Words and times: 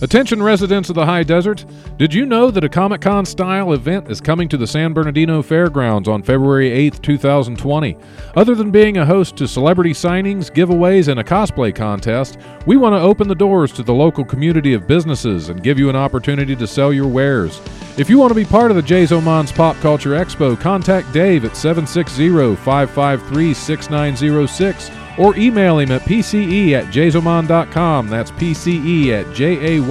Attention 0.00 0.40
residents 0.40 0.88
of 0.90 0.94
the 0.94 1.04
high 1.04 1.24
desert, 1.24 1.64
did 1.96 2.14
you 2.14 2.24
know 2.24 2.52
that 2.52 2.62
a 2.62 2.68
Comic 2.68 3.00
Con 3.00 3.26
style 3.26 3.72
event 3.72 4.08
is 4.08 4.20
coming 4.20 4.48
to 4.48 4.56
the 4.56 4.66
San 4.66 4.92
Bernardino 4.92 5.42
Fairgrounds 5.42 6.06
on 6.06 6.22
February 6.22 6.70
8th, 6.70 7.02
2020? 7.02 7.96
Other 8.36 8.54
than 8.54 8.70
being 8.70 8.98
a 8.98 9.04
host 9.04 9.36
to 9.38 9.48
celebrity 9.48 9.90
signings, 9.90 10.52
giveaways, 10.52 11.08
and 11.08 11.18
a 11.18 11.24
cosplay 11.24 11.74
contest, 11.74 12.38
we 12.64 12.76
want 12.76 12.94
to 12.94 13.00
open 13.00 13.26
the 13.26 13.34
doors 13.34 13.72
to 13.72 13.82
the 13.82 13.92
local 13.92 14.24
community 14.24 14.72
of 14.72 14.86
businesses 14.86 15.48
and 15.48 15.64
give 15.64 15.80
you 15.80 15.90
an 15.90 15.96
opportunity 15.96 16.54
to 16.54 16.66
sell 16.68 16.92
your 16.92 17.08
wares. 17.08 17.60
If 17.96 18.08
you 18.08 18.20
want 18.20 18.30
to 18.30 18.36
be 18.36 18.44
part 18.44 18.70
of 18.70 18.76
the 18.76 18.82
Jayzomon's 18.84 19.50
Pop 19.50 19.74
Culture 19.78 20.10
Expo, 20.10 20.58
contact 20.60 21.12
Dave 21.12 21.44
at 21.44 21.56
760 21.56 22.54
553 22.54 23.52
6906 23.52 24.90
or 25.18 25.36
email 25.36 25.78
him 25.78 25.90
at 25.90 26.02
pce 26.02 26.72
at 26.72 26.86
jayzomon.com. 26.86 28.08
That's 28.08 28.30
pce 28.30 29.08
at 29.08 29.34
j-a-y-z-o-m-o-n 29.34 29.88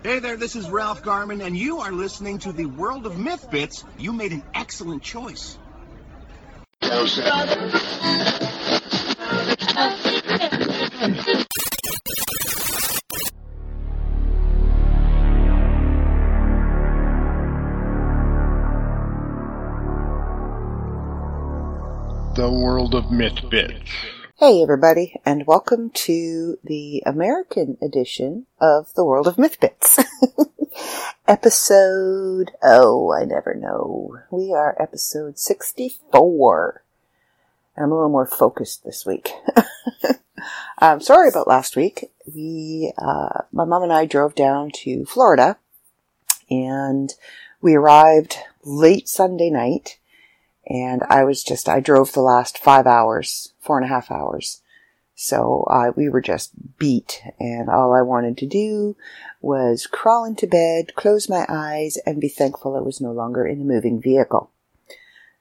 Hey 0.03 0.19
there, 0.19 0.37
this 0.37 0.55
is 0.55 0.69
Ralph 0.69 1.01
Garman, 1.03 1.41
and 1.41 1.57
you 1.57 1.79
are 1.79 1.91
listening 1.91 2.37
to 2.39 2.53
the 2.53 2.65
World 2.65 3.05
of 3.05 3.19
Myth 3.19 3.51
Bits. 3.51 3.83
You 3.97 4.13
made 4.13 4.31
an 4.31 4.43
excellent 4.53 5.03
choice. 5.03 5.59
The 22.39 22.49
World 22.49 22.95
of 22.95 23.11
Myth 23.11 23.49
Bits. 23.49 23.91
Hey, 24.37 24.63
everybody, 24.63 25.19
and 25.25 25.45
welcome 25.45 25.89
to 25.89 26.57
the 26.63 27.03
American 27.05 27.77
edition 27.81 28.45
of 28.61 28.93
the 28.93 29.03
World 29.03 29.27
of 29.27 29.35
Mythbits. 29.35 30.01
episode, 31.27 32.51
oh, 32.63 33.11
I 33.11 33.25
never 33.25 33.53
know. 33.53 34.19
We 34.31 34.53
are 34.53 34.81
episode 34.81 35.37
64. 35.37 36.81
And 37.75 37.83
I'm 37.83 37.91
a 37.91 37.95
little 37.95 38.09
more 38.09 38.25
focused 38.25 38.85
this 38.85 39.05
week. 39.05 39.33
I'm 40.79 41.01
sorry 41.01 41.27
about 41.27 41.49
last 41.49 41.75
week. 41.75 42.09
We, 42.33 42.93
uh, 42.97 43.41
my 43.51 43.65
mom 43.65 43.83
and 43.83 43.91
I 43.91 44.05
drove 44.05 44.33
down 44.33 44.71
to 44.75 45.03
Florida 45.03 45.57
and 46.49 47.13
we 47.61 47.75
arrived 47.75 48.37
late 48.63 49.09
Sunday 49.09 49.49
night 49.49 49.98
and 50.69 51.03
I 51.09 51.23
was 51.23 51.43
just, 51.43 51.67
I 51.67 51.79
drove 51.79 52.13
the 52.13 52.21
last 52.21 52.57
five 52.57 52.85
hours, 52.85 53.53
four 53.59 53.77
and 53.77 53.85
a 53.85 53.89
half 53.89 54.11
hours. 54.11 54.61
So 55.15 55.65
uh, 55.69 55.91
we 55.97 56.07
were 56.07 56.21
just 56.21 56.51
beat, 56.77 57.21
and 57.39 57.69
all 57.69 57.93
I 57.93 58.01
wanted 58.01 58.37
to 58.37 58.47
do 58.47 58.95
was 59.41 59.85
crawl 59.85 60.23
into 60.23 60.47
bed, 60.47 60.95
close 60.95 61.27
my 61.27 61.45
eyes, 61.49 61.97
and 62.05 62.21
be 62.21 62.29
thankful 62.29 62.77
I 62.77 62.79
was 62.79 63.01
no 63.01 63.11
longer 63.11 63.45
in 63.45 63.59
a 63.59 63.65
moving 63.65 64.01
vehicle. 64.01 64.49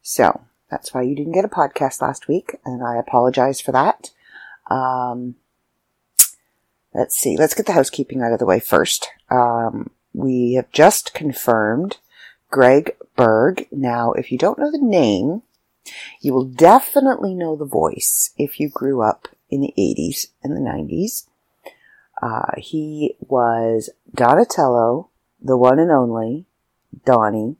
So 0.03 0.41
that's 0.69 0.93
why 0.93 1.03
you 1.03 1.15
didn't 1.15 1.35
get 1.35 1.45
a 1.45 1.49
podcast 1.49 2.03
last 2.03 2.27
week, 2.27 2.57
and 2.65 2.83
I 2.83 2.97
apologize 2.97 3.61
for 3.61 3.71
that. 3.71 4.11
Um, 4.69 5.37
let's 6.93 7.17
see, 7.17 7.37
let's 7.37 7.55
get 7.55 7.67
the 7.67 7.73
housekeeping 7.73 8.21
out 8.21 8.33
of 8.33 8.41
the 8.41 8.47
way 8.47 8.59
first. 8.59 9.09
Um, 9.31 9.91
we 10.13 10.55
have 10.55 10.73
just 10.73 11.15
confirmed 11.15 11.99
Greg 12.51 12.97
Berg. 13.19 13.67
Now, 13.73 14.13
if 14.13 14.31
you 14.31 14.39
don't 14.39 14.59
know 14.59 14.71
the 14.71 14.79
name, 14.79 15.43
you 16.21 16.33
will 16.33 16.45
definitely 16.45 17.35
know 17.35 17.57
the 17.57 17.65
voice 17.65 18.33
if 18.39 18.61
you 18.61 18.71
grew 18.71 19.03
up 19.03 19.29
in 19.51 19.61
the 19.61 19.75
80s 19.77 20.29
and 20.43 20.57
the 20.57 20.61
90s. 20.61 21.27
Uh, 22.23 22.53
he 22.57 23.17
was 23.21 23.91
Donatello, 24.15 25.11
the 25.43 25.57
one 25.57 25.81
and 25.81 25.91
only 25.91 26.47
Donnie 27.05 27.57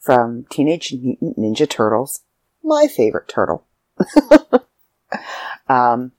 from 0.00 0.44
Teenage 0.50 0.92
Mutant 0.92 1.38
Ninja 1.38 1.68
Turtles, 1.68 2.22
my 2.62 2.88
favorite 2.88 3.28
turtle. 3.28 3.64
um, 5.68 6.12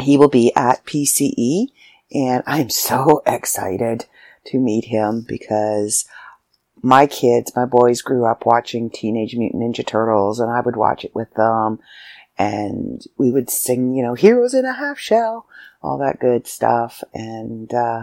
he 0.00 0.16
will 0.16 0.28
be 0.28 0.54
at 0.54 0.84
PCE, 0.84 1.68
and 2.12 2.44
I'm 2.46 2.70
so 2.70 3.22
excited 3.26 4.06
to 4.46 4.58
meet 4.58 4.84
him 4.86 5.24
because 5.26 6.06
my 6.86 7.04
kids, 7.08 7.50
my 7.56 7.64
boys 7.64 8.00
grew 8.00 8.24
up 8.24 8.46
watching 8.46 8.88
Teenage 8.88 9.34
Mutant 9.34 9.60
Ninja 9.60 9.84
Turtles 9.84 10.38
and 10.38 10.48
I 10.48 10.60
would 10.60 10.76
watch 10.76 11.04
it 11.04 11.12
with 11.16 11.34
them 11.34 11.80
and 12.38 13.02
we 13.18 13.32
would 13.32 13.50
sing, 13.50 13.92
you 13.96 14.04
know, 14.04 14.14
Heroes 14.14 14.54
in 14.54 14.64
a 14.64 14.72
Half 14.72 14.96
Shell, 14.96 15.48
all 15.82 15.98
that 15.98 16.20
good 16.20 16.46
stuff. 16.46 17.02
And, 17.12 17.74
uh, 17.74 18.02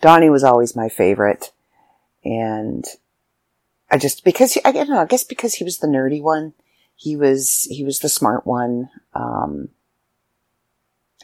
Donnie 0.00 0.30
was 0.30 0.44
always 0.44 0.76
my 0.76 0.88
favorite. 0.88 1.50
And 2.24 2.84
I 3.90 3.98
just, 3.98 4.22
because, 4.22 4.56
I 4.64 4.70
don't 4.70 4.88
know, 4.88 5.00
I 5.00 5.06
guess 5.06 5.24
because 5.24 5.54
he 5.54 5.64
was 5.64 5.78
the 5.78 5.88
nerdy 5.88 6.22
one, 6.22 6.52
he 6.94 7.16
was, 7.16 7.66
he 7.72 7.82
was 7.82 7.98
the 7.98 8.08
smart 8.08 8.46
one. 8.46 8.88
Um, 9.14 9.70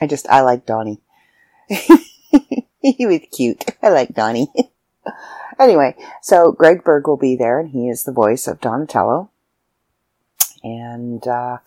I 0.01 0.09
just, 0.09 0.29
I 0.29 0.41
like 0.41 0.67
Donnie. 0.67 1.01
he 1.69 3.07
was 3.07 3.21
cute. 3.31 3.67
I 3.85 3.91
like 3.91 4.15
Donnie. 4.15 4.49
Anyway, 5.59 5.97
so 6.23 6.53
Greg 6.53 6.85
Berg 6.85 7.09
will 7.09 7.17
be 7.17 7.37
there, 7.37 7.59
and 7.59 7.71
he 7.71 7.89
is 7.89 8.05
the 8.05 8.13
voice 8.13 8.47
of 8.47 8.61
Donatello. 8.61 9.31
And 10.63 11.27
uh, 11.27 11.59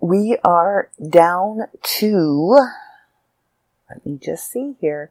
we 0.00 0.36
are 0.44 0.90
down 1.08 1.62
to, 1.82 2.58
let 3.90 4.04
me 4.06 4.18
just 4.22 4.50
see 4.50 4.76
here, 4.80 5.10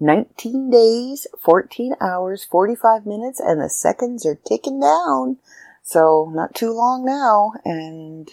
19 0.00 0.70
days, 0.70 1.26
14 1.40 1.94
hours, 2.00 2.44
45 2.44 3.06
minutes, 3.06 3.40
and 3.40 3.60
the 3.60 3.68
seconds 3.68 4.24
are 4.24 4.36
ticking 4.36 4.80
down. 4.80 5.38
So 5.82 6.30
not 6.32 6.54
too 6.54 6.72
long 6.72 7.04
now. 7.04 7.52
And 7.64 8.30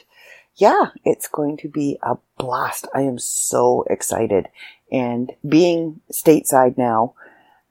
yeah, 0.55 0.87
it's 1.03 1.27
going 1.27 1.57
to 1.57 1.67
be 1.67 1.97
a 2.03 2.17
blast. 2.37 2.87
I 2.93 3.01
am 3.01 3.17
so 3.17 3.83
excited. 3.89 4.47
And 4.91 5.31
being 5.47 6.01
stateside 6.11 6.77
now, 6.77 7.15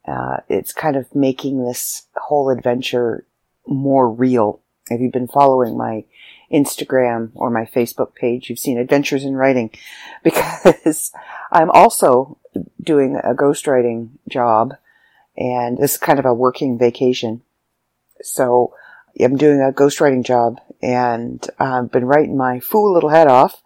uh, 0.07 0.39
it's 0.49 0.73
kind 0.73 0.97
of 0.97 1.15
making 1.15 1.65
this 1.65 2.07
whole 2.17 2.51
adventure 2.51 3.27
more 3.67 4.11
real. 4.11 4.61
If 4.91 5.01
you've 5.01 5.13
been 5.13 5.29
following 5.29 5.79
my 5.79 6.05
Instagram 6.53 7.31
or 7.35 7.51
my 7.51 7.65
Facebook 7.65 8.15
page, 8.15 8.49
you've 8.49 8.59
seen 8.59 8.79
Adventures 8.79 9.25
in 9.25 9.35
Writing 9.35 9.71
because 10.23 11.13
I'm 11.51 11.71
also 11.71 12.39
doing 12.83 13.17
a 13.17 13.35
ghostwriting 13.35 14.11
job 14.29 14.75
and 15.37 15.81
it's 15.81 15.97
kind 15.97 16.19
of 16.19 16.27
a 16.27 16.35
working 16.35 16.79
vacation. 16.79 17.43
So 18.23 18.75
I'm 19.19 19.37
doing 19.37 19.61
a 19.61 19.73
ghostwriting 19.73 20.25
job 20.25 20.61
and 20.83 21.45
I've 21.59 21.91
been 21.91 22.05
writing 22.05 22.37
my 22.37 22.61
fool 22.61 22.93
little 22.93 23.11
head 23.11 23.27
off 23.27 23.63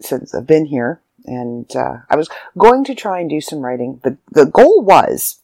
since 0.00 0.34
I've 0.34 0.46
been 0.46 0.66
here. 0.66 1.00
And 1.24 1.68
uh, 1.74 1.98
I 2.08 2.14
was 2.14 2.30
going 2.56 2.84
to 2.84 2.94
try 2.94 3.18
and 3.18 3.28
do 3.28 3.40
some 3.40 3.58
writing. 3.58 4.00
The, 4.04 4.16
the 4.30 4.46
goal 4.46 4.84
was 4.84 5.40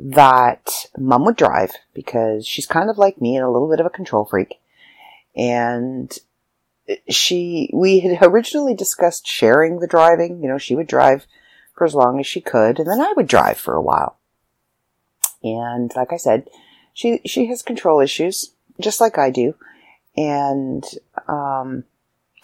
that 0.00 0.86
mom 0.96 1.26
would 1.26 1.36
drive 1.36 1.72
because 1.92 2.46
she's 2.46 2.66
kind 2.66 2.88
of 2.88 2.96
like 2.96 3.20
me 3.20 3.36
and 3.36 3.44
a 3.44 3.50
little 3.50 3.68
bit 3.68 3.80
of 3.80 3.86
a 3.86 3.90
control 3.90 4.24
freak. 4.24 4.58
And 5.36 6.16
she, 7.08 7.70
we 7.72 8.00
had 8.00 8.18
originally 8.22 8.74
discussed 8.74 9.26
sharing 9.26 9.78
the 9.78 9.86
driving. 9.86 10.42
You 10.42 10.48
know, 10.48 10.58
she 10.58 10.74
would 10.74 10.86
drive 10.86 11.26
for 11.74 11.84
as 11.84 11.94
long 11.94 12.18
as 12.18 12.26
she 12.26 12.40
could 12.40 12.78
and 12.78 12.88
then 12.88 13.00
I 13.00 13.12
would 13.14 13.26
drive 13.26 13.58
for 13.58 13.74
a 13.74 13.82
while. 13.82 14.16
And 15.42 15.92
like 15.94 16.12
I 16.12 16.16
said, 16.16 16.48
she, 16.94 17.20
she 17.26 17.46
has 17.46 17.62
control 17.62 18.00
issues 18.00 18.52
just 18.80 19.00
like 19.00 19.18
I 19.18 19.30
do. 19.30 19.54
And, 20.16 20.84
um, 21.28 21.84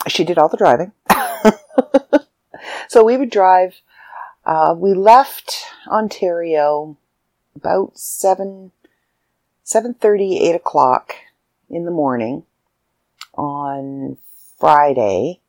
she 0.07 0.25
did 0.25 0.39
all 0.39 0.49
the 0.49 0.57
driving. 0.57 0.93
so 2.89 3.03
we 3.03 3.17
would 3.17 3.31
drive, 3.31 3.81
uh, 4.45 4.75
we 4.77 4.95
left 4.95 5.65
Ontario 5.89 6.97
about 7.57 7.99
7, 7.99 8.71
7.30, 9.65 10.41
8 10.41 10.55
o'clock 10.55 11.15
in 11.69 11.85
the 11.85 11.91
morning 11.91 12.45
on 13.35 14.19
Friday. 14.59 15.41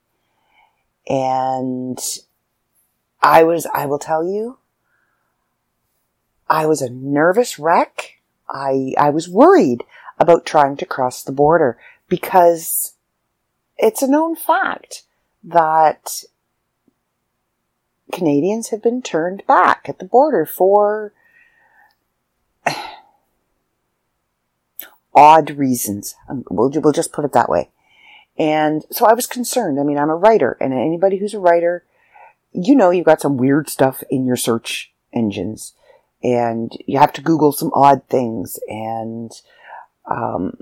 And 1.08 2.00
I 3.22 3.44
was, 3.44 3.68
I 3.74 3.86
will 3.86 4.00
tell 4.00 4.24
you, 4.24 4.58
I 6.50 6.66
was 6.66 6.82
a 6.82 6.90
nervous 6.90 7.60
wreck. 7.60 8.22
I, 8.50 8.94
I 8.98 9.10
was 9.10 9.30
worried 9.30 9.84
about 10.18 10.46
trying 10.46 10.78
to 10.78 10.86
cross 10.86 11.24
the 11.24 11.32
border 11.32 11.78
because 12.08 12.94
it's 13.78 14.02
a 14.02 14.10
known 14.10 14.36
fact 14.36 15.04
that 15.44 16.24
Canadians 18.12 18.70
have 18.70 18.82
been 18.82 19.02
turned 19.02 19.46
back 19.46 19.86
at 19.88 20.00
the 20.00 20.06
border 20.06 20.46
for 20.46 21.14
odd 25.18 25.50
reasons. 25.58 26.16
Um, 26.30 26.46
We'll, 26.50 26.70
we'll 26.70 26.94
just 26.94 27.12
put 27.12 27.26
it 27.26 27.34
that 27.34 27.50
way. 27.50 27.70
And 28.38 28.86
so 28.92 29.06
I 29.08 29.14
was 29.14 29.26
concerned. 29.26 29.80
I 29.80 29.84
mean, 29.84 29.98
I'm 29.98 30.12
a 30.12 30.16
writer, 30.16 30.56
and 30.62 30.72
anybody 30.72 31.18
who's 31.18 31.34
a 31.34 31.40
writer, 31.40 31.84
you 32.54 32.76
know, 32.76 32.92
you've 32.92 33.06
got 33.06 33.20
some 33.20 33.36
weird 33.36 33.68
stuff 33.68 34.04
in 34.12 34.26
your 34.26 34.36
search 34.36 34.94
engines, 35.12 35.74
and 36.24 36.72
you 36.86 37.00
have 37.00 37.14
to 37.14 37.22
Google 37.22 37.52
some 37.52 37.72
odd 37.74 38.04
things. 38.10 38.60
And 38.68 39.32
um, 40.06 40.58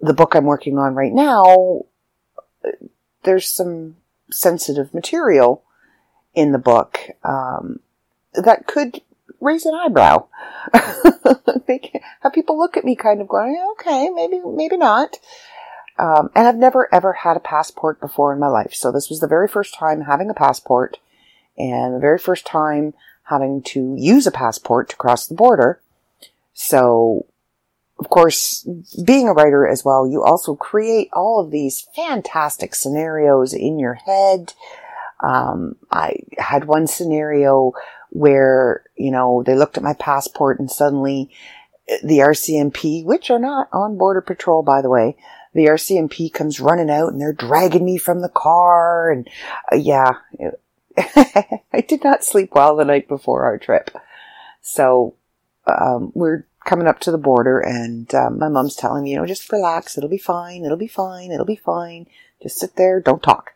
the 0.00 0.14
book 0.14 0.34
I'm 0.34 0.44
working 0.44 0.78
on 0.78 0.94
right 0.94 1.12
now, 1.12 1.82
there's 3.24 3.48
some 3.48 3.96
sensitive 4.30 4.94
material 4.94 5.64
in 6.32 6.52
the 6.52 6.58
book 6.58 7.00
um, 7.24 7.80
that 8.34 8.66
could 8.68 9.00
raise 9.40 9.66
an 9.66 9.74
eyebrow. 9.74 10.26
Make, 11.68 12.00
have 12.20 12.32
people 12.32 12.58
look 12.58 12.76
at 12.76 12.84
me 12.84 12.96
kind 12.96 13.20
of 13.20 13.28
going, 13.28 13.56
okay, 13.72 14.08
maybe, 14.10 14.40
maybe 14.44 14.76
not. 14.76 15.16
Um, 15.98 16.30
and 16.34 16.46
I've 16.46 16.56
never 16.56 16.92
ever 16.94 17.12
had 17.14 17.36
a 17.36 17.40
passport 17.40 18.00
before 18.00 18.32
in 18.32 18.38
my 18.38 18.48
life. 18.48 18.74
So 18.74 18.92
this 18.92 19.08
was 19.08 19.20
the 19.20 19.28
very 19.28 19.48
first 19.48 19.74
time 19.74 20.02
having 20.02 20.28
a 20.28 20.34
passport 20.34 20.98
and 21.56 21.94
the 21.94 22.00
very 22.00 22.18
first 22.18 22.46
time 22.46 22.92
having 23.24 23.62
to 23.62 23.94
use 23.98 24.26
a 24.26 24.30
passport 24.30 24.90
to 24.90 24.96
cross 24.96 25.26
the 25.26 25.34
border. 25.34 25.80
So, 26.52 27.26
of 27.98 28.08
course, 28.10 28.68
being 29.04 29.28
a 29.28 29.32
writer 29.32 29.66
as 29.66 29.84
well, 29.84 30.06
you 30.06 30.22
also 30.22 30.54
create 30.54 31.08
all 31.12 31.40
of 31.40 31.50
these 31.50 31.86
fantastic 31.94 32.74
scenarios 32.74 33.52
in 33.52 33.78
your 33.78 33.94
head. 33.94 34.52
Um, 35.20 35.76
I 35.90 36.16
had 36.38 36.66
one 36.66 36.86
scenario 36.86 37.72
where, 38.10 38.84
you 38.96 39.10
know, 39.10 39.42
they 39.44 39.54
looked 39.54 39.76
at 39.76 39.82
my 39.82 39.94
passport 39.94 40.58
and 40.58 40.70
suddenly 40.70 41.30
uh, 41.90 41.96
the 42.02 42.18
RCMP, 42.18 43.04
which 43.04 43.30
are 43.30 43.38
not 43.38 43.68
on 43.72 43.98
border 43.98 44.20
patrol, 44.20 44.62
by 44.62 44.82
the 44.82 44.90
way, 44.90 45.16
the 45.54 45.66
RCMP 45.66 46.32
comes 46.32 46.60
running 46.60 46.90
out 46.90 47.12
and 47.12 47.20
they're 47.20 47.32
dragging 47.32 47.84
me 47.84 47.96
from 47.96 48.20
the 48.20 48.28
car. 48.28 49.10
And 49.10 49.28
uh, 49.72 49.76
yeah, 49.76 50.14
I 50.98 51.84
did 51.86 52.04
not 52.04 52.24
sleep 52.24 52.50
well 52.52 52.76
the 52.76 52.84
night 52.84 53.08
before 53.08 53.44
our 53.44 53.58
trip. 53.58 53.90
So, 54.60 55.14
um, 55.66 56.12
we're 56.14 56.44
coming 56.64 56.86
up 56.86 56.98
to 57.00 57.10
the 57.10 57.18
border 57.18 57.60
and 57.60 58.12
um, 58.14 58.38
my 58.38 58.48
mom's 58.48 58.74
telling 58.74 59.04
me, 59.04 59.12
you 59.12 59.16
know, 59.16 59.26
just 59.26 59.50
relax. 59.50 59.96
It'll 59.96 60.10
be 60.10 60.18
fine. 60.18 60.64
It'll 60.64 60.76
be 60.76 60.88
fine. 60.88 61.30
It'll 61.30 61.46
be 61.46 61.56
fine. 61.56 62.06
Just 62.42 62.58
sit 62.58 62.76
there. 62.76 63.00
Don't 63.00 63.22
talk. 63.22 63.54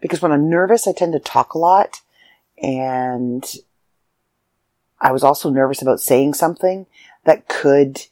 Because 0.00 0.20
when 0.20 0.32
I'm 0.32 0.50
nervous, 0.50 0.86
I 0.86 0.92
tend 0.92 1.14
to 1.14 1.20
talk 1.20 1.54
a 1.54 1.58
lot. 1.58 2.00
And 2.62 3.44
I 5.00 5.12
was 5.12 5.22
also 5.22 5.50
nervous 5.50 5.82
about 5.82 6.00
saying 6.00 6.34
something 6.34 6.86
that 7.24 7.48
could 7.48 8.06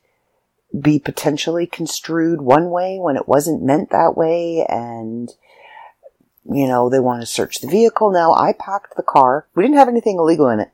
be 0.79 0.99
potentially 0.99 1.67
construed 1.67 2.41
one 2.41 2.71
way 2.71 2.99
when 2.99 3.17
it 3.17 3.29
wasn't 3.29 3.62
meant 3.62 3.91
that 3.91 4.17
way. 4.17 4.65
And, 4.69 5.31
you 6.44 6.67
know, 6.67 6.89
they 6.89 7.00
want 7.00 7.23
to 7.23 7.27
search 7.27 7.61
the 7.61 7.69
vehicle. 7.69 8.11
Now 8.11 8.35
I 8.35 8.53
packed 8.53 8.97
the 8.97 9.03
car. 9.03 9.47
We 9.55 9.62
didn't 9.62 9.79
have 9.79 9.89
anything 9.89 10.17
illegal 10.17 10.49
in 10.49 10.61
it. 10.61 10.71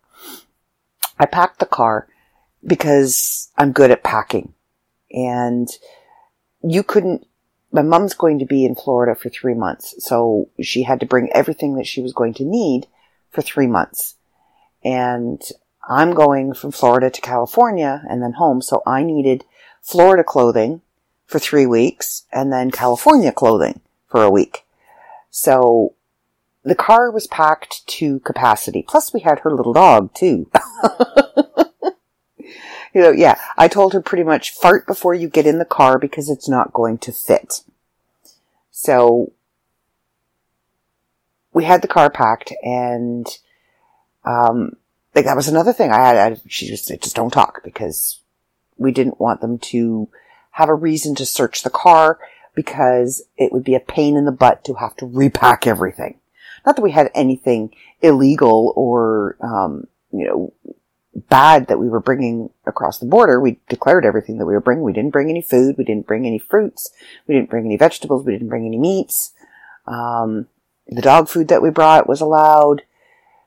I 1.19 1.26
packed 1.26 1.59
the 1.59 1.67
car 1.67 2.09
because 2.65 3.50
I'm 3.56 3.73
good 3.73 3.91
at 3.91 4.05
packing. 4.05 4.55
And 5.11 5.69
you 6.62 6.82
couldn't, 6.82 7.26
my 7.73 7.82
mom's 7.82 8.15
going 8.15 8.38
to 8.38 8.47
be 8.47 8.65
in 8.65 8.75
Florida 8.75 9.15
for 9.15 9.29
three 9.29 9.55
months. 9.55 9.94
So 9.99 10.49
she 10.61 10.82
had 10.82 11.00
to 11.00 11.06
bring 11.06 11.31
everything 11.32 11.75
that 11.76 11.87
she 11.87 12.00
was 12.00 12.12
going 12.12 12.35
to 12.35 12.44
need 12.44 12.87
for 13.31 13.43
three 13.43 13.67
months. 13.67 14.17
And 14.85 15.43
I'm 15.89 16.15
going 16.15 16.55
from 16.55 16.71
Florida 16.73 17.11
to 17.11 17.21
California 17.21 18.03
and 18.09 18.23
then 18.23 18.35
home. 18.35 18.63
So 18.63 18.83
I 18.87 19.03
needed 19.03 19.45
Florida 19.83 20.23
clothing 20.23 20.83
for 21.27 21.39
three 21.39 21.67
weeks 21.67 22.25
and 22.33 22.53
then 22.53 22.71
California 22.71 23.33
clothing 23.33 23.81
for 24.09 24.23
a 24.23 24.31
week. 24.31 24.65
So 25.31 25.95
the 26.63 26.75
car 26.75 27.11
was 27.11 27.27
packed 27.27 27.87
to 27.87 28.21
capacity. 28.21 28.85
Plus 28.87 29.13
we 29.13 29.21
had 29.21 29.41
her 29.41 29.55
little 29.55 29.73
dog 29.73 30.13
too. 30.15 30.51
you 32.39 33.03
know, 33.03 33.11
yeah, 33.11 33.39
I 33.57 33.69
told 33.69 33.93
her 33.93 34.03
pretty 34.03 34.25
much 34.25 34.51
fart 34.51 34.87
before 34.87 35.15
you 35.15 35.29
get 35.29 35.47
in 35.47 35.59
the 35.59 35.65
car 35.65 35.99
because 35.99 36.29
it's 36.29 36.49
not 36.49 36.73
going 36.73 36.99
to 36.99 37.13
fit. 37.13 37.63
So 38.71 39.33
we 41.53 41.65
had 41.65 41.83
the 41.83 41.89
car 41.89 42.11
packed 42.11 42.53
and, 42.62 43.27
um, 44.25 44.73
like 45.15 45.25
that 45.25 45.37
was 45.37 45.49
another 45.49 45.73
thing 45.73 45.91
I 45.91 46.06
had, 46.06 46.17
I, 46.17 46.41
she 46.47 46.69
just, 46.69 46.89
just 46.89 47.17
don't 47.17 47.33
talk 47.33 47.62
because 47.65 48.21
we 48.77 48.93
didn't 48.93 49.21
want 49.21 49.41
them 49.41 49.59
to 49.59 50.09
have 50.53 50.69
a 50.69 50.75
reason 50.75 51.15
to 51.17 51.27
search 51.27 51.62
the 51.62 51.71
car 51.71 52.19
because 52.55 53.23
it 53.37 53.53
would 53.53 53.65
be 53.65 53.75
a 53.75 53.81
pain 53.81 54.17
in 54.17 54.25
the 54.25 54.33
butt 54.33 54.65
to 54.65 54.75
have 54.75 54.97
to 54.97 55.06
repack 55.06 55.67
everything. 55.67 56.19
Not 56.67 56.77
that 56.77 56.83
we 56.83 56.91
had 56.91 57.11
anything 57.15 57.73
illegal 58.03 58.73
or, 58.77 59.37
um, 59.41 59.87
you 60.12 60.27
know, 60.27 60.53
bad 61.15 61.69
that 61.69 61.79
we 61.79 61.89
were 61.89 62.01
bringing 62.01 62.51
across 62.67 62.99
the 62.99 63.06
border. 63.06 63.41
We 63.41 63.61
declared 63.69 64.05
everything 64.05 64.39
that 64.39 64.47
we 64.47 64.55
were 64.55 64.61
bringing. 64.61 64.85
We 64.85 64.93
didn't 64.93 65.12
bring 65.12 65.31
any 65.31 65.43
food. 65.43 65.77
We 65.79 65.85
didn't 65.85 66.06
bring 66.06 66.27
any 66.27 66.39
fruits. 66.39 66.91
We 67.27 67.35
didn't 67.35 67.51
bring 67.51 67.65
any 67.65 67.77
vegetables. 67.77 68.25
We 68.25 68.33
didn't 68.33 68.49
bring 68.49 68.67
any 68.67 68.79
meats. 68.79 69.33
Um, 69.87 70.47
the 70.88 71.02
dog 71.02 71.29
food 71.29 71.49
that 71.49 71.62
we 71.62 71.70
brought 71.70 72.08
was 72.08 72.20
allowed 72.20 72.82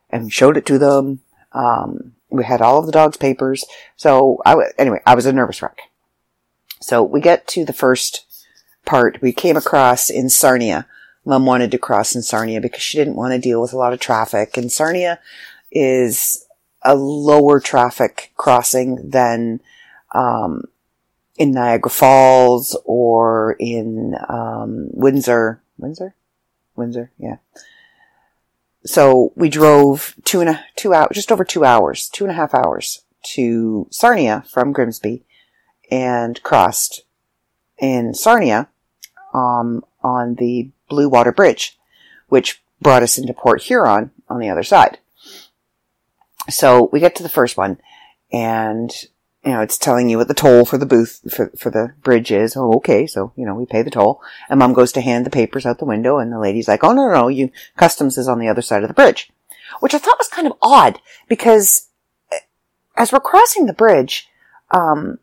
and 0.09 0.25
we 0.25 0.29
showed 0.29 0.57
it 0.57 0.65
to 0.67 0.77
them. 0.77 1.21
Um, 1.53 2.13
we 2.29 2.45
had 2.45 2.61
all 2.61 2.79
of 2.79 2.85
the 2.85 2.91
dog's 2.91 3.17
papers. 3.17 3.65
So 3.95 4.41
I 4.45 4.51
w- 4.51 4.69
anyway, 4.77 5.01
I 5.05 5.15
was 5.15 5.25
a 5.25 5.33
nervous 5.33 5.61
wreck. 5.61 5.79
So 6.79 7.03
we 7.03 7.21
get 7.21 7.47
to 7.47 7.65
the 7.65 7.73
first 7.73 8.25
part. 8.85 9.21
We 9.21 9.33
came 9.33 9.57
across 9.57 10.09
in 10.09 10.29
Sarnia. 10.29 10.87
Mom 11.25 11.45
wanted 11.45 11.71
to 11.71 11.77
cross 11.77 12.15
in 12.15 12.21
Sarnia 12.21 12.61
because 12.61 12.81
she 12.81 12.97
didn't 12.97 13.15
want 13.15 13.33
to 13.33 13.39
deal 13.39 13.61
with 13.61 13.73
a 13.73 13.77
lot 13.77 13.93
of 13.93 13.99
traffic. 13.99 14.57
And 14.57 14.71
Sarnia 14.71 15.19
is 15.71 16.45
a 16.83 16.95
lower 16.95 17.59
traffic 17.59 18.31
crossing 18.35 19.09
than 19.09 19.61
um, 20.13 20.63
in 21.37 21.51
Niagara 21.51 21.91
Falls 21.91 22.77
or 22.85 23.55
in 23.59 24.15
um, 24.27 24.87
Windsor. 24.91 25.61
Windsor, 25.77 26.15
Windsor, 26.81 27.11
yeah. 27.17 27.37
So 28.85 29.31
we 29.35 29.49
drove 29.49 30.15
two 30.23 30.41
and 30.41 30.49
a 30.49 30.65
two 30.75 30.93
hours, 30.93 31.11
just 31.13 31.31
over 31.31 31.45
two 31.45 31.63
hours, 31.63 32.09
two 32.09 32.23
and 32.23 32.31
a 32.31 32.35
half 32.35 32.53
hours 32.53 33.03
to 33.35 33.87
Sarnia 33.91 34.43
from 34.49 34.71
Grimsby, 34.71 35.23
and 35.91 36.41
crossed 36.41 37.03
in 37.77 38.13
Sarnia 38.13 38.69
um, 39.33 39.85
on 40.01 40.35
the 40.35 40.71
Blue 40.89 41.09
Water 41.09 41.31
Bridge, 41.31 41.77
which 42.27 42.63
brought 42.81 43.03
us 43.03 43.17
into 43.17 43.33
Port 43.33 43.61
Huron 43.61 44.11
on 44.27 44.39
the 44.39 44.49
other 44.49 44.63
side. 44.63 44.97
So 46.49 46.89
we 46.91 46.99
get 46.99 47.15
to 47.17 47.23
the 47.23 47.29
first 47.29 47.57
one, 47.57 47.77
and 48.31 48.91
you 49.43 49.51
know 49.51 49.61
it's 49.61 49.77
telling 49.77 50.09
you 50.09 50.17
what 50.17 50.27
the 50.27 50.33
toll 50.33 50.65
for 50.65 50.77
the 50.77 50.85
booth 50.85 51.21
for 51.33 51.51
for 51.57 51.71
the 51.71 51.93
bridge 52.03 52.31
is. 52.31 52.55
Oh, 52.55 52.73
okay, 52.75 53.07
so 53.07 53.33
you 53.35 53.45
know 53.45 53.55
we 53.55 53.65
pay 53.65 53.81
the 53.81 53.89
toll, 53.89 54.21
and 54.49 54.59
Mom 54.59 54.73
goes 54.73 54.91
to 54.93 55.01
hand 55.01 55.25
the 55.25 55.31
papers 55.31 55.65
out 55.65 55.79
the 55.79 55.85
window, 55.85 56.19
and 56.19 56.31
the 56.31 56.39
lady's 56.39 56.67
like, 56.67 56.83
"Oh 56.83 56.93
no, 56.93 57.07
no, 57.07 57.13
no, 57.13 57.27
you 57.27 57.51
customs 57.75 58.17
is 58.17 58.27
on 58.27 58.39
the 58.39 58.47
other 58.47 58.61
side 58.61 58.83
of 58.83 58.87
the 58.87 58.93
bridge," 58.93 59.31
which 59.79 59.93
I 59.93 59.97
thought 59.97 60.19
was 60.19 60.27
kind 60.27 60.47
of 60.47 60.53
odd 60.61 60.99
because 61.27 61.87
eh, 62.31 62.39
as 62.95 63.11
we're 63.11 63.19
crossing 63.19 63.65
the 63.65 63.73
bridge, 63.73 64.29
um, 64.69 65.17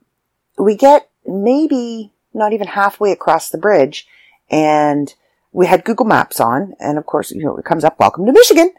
we 0.58 0.74
get 0.74 1.08
maybe 1.24 2.12
not 2.34 2.52
even 2.52 2.66
halfway 2.66 3.12
across 3.12 3.48
the 3.48 3.58
bridge, 3.58 4.08
and 4.50 5.14
we 5.52 5.66
had 5.66 5.84
Google 5.84 6.06
Maps 6.06 6.40
on, 6.40 6.74
and 6.80 6.98
of 6.98 7.06
course, 7.06 7.30
you 7.30 7.44
know, 7.44 7.56
it 7.56 7.64
comes 7.64 7.84
up, 7.84 8.00
"Welcome 8.00 8.26
to 8.26 8.32
Michigan." 8.32 8.72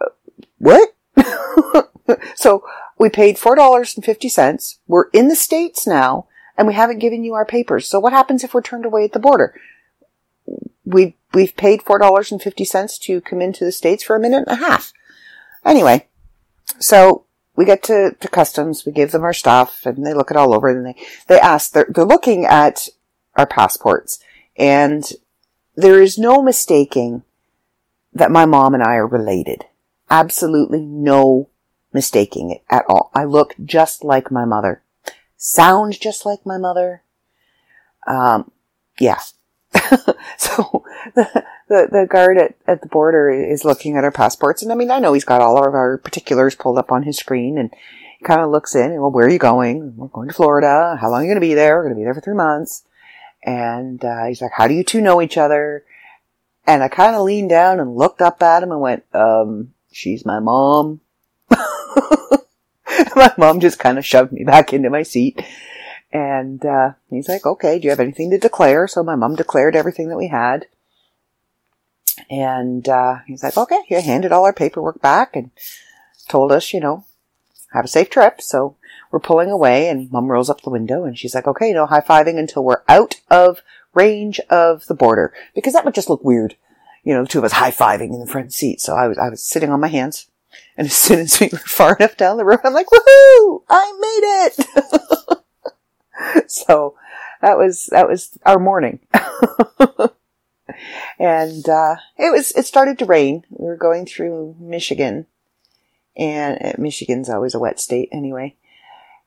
Uh, 0.00 0.06
What? 0.58 0.94
so 2.34 2.64
we 3.00 3.08
paid 3.08 3.38
four 3.38 3.56
dollars 3.56 3.96
and 3.96 4.04
fifty 4.04 4.28
cents. 4.28 4.78
We're 4.86 5.08
in 5.14 5.28
the 5.28 5.34
states 5.34 5.86
now, 5.86 6.26
and 6.58 6.68
we 6.68 6.74
haven't 6.74 6.98
given 6.98 7.24
you 7.24 7.32
our 7.32 7.46
papers. 7.46 7.88
So 7.88 7.98
what 7.98 8.12
happens 8.12 8.44
if 8.44 8.52
we're 8.52 8.60
turned 8.60 8.84
away 8.84 9.04
at 9.04 9.12
the 9.12 9.18
border? 9.18 9.58
We 10.84 11.16
we've 11.32 11.56
paid 11.56 11.82
four 11.82 11.98
dollars 11.98 12.30
and 12.30 12.42
fifty 12.42 12.66
cents 12.66 12.98
to 12.98 13.22
come 13.22 13.40
into 13.40 13.64
the 13.64 13.72
states 13.72 14.04
for 14.04 14.16
a 14.16 14.20
minute 14.20 14.44
and 14.46 14.60
a 14.60 14.62
half. 14.62 14.92
Anyway, 15.64 16.08
so 16.78 17.24
we 17.56 17.64
get 17.64 17.82
to, 17.84 18.14
to 18.20 18.28
customs, 18.28 18.84
we 18.84 18.92
give 18.92 19.12
them 19.12 19.22
our 19.22 19.32
stuff, 19.32 19.86
and 19.86 20.06
they 20.06 20.12
look 20.12 20.30
it 20.30 20.36
all 20.36 20.54
over, 20.54 20.68
and 20.68 20.84
they 20.84 20.94
they 21.26 21.40
ask 21.40 21.72
they're 21.72 21.88
they're 21.88 22.04
looking 22.04 22.44
at 22.44 22.90
our 23.34 23.46
passports, 23.46 24.22
and 24.58 25.12
there 25.74 26.02
is 26.02 26.18
no 26.18 26.42
mistaking 26.42 27.22
that 28.12 28.30
my 28.30 28.44
mom 28.44 28.74
and 28.74 28.82
I 28.82 28.96
are 28.96 29.06
related. 29.06 29.64
Absolutely 30.10 30.82
no 30.82 31.49
mistaking 31.92 32.50
it 32.50 32.62
at 32.70 32.84
all. 32.88 33.10
I 33.14 33.24
look 33.24 33.54
just 33.64 34.04
like 34.04 34.30
my 34.30 34.44
mother. 34.44 34.82
Sound 35.36 35.98
just 36.00 36.26
like 36.26 36.44
my 36.44 36.58
mother. 36.58 37.02
Um, 38.06 38.50
yeah. 38.98 39.20
so 40.36 40.84
the, 41.14 41.44
the, 41.68 41.88
the 41.90 42.06
guard 42.08 42.36
at, 42.38 42.56
at 42.66 42.82
the 42.82 42.88
border 42.88 43.30
is 43.30 43.64
looking 43.64 43.96
at 43.96 44.04
our 44.04 44.12
passports. 44.12 44.62
And 44.62 44.72
I 44.72 44.74
mean, 44.74 44.90
I 44.90 44.98
know 44.98 45.12
he's 45.12 45.24
got 45.24 45.40
all 45.40 45.64
of 45.64 45.74
our 45.74 45.98
particulars 45.98 46.54
pulled 46.54 46.78
up 46.78 46.92
on 46.92 47.04
his 47.04 47.16
screen 47.16 47.58
and 47.58 47.70
he 48.18 48.24
kind 48.24 48.40
of 48.40 48.50
looks 48.50 48.74
in 48.74 48.92
and, 48.92 49.00
well, 49.00 49.10
where 49.10 49.26
are 49.26 49.30
you 49.30 49.38
going? 49.38 49.96
We're 49.96 50.08
going 50.08 50.28
to 50.28 50.34
Florida. 50.34 50.98
How 51.00 51.10
long 51.10 51.20
are 51.20 51.24
you 51.24 51.28
going 51.28 51.40
to 51.40 51.46
be 51.46 51.54
there? 51.54 51.76
We're 51.76 51.84
going 51.84 51.94
to 51.94 52.00
be 52.00 52.04
there 52.04 52.14
for 52.14 52.20
three 52.20 52.34
months. 52.34 52.84
And, 53.42 54.04
uh, 54.04 54.26
he's 54.26 54.42
like, 54.42 54.52
how 54.54 54.68
do 54.68 54.74
you 54.74 54.84
two 54.84 55.00
know 55.00 55.22
each 55.22 55.38
other? 55.38 55.84
And 56.66 56.82
I 56.82 56.88
kind 56.88 57.16
of 57.16 57.22
leaned 57.22 57.48
down 57.48 57.80
and 57.80 57.96
looked 57.96 58.20
up 58.20 58.42
at 58.42 58.62
him 58.62 58.70
and 58.70 58.80
went, 58.80 59.04
um, 59.14 59.72
she's 59.90 60.26
my 60.26 60.40
mom. 60.40 61.00
my 63.16 63.32
mom 63.38 63.60
just 63.60 63.78
kind 63.78 63.98
of 63.98 64.06
shoved 64.06 64.32
me 64.32 64.44
back 64.44 64.72
into 64.72 64.90
my 64.90 65.02
seat. 65.02 65.42
And, 66.12 66.64
uh, 66.64 66.92
he's 67.08 67.28
like, 67.28 67.46
okay, 67.46 67.78
do 67.78 67.84
you 67.84 67.90
have 67.90 68.00
anything 68.00 68.30
to 68.30 68.38
declare? 68.38 68.88
So 68.88 69.02
my 69.02 69.14
mom 69.14 69.36
declared 69.36 69.76
everything 69.76 70.08
that 70.08 70.16
we 70.16 70.28
had. 70.28 70.66
And, 72.28 72.88
uh, 72.88 73.18
he's 73.26 73.42
like, 73.42 73.56
okay, 73.56 73.80
he 73.86 73.94
handed 74.00 74.32
all 74.32 74.44
our 74.44 74.52
paperwork 74.52 75.00
back 75.00 75.36
and 75.36 75.50
told 76.28 76.52
us, 76.52 76.72
you 76.72 76.80
know, 76.80 77.04
have 77.72 77.84
a 77.84 77.88
safe 77.88 78.10
trip. 78.10 78.40
So 78.40 78.76
we're 79.10 79.20
pulling 79.20 79.50
away 79.50 79.88
and 79.88 80.10
mom 80.10 80.30
rolls 80.30 80.50
up 80.50 80.62
the 80.62 80.70
window 80.70 81.04
and 81.04 81.18
she's 81.18 81.34
like, 81.34 81.46
okay, 81.46 81.72
no 81.72 81.86
high 81.86 82.00
fiving 82.00 82.38
until 82.38 82.64
we're 82.64 82.82
out 82.88 83.16
of 83.30 83.62
range 83.94 84.40
of 84.50 84.86
the 84.86 84.94
border 84.94 85.32
because 85.54 85.72
that 85.72 85.84
would 85.84 85.94
just 85.94 86.10
look 86.10 86.24
weird. 86.24 86.56
You 87.02 87.14
know, 87.14 87.22
the 87.22 87.28
two 87.28 87.38
of 87.38 87.44
us 87.44 87.52
high 87.52 87.70
fiving 87.70 88.12
in 88.12 88.20
the 88.20 88.26
front 88.26 88.52
seat. 88.52 88.80
So 88.80 88.94
I 88.94 89.08
was, 89.08 89.18
I 89.18 89.28
was 89.30 89.42
sitting 89.42 89.70
on 89.70 89.80
my 89.80 89.88
hands 89.88 90.28
and 90.80 90.86
as 90.86 90.96
soon 90.96 91.18
as 91.18 91.38
we 91.38 91.50
were 91.52 91.58
far 91.58 91.94
enough 91.96 92.16
down 92.16 92.38
the 92.38 92.44
road, 92.46 92.60
I'm 92.64 92.72
like, 92.72 92.86
woohoo! 92.86 93.62
I 93.68 93.92
made 94.00 94.22
it! 94.46 94.54
so 96.50 96.96
that 97.42 97.58
was, 97.58 97.90
that 97.90 98.08
was 98.08 98.38
our 98.46 98.58
morning. 98.58 99.00
and, 101.18 101.68
uh, 101.68 101.96
it 102.16 102.32
was, 102.32 102.52
it 102.52 102.64
started 102.64 102.98
to 102.98 103.04
rain. 103.04 103.44
We 103.50 103.66
were 103.66 103.76
going 103.76 104.06
through 104.06 104.56
Michigan 104.58 105.26
and 106.16 106.58
uh, 106.64 106.72
Michigan's 106.78 107.28
always 107.28 107.54
a 107.54 107.58
wet 107.58 107.78
state 107.78 108.08
anyway. 108.10 108.56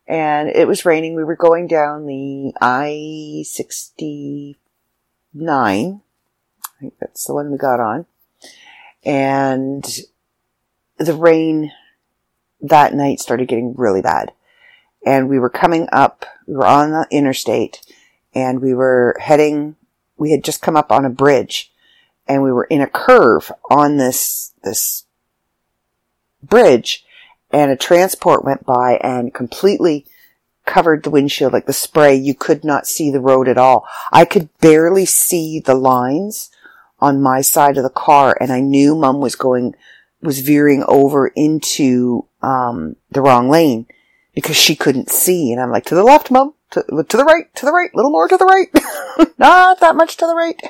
And 0.08 0.48
it 0.48 0.66
was 0.66 0.84
raining. 0.84 1.14
We 1.14 1.22
were 1.22 1.36
going 1.36 1.68
down 1.68 2.06
the 2.06 2.52
I-69. 2.60 4.56
I 5.38 6.00
think 6.80 6.94
that's 6.98 7.26
the 7.26 7.34
one 7.34 7.52
we 7.52 7.58
got 7.58 7.78
on. 7.78 8.06
And 9.04 9.86
the 10.98 11.14
rain 11.14 11.72
that 12.60 12.94
night 12.94 13.20
started 13.20 13.48
getting 13.48 13.74
really 13.76 14.02
bad. 14.02 14.32
And 15.04 15.28
we 15.28 15.38
were 15.38 15.50
coming 15.50 15.88
up, 15.92 16.24
we 16.46 16.54
were 16.54 16.66
on 16.66 16.90
the 16.90 17.06
interstate 17.10 17.82
and 18.34 18.60
we 18.60 18.74
were 18.74 19.16
heading, 19.20 19.76
we 20.16 20.30
had 20.30 20.44
just 20.44 20.62
come 20.62 20.76
up 20.76 20.90
on 20.90 21.04
a 21.04 21.10
bridge 21.10 21.72
and 22.26 22.42
we 22.42 22.52
were 22.52 22.64
in 22.64 22.80
a 22.80 22.86
curve 22.86 23.52
on 23.70 23.98
this, 23.98 24.52
this 24.62 25.04
bridge 26.42 27.04
and 27.50 27.70
a 27.70 27.76
transport 27.76 28.44
went 28.44 28.64
by 28.64 28.96
and 29.02 29.34
completely 29.34 30.06
covered 30.64 31.02
the 31.02 31.10
windshield 31.10 31.52
like 31.52 31.66
the 31.66 31.72
spray. 31.72 32.14
You 32.14 32.34
could 32.34 32.64
not 32.64 32.86
see 32.86 33.10
the 33.10 33.20
road 33.20 33.46
at 33.48 33.58
all. 33.58 33.86
I 34.10 34.24
could 34.24 34.48
barely 34.58 35.04
see 35.04 35.60
the 35.60 35.74
lines 35.74 36.50
on 36.98 37.20
my 37.20 37.42
side 37.42 37.76
of 37.76 37.82
the 37.82 37.90
car 37.90 38.36
and 38.40 38.50
I 38.50 38.60
knew 38.60 38.94
mom 38.94 39.20
was 39.20 39.34
going 39.34 39.74
was 40.24 40.40
veering 40.40 40.84
over 40.88 41.28
into 41.28 42.26
um, 42.42 42.96
the 43.10 43.20
wrong 43.20 43.48
lane 43.48 43.86
because 44.34 44.56
she 44.56 44.74
couldn't 44.74 45.10
see. 45.10 45.52
And 45.52 45.60
I'm 45.60 45.70
like, 45.70 45.84
to 45.86 45.94
the 45.94 46.02
left, 46.02 46.30
mom, 46.30 46.54
to, 46.70 46.82
to 46.82 47.16
the 47.16 47.24
right, 47.24 47.54
to 47.56 47.66
the 47.66 47.72
right, 47.72 47.94
little 47.94 48.10
more 48.10 48.26
to 48.26 48.36
the 48.36 48.44
right, 48.44 48.68
not 49.38 49.80
that 49.80 49.96
much 49.96 50.16
to 50.16 50.26
the 50.26 50.34
right. 50.34 50.60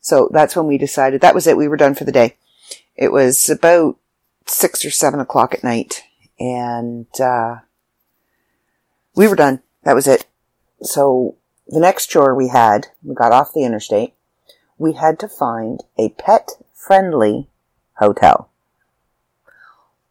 So 0.00 0.28
that's 0.32 0.56
when 0.56 0.66
we 0.66 0.78
decided 0.78 1.20
that 1.20 1.34
was 1.34 1.46
it. 1.46 1.56
We 1.56 1.68
were 1.68 1.76
done 1.76 1.94
for 1.94 2.04
the 2.04 2.12
day. 2.12 2.36
It 2.96 3.12
was 3.12 3.48
about 3.48 3.96
six 4.46 4.84
or 4.84 4.90
seven 4.90 5.20
o'clock 5.20 5.54
at 5.54 5.64
night, 5.64 6.02
and 6.38 7.06
uh, 7.20 7.56
we 9.14 9.28
were 9.28 9.36
done. 9.36 9.62
That 9.84 9.94
was 9.94 10.06
it. 10.06 10.26
So 10.82 11.36
the 11.66 11.80
next 11.80 12.08
chore 12.08 12.34
we 12.34 12.48
had, 12.48 12.88
we 13.02 13.14
got 13.14 13.32
off 13.32 13.52
the 13.52 13.64
interstate. 13.64 14.14
We 14.78 14.94
had 14.94 15.18
to 15.20 15.28
find 15.28 15.82
a 15.96 16.10
pet 16.10 16.50
friendly 16.74 17.48
hotel. 17.94 18.50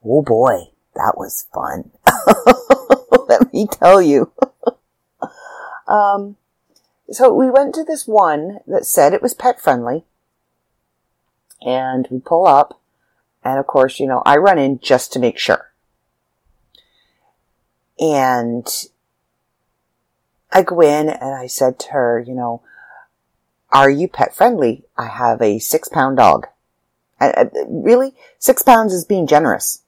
Oh 0.06 0.22
boy, 0.22 0.70
that 0.96 1.14
was 1.18 1.46
fun. 1.54 1.92
Let 3.30 3.54
me 3.54 3.68
tell 3.68 4.02
you. 4.02 4.32
um, 5.88 6.36
so 7.10 7.34
we 7.34 7.50
went 7.50 7.74
to 7.76 7.84
this 7.84 8.06
one 8.06 8.60
that 8.68 8.86
said 8.86 9.14
it 9.14 9.22
was 9.22 9.34
pet 9.34 9.62
friendly. 9.62 10.04
And 11.62 12.08
we 12.12 12.20
pull 12.20 12.46
up. 12.46 12.80
And 13.44 13.60
of 13.60 13.68
course, 13.68 14.00
you 14.00 14.08
know, 14.08 14.22
I 14.26 14.38
run 14.38 14.60
in 14.60 14.80
just 14.80 15.14
to 15.14 15.20
make 15.20 15.38
sure. 15.38 15.72
And 18.00 18.68
I 20.52 20.64
go 20.64 20.82
in 20.82 21.08
and 21.08 21.34
I 21.36 21.48
said 21.48 21.80
to 21.80 21.92
her, 21.92 22.20
you 22.26 22.34
know, 22.34 22.62
are 23.72 23.90
you 23.90 24.08
pet 24.08 24.36
friendly? 24.36 24.84
I 24.98 25.08
have 25.08 25.42
a 25.42 25.60
six 25.60 25.88
pound 25.88 26.18
dog. 26.18 26.48
Uh, 27.22 27.46
really? 27.68 28.14
Six 28.38 28.64
pounds 28.64 28.94
is 28.94 29.06
being 29.06 29.28
generous 29.28 29.83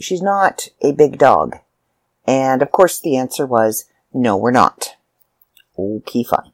she's 0.00 0.22
not 0.22 0.68
a 0.80 0.92
big 0.92 1.18
dog. 1.18 1.56
And 2.26 2.62
of 2.62 2.72
course 2.72 3.00
the 3.00 3.16
answer 3.16 3.46
was, 3.46 3.86
no, 4.12 4.36
we're 4.36 4.50
not. 4.50 4.96
Okay, 5.78 6.24
fine. 6.24 6.52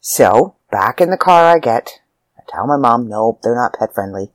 So, 0.00 0.56
back 0.70 1.00
in 1.00 1.10
the 1.10 1.16
car 1.16 1.44
I 1.44 1.58
get. 1.58 2.00
I 2.38 2.42
tell 2.48 2.66
my 2.66 2.76
mom, 2.76 3.08
nope, 3.08 3.40
they're 3.42 3.54
not 3.54 3.74
pet 3.78 3.94
friendly. 3.94 4.30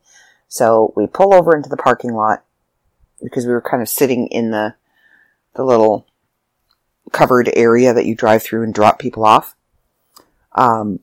So 0.48 0.92
we 0.96 1.06
pull 1.06 1.34
over 1.34 1.54
into 1.54 1.68
the 1.68 1.76
parking 1.76 2.14
lot 2.14 2.42
because 3.22 3.46
we 3.46 3.52
were 3.52 3.62
kind 3.62 3.82
of 3.82 3.88
sitting 3.88 4.28
in 4.28 4.50
the, 4.50 4.74
the 5.54 5.64
little 5.64 6.06
covered 7.12 7.50
area 7.54 7.92
that 7.92 8.06
you 8.06 8.14
drive 8.14 8.42
through 8.42 8.62
and 8.62 8.74
drop 8.74 8.98
people 8.98 9.24
off. 9.24 9.54
Um, 10.52 11.00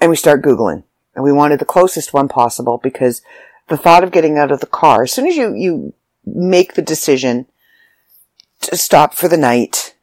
and 0.00 0.10
we 0.10 0.16
start 0.16 0.42
Googling. 0.42 0.84
And 1.14 1.24
we 1.24 1.32
wanted 1.32 1.58
the 1.58 1.64
closest 1.64 2.12
one 2.14 2.28
possible 2.28 2.78
because 2.78 3.22
the 3.70 3.76
thought 3.76 4.04
of 4.04 4.10
getting 4.10 4.36
out 4.36 4.50
of 4.50 4.60
the 4.60 4.66
car, 4.66 5.04
as 5.04 5.12
soon 5.12 5.26
as 5.26 5.36
you, 5.36 5.54
you 5.54 5.94
make 6.26 6.74
the 6.74 6.82
decision 6.82 7.46
to 8.60 8.76
stop 8.76 9.14
for 9.14 9.28
the 9.28 9.36
night, 9.36 9.94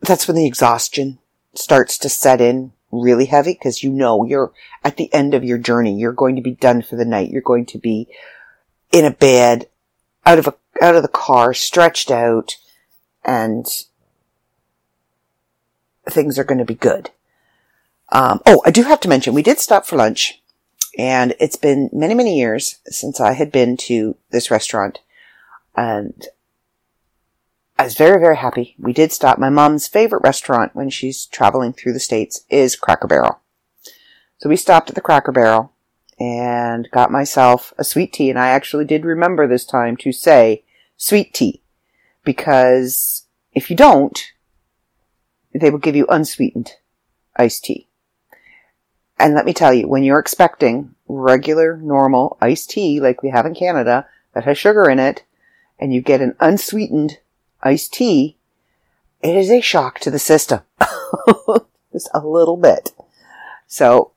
that's 0.00 0.26
when 0.26 0.36
the 0.36 0.46
exhaustion 0.46 1.18
starts 1.54 1.98
to 1.98 2.08
set 2.08 2.40
in 2.40 2.72
really 2.90 3.26
heavy 3.26 3.52
because 3.52 3.82
you 3.82 3.90
know 3.90 4.24
you're 4.24 4.52
at 4.82 4.96
the 4.96 5.12
end 5.12 5.34
of 5.34 5.44
your 5.44 5.58
journey. 5.58 5.98
You're 5.98 6.12
going 6.12 6.34
to 6.36 6.42
be 6.42 6.54
done 6.54 6.80
for 6.80 6.96
the 6.96 7.04
night. 7.04 7.30
You're 7.30 7.42
going 7.42 7.66
to 7.66 7.78
be 7.78 8.08
in 8.90 9.04
a 9.04 9.10
bed, 9.10 9.68
out 10.24 10.38
of 10.38 10.46
a, 10.46 10.54
out 10.80 10.96
of 10.96 11.02
the 11.02 11.08
car, 11.08 11.52
stretched 11.52 12.10
out, 12.10 12.56
and 13.22 13.66
things 16.08 16.38
are 16.38 16.44
going 16.44 16.58
to 16.58 16.64
be 16.64 16.74
good. 16.74 17.10
Um, 18.10 18.40
oh, 18.46 18.62
I 18.64 18.70
do 18.70 18.84
have 18.84 19.00
to 19.00 19.08
mention, 19.08 19.34
we 19.34 19.42
did 19.42 19.58
stop 19.58 19.84
for 19.84 19.96
lunch 19.96 20.40
and 20.98 21.34
it's 21.38 21.56
been 21.56 21.88
many, 21.92 22.12
many 22.12 22.36
years 22.36 22.78
since 22.86 23.20
I 23.20 23.32
had 23.32 23.52
been 23.52 23.76
to 23.78 24.16
this 24.30 24.50
restaurant. 24.50 24.98
And 25.76 26.26
I 27.78 27.84
was 27.84 27.94
very, 27.94 28.18
very 28.18 28.36
happy. 28.36 28.74
We 28.78 28.92
did 28.92 29.12
stop. 29.12 29.38
My 29.38 29.48
mom's 29.48 29.86
favorite 29.86 30.24
restaurant 30.24 30.74
when 30.74 30.90
she's 30.90 31.26
traveling 31.26 31.72
through 31.72 31.92
the 31.92 32.00
States 32.00 32.40
is 32.50 32.74
Cracker 32.74 33.06
Barrel. 33.06 33.38
So 34.38 34.48
we 34.48 34.56
stopped 34.56 34.88
at 34.88 34.96
the 34.96 35.00
Cracker 35.00 35.30
Barrel 35.30 35.72
and 36.18 36.88
got 36.90 37.12
myself 37.12 37.72
a 37.78 37.84
sweet 37.84 38.12
tea. 38.12 38.28
And 38.28 38.38
I 38.38 38.48
actually 38.48 38.84
did 38.84 39.04
remember 39.04 39.46
this 39.46 39.64
time 39.64 39.96
to 39.98 40.10
say 40.10 40.64
sweet 40.96 41.32
tea 41.32 41.62
because 42.24 43.26
if 43.52 43.70
you 43.70 43.76
don't, 43.76 44.32
they 45.54 45.70
will 45.70 45.78
give 45.78 45.94
you 45.94 46.06
unsweetened 46.08 46.72
iced 47.36 47.64
tea. 47.64 47.87
And 49.18 49.34
let 49.34 49.46
me 49.46 49.52
tell 49.52 49.74
you, 49.74 49.88
when 49.88 50.04
you're 50.04 50.20
expecting 50.20 50.94
regular, 51.08 51.76
normal 51.76 52.38
iced 52.40 52.70
tea 52.70 53.00
like 53.00 53.22
we 53.22 53.30
have 53.30 53.46
in 53.46 53.54
Canada 53.54 54.06
that 54.34 54.44
has 54.44 54.58
sugar 54.58 54.88
in 54.88 54.98
it, 54.98 55.24
and 55.78 55.92
you 55.92 56.00
get 56.00 56.20
an 56.20 56.36
unsweetened 56.40 57.18
iced 57.62 57.92
tea, 57.92 58.36
it 59.20 59.34
is 59.34 59.50
a 59.50 59.60
shock 59.60 59.98
to 60.00 60.10
the 60.10 60.18
system. 60.18 60.60
Just 61.92 62.10
a 62.14 62.20
little 62.20 62.56
bit. 62.56 62.92
So, 63.66 64.12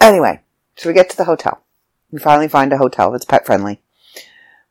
anyway, 0.00 0.40
so 0.76 0.88
we 0.88 0.94
get 0.94 1.10
to 1.10 1.16
the 1.16 1.24
hotel. 1.24 1.62
We 2.10 2.18
finally 2.18 2.48
find 2.48 2.72
a 2.72 2.78
hotel 2.78 3.10
that's 3.10 3.26
pet 3.26 3.44
friendly. 3.44 3.82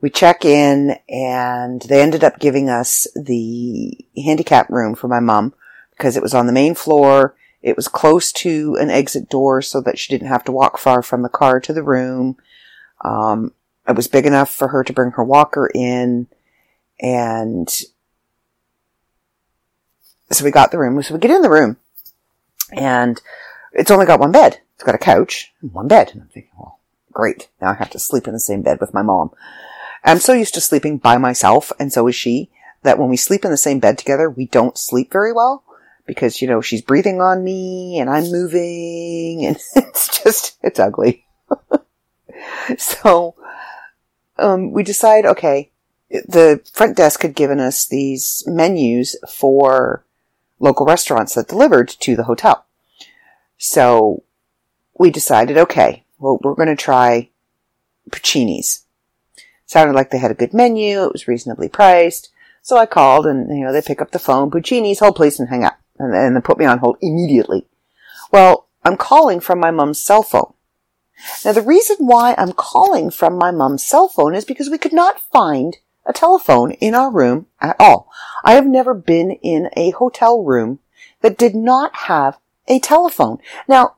We 0.01 0.09
check 0.09 0.45
in 0.45 0.97
and 1.09 1.81
they 1.83 2.01
ended 2.01 2.23
up 2.23 2.39
giving 2.39 2.69
us 2.69 3.07
the 3.15 3.97
handicap 4.15 4.69
room 4.69 4.95
for 4.95 5.07
my 5.07 5.19
mom 5.19 5.53
because 5.91 6.15
it 6.15 6.23
was 6.23 6.33
on 6.33 6.47
the 6.47 6.53
main 6.53 6.75
floor 6.75 7.35
it 7.61 7.75
was 7.75 7.87
close 7.87 8.31
to 8.31 8.77
an 8.79 8.89
exit 8.89 9.29
door 9.29 9.61
so 9.61 9.81
that 9.81 9.97
she 9.97 10.13
didn't 10.13 10.29
have 10.29 10.43
to 10.45 10.51
walk 10.51 10.77
far 10.77 11.01
from 11.01 11.21
the 11.21 11.29
car 11.29 11.59
to 11.59 11.73
the 11.73 11.83
room. 11.83 12.37
Um, 13.03 13.53
it 13.87 13.95
was 13.95 14.07
big 14.07 14.25
enough 14.25 14.49
for 14.49 14.69
her 14.69 14.83
to 14.83 14.93
bring 14.93 15.11
her 15.11 15.23
walker 15.23 15.69
in. 15.73 16.27
And 16.99 17.69
so 20.31 20.43
we 20.43 20.51
got 20.51 20.71
the 20.71 20.77
room. 20.77 21.01
So 21.01 21.13
we 21.13 21.19
get 21.19 21.31
in 21.31 21.41
the 21.41 21.49
room 21.49 21.77
and 22.71 23.21
it's 23.73 23.91
only 23.91 24.05
got 24.05 24.19
one 24.19 24.31
bed. 24.31 24.59
It's 24.75 24.83
got 24.83 24.95
a 24.95 24.99
couch 24.99 25.53
and 25.61 25.73
one 25.73 25.87
bed. 25.87 26.11
And 26.11 26.21
I'm 26.21 26.27
thinking, 26.27 26.51
well, 26.57 26.79
great. 27.11 27.49
Now 27.61 27.71
I 27.71 27.75
have 27.75 27.89
to 27.91 27.99
sleep 27.99 28.27
in 28.27 28.33
the 28.33 28.39
same 28.39 28.61
bed 28.61 28.79
with 28.79 28.93
my 28.93 29.01
mom. 29.01 29.31
I'm 30.03 30.19
so 30.19 30.33
used 30.33 30.53
to 30.53 30.61
sleeping 30.61 30.99
by 30.99 31.17
myself, 31.17 31.73
and 31.79 31.91
so 31.91 32.07
is 32.07 32.15
she, 32.15 32.49
that 32.83 32.99
when 32.99 33.09
we 33.09 33.17
sleep 33.17 33.43
in 33.43 33.51
the 33.51 33.57
same 33.57 33.79
bed 33.79 33.97
together, 33.97 34.29
we 34.29 34.45
don't 34.45 34.77
sleep 34.77 35.11
very 35.11 35.33
well 35.33 35.63
because, 36.07 36.41
you 36.41 36.47
know, 36.47 36.61
she's 36.61 36.81
breathing 36.81 37.21
on 37.21 37.43
me 37.43 37.99
and 37.99 38.09
I'm 38.09 38.31
moving 38.31 39.45
and 39.45 39.57
it's 39.75 40.23
just, 40.23 40.57
it's 40.63 40.79
ugly. 40.79 41.25
so, 42.77 43.35
um, 44.39 44.71
we 44.71 44.83
decide, 44.83 45.25
okay, 45.25 45.71
the 46.09 46.61
front 46.73 46.95
desk 46.95 47.21
had 47.21 47.35
given 47.35 47.59
us 47.59 47.87
these 47.87 48.43
menus 48.47 49.17
for 49.29 50.05
local 50.59 50.85
restaurants 50.85 51.35
that 51.35 51.47
delivered 51.47 51.89
to 51.89 52.15
the 52.15 52.23
hotel. 52.23 52.65
So 53.57 54.23
we 54.97 55.11
decided, 55.11 55.57
okay, 55.57 56.05
well, 56.19 56.39
we're 56.41 56.55
going 56.55 56.69
to 56.69 56.75
try 56.75 57.29
Puccini's. 58.09 58.85
Sounded 59.65 59.93
like 59.93 60.11
they 60.11 60.17
had 60.17 60.31
a 60.31 60.35
good 60.35 60.53
menu. 60.53 61.03
It 61.03 61.11
was 61.11 61.27
reasonably 61.27 61.67
priced. 61.67 62.29
So 62.61 62.77
I 62.77 62.85
called 62.85 63.25
and, 63.25 63.49
you 63.55 63.65
know, 63.65 63.73
they 63.73 63.81
pick 63.81 64.01
up 64.01 64.11
the 64.11 64.19
phone, 64.19 64.49
Puccini's, 64.49 64.99
hold 64.99 65.15
please 65.15 65.39
and 65.39 65.49
hang 65.49 65.63
up. 65.63 65.77
And 65.99 66.13
then 66.13 66.33
they 66.33 66.41
put 66.41 66.57
me 66.57 66.65
on 66.65 66.79
hold 66.79 66.97
immediately. 67.01 67.65
Well, 68.31 68.67
I'm 68.83 68.97
calling 68.97 69.39
from 69.39 69.59
my 69.59 69.71
mom's 69.71 69.99
cell 69.99 70.23
phone. 70.23 70.53
Now 71.43 71.51
the 71.51 71.61
reason 71.61 71.97
why 71.99 72.35
I'm 72.37 72.53
calling 72.53 73.09
from 73.09 73.37
my 73.37 73.51
mom's 73.51 73.85
cell 73.85 74.07
phone 74.07 74.35
is 74.35 74.45
because 74.45 74.69
we 74.69 74.77
could 74.77 74.93
not 74.93 75.19
find 75.19 75.77
a 76.05 76.13
telephone 76.13 76.71
in 76.73 76.95
our 76.95 77.11
room 77.11 77.47
at 77.59 77.75
all. 77.79 78.09
I 78.43 78.53
have 78.53 78.65
never 78.65 78.93
been 78.93 79.31
in 79.31 79.69
a 79.75 79.91
hotel 79.91 80.43
room 80.43 80.79
that 81.21 81.37
did 81.37 81.55
not 81.55 81.95
have 81.95 82.37
a 82.67 82.79
telephone. 82.79 83.39
Now, 83.67 83.95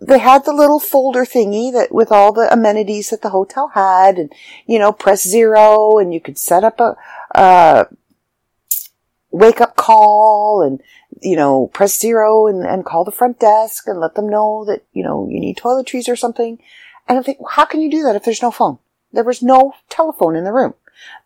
they 0.00 0.18
had 0.18 0.44
the 0.44 0.52
little 0.52 0.80
folder 0.80 1.24
thingy 1.24 1.72
that 1.72 1.94
with 1.94 2.10
all 2.10 2.32
the 2.32 2.52
amenities 2.52 3.10
that 3.10 3.22
the 3.22 3.30
hotel 3.30 3.68
had 3.74 4.18
and, 4.18 4.32
you 4.66 4.78
know, 4.78 4.92
press 4.92 5.26
zero 5.26 5.98
and 5.98 6.12
you 6.12 6.20
could 6.20 6.38
set 6.38 6.64
up 6.64 6.80
a, 6.80 6.96
uh, 7.34 7.84
wake 9.30 9.60
up 9.60 9.76
call 9.76 10.62
and, 10.62 10.82
you 11.22 11.36
know, 11.36 11.68
press 11.68 11.98
zero 11.98 12.46
and, 12.46 12.64
and 12.66 12.84
call 12.84 13.04
the 13.04 13.12
front 13.12 13.38
desk 13.38 13.86
and 13.86 14.00
let 14.00 14.14
them 14.14 14.28
know 14.28 14.64
that, 14.66 14.84
you 14.92 15.02
know, 15.02 15.28
you 15.30 15.40
need 15.40 15.56
toiletries 15.56 16.08
or 16.08 16.16
something. 16.16 16.58
And 17.08 17.18
I 17.18 17.22
think, 17.22 17.38
how 17.50 17.64
can 17.64 17.80
you 17.80 17.90
do 17.90 18.02
that 18.02 18.16
if 18.16 18.24
there's 18.24 18.42
no 18.42 18.50
phone? 18.50 18.78
There 19.12 19.24
was 19.24 19.42
no 19.42 19.74
telephone 19.88 20.36
in 20.36 20.44
the 20.44 20.52
room. 20.52 20.74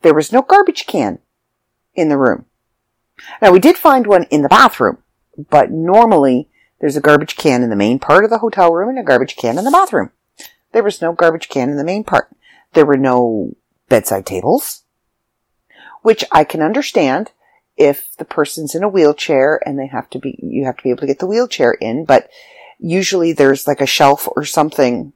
There 0.03 0.15
was 0.15 0.33
no 0.33 0.43
garbage 0.43 0.87
can 0.87 1.19
in 1.95 2.09
the 2.09 2.19
room. 2.19 2.47
Now 3.41 3.53
we 3.53 3.61
did 3.61 3.76
find 3.76 4.07
one 4.07 4.25
in 4.25 4.43
the 4.43 4.49
bathroom, 4.49 4.99
but 5.50 5.71
normally 5.71 6.49
there's 6.81 6.97
a 6.97 7.00
garbage 7.00 7.37
can 7.37 7.62
in 7.62 7.71
the 7.71 7.76
main 7.76 7.99
part 7.99 8.25
of 8.25 8.31
the 8.31 8.38
hotel 8.38 8.73
room 8.73 8.91
and 8.91 8.99
a 8.99 9.03
garbage 9.03 9.37
can 9.37 9.59
in 9.59 9.65
the 9.65 9.71
bathroom. 9.71 10.11
There 10.73 10.83
was 10.83 11.00
no 11.00 11.12
garbage 11.12 11.49
can 11.49 11.71
in 11.71 11.76
the 11.76 11.85
main 11.85 12.05
part. 12.05 12.29
There 12.75 12.85
were 12.85 12.99
no 12.99 13.57
bedside 13.88 14.26
tables, 14.26 14.83
which 16.03 16.25
I 16.31 16.45
can 16.45 16.61
understand 16.61 17.31
if 17.76 18.16
the 18.16 18.25
person's 18.25 18.75
in 18.75 18.83
a 18.83 18.88
wheelchair 18.88 19.61
and 19.66 19.78
they 19.78 19.87
have 19.87 20.09
to 20.11 20.18
be, 20.18 20.38
you 20.42 20.64
have 20.64 20.76
to 20.78 20.83
be 20.83 20.90
able 20.90 21.00
to 21.00 21.06
get 21.06 21.18
the 21.18 21.26
wheelchair 21.26 21.73
in, 21.73 22.04
but 22.04 22.28
usually 22.78 23.33
there's 23.33 23.66
like 23.66 23.80
a 23.80 23.87
shelf 23.87 24.28
or 24.35 24.45
something 24.45 25.12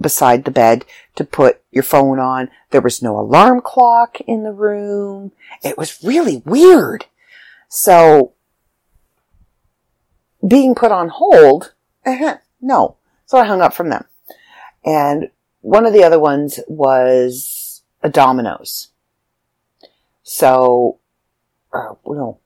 beside 0.00 0.44
the 0.44 0.50
bed 0.50 0.84
to 1.16 1.24
put 1.24 1.60
your 1.70 1.82
phone 1.82 2.18
on. 2.18 2.50
There 2.70 2.80
was 2.80 3.02
no 3.02 3.18
alarm 3.18 3.60
clock 3.60 4.20
in 4.26 4.44
the 4.44 4.52
room. 4.52 5.32
It 5.62 5.76
was 5.76 6.02
really 6.02 6.42
weird. 6.44 7.06
So 7.68 8.32
being 10.46 10.74
put 10.74 10.92
on 10.92 11.08
hold, 11.08 11.74
uh-huh, 12.06 12.38
no. 12.60 12.96
So 13.26 13.38
I 13.38 13.44
hung 13.44 13.60
up 13.60 13.74
from 13.74 13.90
them. 13.90 14.04
And 14.84 15.30
one 15.60 15.84
of 15.84 15.92
the 15.92 16.04
other 16.04 16.18
ones 16.18 16.60
was 16.68 17.82
a 18.02 18.08
Domino's. 18.08 18.88
So, 20.22 20.98
uh, 21.72 21.94
no, 22.06 22.38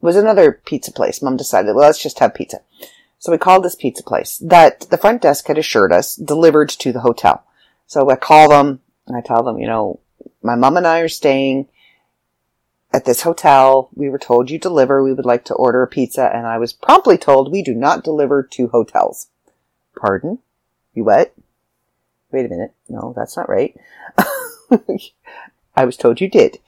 it 0.00 0.04
was 0.04 0.16
another 0.16 0.60
pizza 0.64 0.92
place. 0.92 1.22
Mom 1.22 1.36
decided, 1.36 1.74
well, 1.74 1.86
let's 1.86 2.02
just 2.02 2.18
have 2.18 2.34
pizza. 2.34 2.60
So 3.18 3.32
we 3.32 3.38
called 3.38 3.64
this 3.64 3.74
pizza 3.74 4.02
place 4.02 4.38
that 4.38 4.82
the 4.90 4.98
front 4.98 5.22
desk 5.22 5.46
had 5.46 5.58
assured 5.58 5.92
us 5.92 6.16
delivered 6.16 6.68
to 6.70 6.92
the 6.92 7.00
hotel. 7.00 7.44
So 7.86 8.08
I 8.10 8.16
call 8.16 8.50
them 8.50 8.80
and 9.06 9.16
I 9.16 9.20
tell 9.20 9.42
them, 9.42 9.58
you 9.58 9.66
know, 9.66 10.00
my 10.42 10.54
mom 10.54 10.76
and 10.76 10.86
I 10.86 11.00
are 11.00 11.08
staying 11.08 11.68
at 12.92 13.04
this 13.04 13.22
hotel. 13.22 13.90
We 13.94 14.08
were 14.10 14.18
told 14.18 14.50
you 14.50 14.58
deliver. 14.58 15.02
We 15.02 15.12
would 15.12 15.26
like 15.26 15.44
to 15.46 15.54
order 15.54 15.82
a 15.82 15.88
pizza. 15.88 16.30
And 16.32 16.46
I 16.46 16.58
was 16.58 16.72
promptly 16.72 17.18
told 17.18 17.50
we 17.50 17.62
do 17.62 17.74
not 17.74 18.04
deliver 18.04 18.42
to 18.42 18.68
hotels. 18.68 19.28
Pardon? 19.98 20.38
You 20.94 21.04
what? 21.04 21.34
Wait 22.30 22.46
a 22.46 22.48
minute. 22.48 22.74
No, 22.88 23.12
that's 23.16 23.36
not 23.36 23.48
right. 23.48 23.76
I 25.76 25.84
was 25.84 25.96
told 25.96 26.20
you 26.20 26.28
did. 26.28 26.58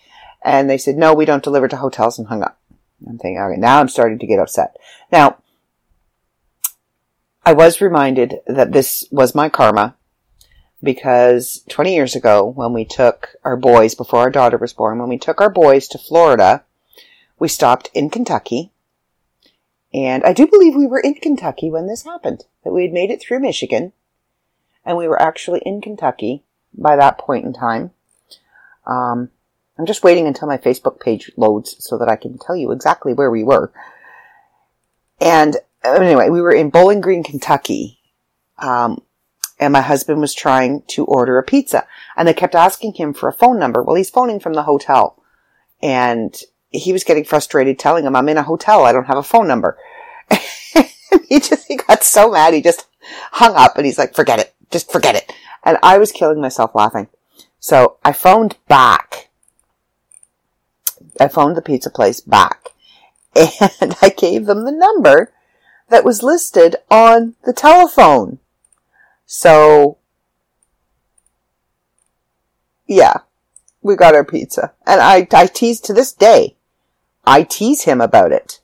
And 0.43 0.71
they 0.71 0.79
said, 0.79 0.97
no, 0.97 1.15
we 1.15 1.25
don't 1.25 1.43
deliver 1.43 1.69
to 1.69 1.77
hotels 1.77 2.19
and 2.19 2.29
hung 2.29 2.43
up. 2.43 2.59
I'm 3.07 3.19
thinking, 3.19 3.39
okay, 3.39 3.61
now 3.61 3.81
I'm 3.81 3.89
starting 3.89 4.19
to 4.19 4.27
get 4.27 4.39
upset. 4.39 4.77
Now, 5.13 5.39
I 7.45 7.53
was 7.53 7.81
reminded 7.81 8.41
that 8.47 8.73
this 8.73 9.05
was 9.11 9.35
my 9.35 9.49
karma 9.49 9.97
because 10.83 11.65
20 11.69 11.95
years 11.95 12.15
ago, 12.15 12.47
when 12.47 12.73
we 12.73 12.85
took 12.85 13.37
our 13.45 13.57
boys, 13.57 13.95
before 13.95 14.21
our 14.21 14.31
daughter 14.31 14.59
was 14.59 14.73
born, 14.73 14.99
when 14.99 15.09
we 15.09 15.19
took 15.19 15.41
our 15.41 15.51
boys 15.51 15.89
to 15.89 15.99
Florida, 15.99 16.65
we 17.39 17.49
stopped 17.49 17.91
in 17.95 18.11
Kentucky. 18.11 18.73
And 19.93 20.23
I 20.25 20.33
do 20.33 20.47
believe 20.47 20.75
we 20.77 20.87
were 20.87 21.01
in 21.01 21.15
Kentucky 21.15 21.71
when 21.71 21.87
this 21.87 22.05
happened, 22.05 22.45
that 22.65 22.73
we 22.73 22.83
had 22.83 22.93
made 22.93 23.11
it 23.11 23.21
through 23.21 23.41
Michigan, 23.41 23.93
and 24.85 24.97
we 24.97 25.09
were 25.09 25.21
actually 25.21 25.63
in 25.65 25.81
Kentucky 25.81 26.45
by 26.75 26.97
that 26.97 27.19
point 27.19 27.47
in 27.47 27.53
time. 27.53 27.93
Um, 28.87 29.31
I'm 29.79 29.87
just 29.87 30.03
waiting 30.03 30.27
until 30.27 30.49
my 30.49 30.59
Facebook 30.59 31.01
page 31.01 31.31
loads 31.37 31.77
so 31.79 31.99
that 31.99 32.09
I 32.09 32.17
can 32.17 32.39
tell 32.39 32.57
you 32.57 32.73
exactly 32.73 33.13
where 33.13 33.31
we 33.31 33.45
were. 33.45 33.73
And 35.21 35.57
anyway, 35.85 36.31
we 36.31 36.41
were 36.41 36.53
in 36.53 36.71
Bowling 36.71 37.01
Green, 37.01 37.23
Kentucky, 37.23 37.99
um, 38.59 39.03
and 39.61 39.73
my 39.73 39.81
husband 39.81 40.21
was 40.21 40.35
trying 40.35 40.83
to 40.89 41.05
order 41.05 41.39
a 41.39 41.43
pizza 41.43 41.87
and 42.17 42.27
they 42.27 42.35
kept 42.35 42.55
asking 42.55 42.95
him 42.95 43.13
for 43.13 43.29
a 43.29 43.33
phone 43.33 43.59
number. 43.59 43.83
Well, 43.83 43.97
he's 43.97 44.11
phoning 44.11 44.41
from 44.41 44.55
the 44.55 44.63
hotel 44.63 45.23
and 45.83 46.37
he 46.71 46.93
was 46.93 47.05
getting 47.05 47.25
frustrated 47.25 47.79
telling 47.79 48.05
him, 48.05 48.15
I'm 48.15 48.29
in 48.29 48.37
a 48.37 48.43
hotel. 48.43 48.85
I 48.85 48.93
don't 48.93 49.07
have 49.07 49.17
a 49.17 49.23
phone 49.23 49.49
number. 49.49 49.79
he 51.29 51.41
just, 51.41 51.67
he 51.67 51.77
got 51.77 52.05
so 52.05 52.31
mad. 52.31 52.55
He 52.55 52.63
just 52.63 52.87
hung 53.33 53.55
up 53.57 53.77
and 53.77 53.87
he's 53.87 53.99
like, 53.99 54.15
forget 54.15 54.39
it. 54.39 54.55
Just 54.71 54.93
forget 54.93 55.17
it. 55.17 55.33
And 55.65 55.79
I 55.83 55.99
was 55.99 56.13
killing 56.13 56.41
myself 56.41 56.75
laughing. 56.75 57.09
So 57.59 57.97
I 58.05 58.13
phoned 58.13 58.57
back. 58.69 59.28
I 61.21 61.29
phoned 61.29 61.57
the 61.57 61.63
pizza 61.63 61.91
place 61.91 62.21
back 62.21 62.71
and 63.35 63.97
I 64.03 64.11
gave 64.17 64.47
them 64.47 64.65
the 64.65 64.73
number 64.73 65.33
that 65.89 66.05
was 66.05 66.23
listed 66.23 66.77
on 66.91 67.35
the 67.45 67.53
telephone. 67.53 68.39
So, 69.27 69.99
yeah, 72.87 73.19
we 73.83 73.97
got 73.97 74.15
our 74.15 74.25
pizza. 74.25 74.73
And 74.87 75.01
I, 75.01 75.27
I 75.33 75.47
tease 75.47 75.81
to 75.83 75.93
this 75.93 76.13
day. 76.13 76.57
I 77.25 77.43
tease 77.43 77.83
him 77.83 78.01
about 78.01 78.33
it. 78.33 78.61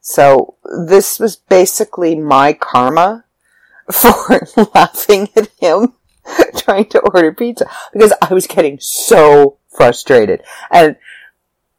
So 0.00 0.56
this 0.64 1.18
was 1.18 1.36
basically 1.36 2.16
my 2.16 2.52
karma 2.52 3.24
for 3.92 4.46
laughing 4.74 5.28
at 5.36 5.48
him 5.58 5.94
trying 6.56 6.86
to 6.86 7.00
order 7.00 7.32
pizza 7.32 7.70
because 7.92 8.12
I 8.20 8.34
was 8.34 8.46
getting 8.46 8.78
so 8.80 9.58
frustrated. 9.76 10.42
And 10.70 10.96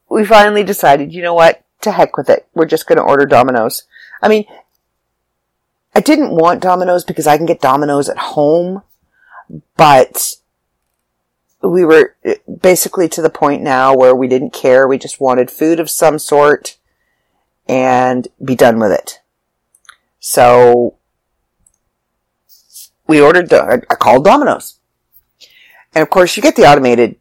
we 0.09 0.25
finally 0.25 0.63
decided, 0.63 1.13
you 1.13 1.21
know 1.21 1.33
what? 1.33 1.63
To 1.81 1.91
heck 1.91 2.17
with 2.17 2.29
it. 2.29 2.47
We're 2.53 2.65
just 2.65 2.87
going 2.87 2.97
to 2.97 3.03
order 3.03 3.25
Domino's. 3.25 3.83
I 4.21 4.27
mean, 4.27 4.45
I 5.95 5.99
didn't 5.99 6.35
want 6.35 6.61
Domino's 6.61 7.03
because 7.03 7.27
I 7.27 7.37
can 7.37 7.45
get 7.45 7.61
Domino's 7.61 8.09
at 8.09 8.17
home, 8.17 8.81
but 9.77 10.35
we 11.61 11.85
were 11.85 12.15
eh, 12.23 12.35
basically 12.61 13.07
to 13.09 13.21
the 13.21 13.29
point 13.29 13.61
now 13.61 13.95
where 13.95 14.15
we 14.15 14.27
didn't 14.27 14.53
care. 14.53 14.87
We 14.87 14.97
just 14.97 15.19
wanted 15.19 15.51
food 15.51 15.79
of 15.79 15.89
some 15.89 16.19
sort 16.19 16.77
and 17.67 18.27
be 18.43 18.55
done 18.55 18.79
with 18.79 18.91
it. 18.91 19.21
So 20.19 20.95
we 23.07 23.21
ordered, 23.21 23.53
I 23.53 23.77
called 23.95 24.25
Domino's. 24.25 24.79
And 25.93 26.01
of 26.01 26.09
course 26.09 26.35
you 26.35 26.43
get 26.43 26.55
the 26.55 26.65
automated 26.65 27.17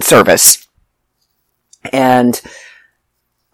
service. 0.00 0.66
And 1.92 2.40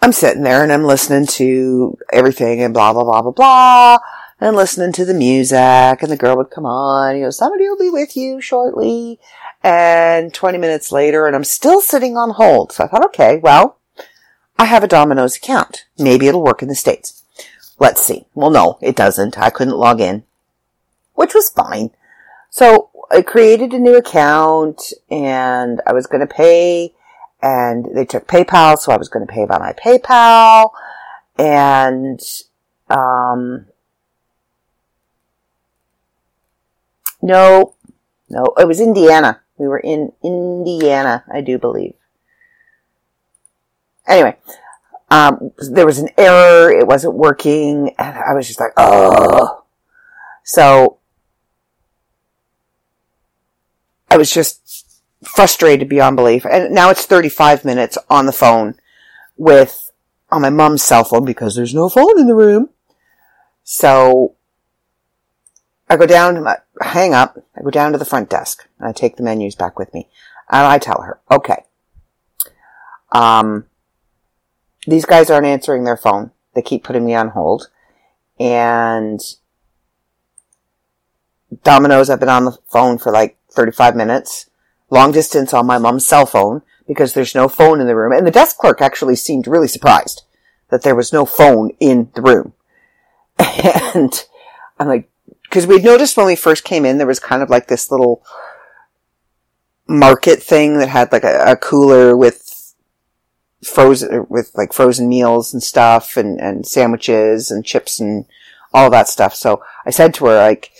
I'm 0.00 0.12
sitting 0.12 0.42
there 0.42 0.62
and 0.62 0.72
I'm 0.72 0.84
listening 0.84 1.26
to 1.26 1.96
everything 2.12 2.62
and 2.62 2.74
blah, 2.74 2.92
blah, 2.92 3.04
blah, 3.04 3.22
blah, 3.22 3.32
blah 3.32 3.98
and 4.40 4.56
listening 4.56 4.92
to 4.92 5.04
the 5.04 5.14
music 5.14 5.56
and 5.58 6.10
the 6.10 6.16
girl 6.16 6.36
would 6.36 6.50
come 6.50 6.66
on. 6.66 7.16
You 7.16 7.22
know, 7.22 7.30
somebody 7.30 7.68
will 7.68 7.78
be 7.78 7.90
with 7.90 8.16
you 8.16 8.40
shortly. 8.40 9.18
And 9.62 10.34
20 10.34 10.58
minutes 10.58 10.92
later 10.92 11.26
and 11.26 11.34
I'm 11.34 11.44
still 11.44 11.80
sitting 11.80 12.16
on 12.16 12.30
hold. 12.30 12.72
So 12.72 12.84
I 12.84 12.88
thought, 12.88 13.04
okay, 13.06 13.38
well, 13.42 13.78
I 14.58 14.66
have 14.66 14.84
a 14.84 14.88
Domino's 14.88 15.36
account. 15.36 15.86
Maybe 15.98 16.26
it'll 16.26 16.44
work 16.44 16.62
in 16.62 16.68
the 16.68 16.74
States. 16.74 17.24
Let's 17.78 18.04
see. 18.04 18.26
Well, 18.34 18.50
no, 18.50 18.78
it 18.82 18.94
doesn't. 18.94 19.38
I 19.38 19.50
couldn't 19.50 19.76
log 19.76 20.00
in, 20.00 20.24
which 21.14 21.34
was 21.34 21.48
fine. 21.48 21.90
So 22.50 22.90
I 23.14 23.22
created 23.22 23.72
a 23.72 23.78
new 23.78 23.96
account 23.96 24.92
and 25.08 25.80
I 25.86 25.92
was 25.92 26.08
going 26.08 26.26
to 26.26 26.34
pay 26.34 26.94
and 27.40 27.86
they 27.94 28.04
took 28.04 28.26
PayPal, 28.26 28.76
so 28.76 28.90
I 28.90 28.96
was 28.96 29.08
going 29.08 29.24
to 29.24 29.32
pay 29.32 29.44
by 29.44 29.58
my 29.58 29.72
PayPal 29.72 30.70
and, 31.38 32.20
um, 32.90 33.66
no, 37.22 37.74
no, 38.28 38.44
it 38.58 38.66
was 38.66 38.80
Indiana. 38.80 39.42
We 39.58 39.68
were 39.68 39.78
in 39.78 40.10
Indiana, 40.24 41.22
I 41.32 41.40
do 41.40 41.56
believe. 41.56 41.94
Anyway, 44.08 44.36
um, 45.10 45.52
there 45.70 45.86
was 45.86 45.98
an 45.98 46.08
error. 46.18 46.72
It 46.72 46.88
wasn't 46.88 47.14
working. 47.14 47.94
And 47.96 48.18
I 48.18 48.34
was 48.34 48.48
just 48.48 48.58
like, 48.58 48.72
oh. 48.76 49.62
So 50.42 50.98
I 54.14 54.16
was 54.16 54.30
just 54.30 55.00
frustrated 55.24 55.88
beyond 55.88 56.14
belief. 56.14 56.46
And 56.46 56.72
now 56.72 56.90
it's 56.90 57.04
35 57.04 57.64
minutes 57.64 57.98
on 58.08 58.26
the 58.26 58.32
phone 58.32 58.76
with, 59.36 59.90
on 60.30 60.42
my 60.42 60.50
mom's 60.50 60.84
cell 60.84 61.02
phone 61.02 61.24
because 61.24 61.56
there's 61.56 61.74
no 61.74 61.88
phone 61.88 62.20
in 62.20 62.28
the 62.28 62.36
room. 62.36 62.68
So 63.64 64.36
I 65.90 65.96
go 65.96 66.06
down 66.06 66.46
hang 66.80 67.12
up. 67.12 67.44
I 67.56 67.62
go 67.62 67.70
down 67.70 67.90
to 67.90 67.98
the 67.98 68.04
front 68.04 68.30
desk 68.30 68.68
and 68.78 68.88
I 68.88 68.92
take 68.92 69.16
the 69.16 69.24
menus 69.24 69.56
back 69.56 69.80
with 69.80 69.92
me. 69.92 70.08
And 70.48 70.64
I 70.64 70.78
tell 70.78 71.02
her, 71.02 71.18
okay, 71.28 71.64
um, 73.10 73.66
these 74.86 75.06
guys 75.06 75.28
aren't 75.28 75.46
answering 75.46 75.82
their 75.82 75.96
phone. 75.96 76.30
They 76.54 76.62
keep 76.62 76.84
putting 76.84 77.04
me 77.04 77.16
on 77.16 77.30
hold. 77.30 77.68
And 78.38 79.20
Domino's, 81.64 82.10
I've 82.10 82.20
been 82.20 82.28
on 82.28 82.44
the 82.44 82.56
phone 82.68 82.98
for 82.98 83.10
like 83.10 83.36
35 83.54 83.96
minutes, 83.96 84.50
long 84.90 85.12
distance 85.12 85.54
on 85.54 85.66
my 85.66 85.78
mom's 85.78 86.06
cell 86.06 86.26
phone 86.26 86.62
because 86.86 87.12
there's 87.12 87.34
no 87.34 87.48
phone 87.48 87.80
in 87.80 87.86
the 87.86 87.96
room. 87.96 88.12
And 88.12 88.26
the 88.26 88.30
desk 88.30 88.58
clerk 88.58 88.80
actually 88.80 89.16
seemed 89.16 89.46
really 89.46 89.68
surprised 89.68 90.22
that 90.70 90.82
there 90.82 90.94
was 90.94 91.12
no 91.12 91.24
phone 91.24 91.70
in 91.80 92.10
the 92.14 92.22
room. 92.22 92.52
And 93.94 94.24
I'm 94.78 94.88
like, 94.88 95.08
because 95.44 95.68
we'd 95.68 95.84
noticed 95.84 96.16
when 96.16 96.26
we 96.26 96.34
first 96.34 96.64
came 96.64 96.84
in, 96.84 96.98
there 96.98 97.06
was 97.06 97.20
kind 97.20 97.42
of 97.42 97.48
like 97.48 97.68
this 97.68 97.92
little 97.92 98.24
market 99.86 100.42
thing 100.42 100.78
that 100.78 100.88
had 100.88 101.12
like 101.12 101.22
a, 101.22 101.52
a 101.52 101.56
cooler 101.56 102.16
with 102.16 102.74
frozen, 103.62 104.26
with 104.28 104.50
like 104.56 104.72
frozen 104.72 105.08
meals 105.08 105.52
and 105.52 105.62
stuff 105.62 106.16
and, 106.16 106.40
and 106.40 106.66
sandwiches 106.66 107.50
and 107.50 107.64
chips 107.64 108.00
and 108.00 108.26
all 108.72 108.90
that 108.90 109.08
stuff. 109.08 109.34
So 109.34 109.62
I 109.86 109.90
said 109.90 110.12
to 110.14 110.26
her, 110.26 110.36
like, 110.36 110.72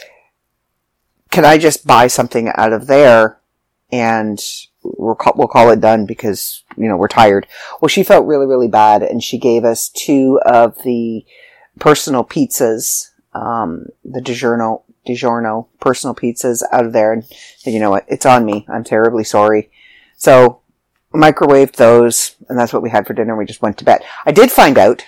can 1.35 1.45
I 1.45 1.59
just 1.59 1.85
buy 1.85 2.07
something 2.07 2.49
out 2.55 2.73
of 2.73 2.87
there 2.87 3.41
and 3.91 4.41
we'll 4.85 5.17
call, 5.17 5.33
we'll 5.37 5.49
call 5.49 5.71
it 5.71 5.81
done 5.81 6.07
because, 6.07 6.63
you 6.77 6.87
know, 6.87 6.97
we're 6.97 7.09
tired. 7.09 7.49
Well, 7.81 7.89
she 7.89 8.05
felt 8.05 8.27
really, 8.27 8.47
really 8.47 8.69
bad 8.69 9.03
and 9.03 9.21
she 9.21 9.37
gave 9.37 9.65
us 9.65 9.89
two 9.89 10.41
of 10.47 10.81
the 10.85 11.27
personal 11.81 12.25
pizzas 12.25 13.11
um, 13.35 13.87
the 14.05 14.21
DiGiorno, 14.21 14.83
DiGiorno 15.09 15.67
personal 15.81 16.15
pizzas 16.15 16.63
out 16.71 16.87
of 16.87 16.93
there. 16.93 17.13
And 17.13 17.25
you 17.67 17.81
know 17.81 17.91
what? 17.91 18.05
It's 18.07 18.27
on 18.27 18.45
me. 18.45 18.65
I'm 18.69 18.85
terribly 18.85 19.25
sorry. 19.25 19.73
So 20.17 20.61
microwaved 21.13 21.75
those 21.75 22.37
and 22.49 22.57
that's 22.57 22.73
what 22.73 22.83
we 22.83 22.91
had 22.91 23.09
for 23.09 23.13
dinner. 23.13 23.37
We 23.37 23.45
just 23.45 23.61
went 23.61 23.77
to 23.79 23.85
bed. 23.85 24.05
I 24.25 24.31
did 24.31 24.53
find 24.53 24.79
out 24.79 25.05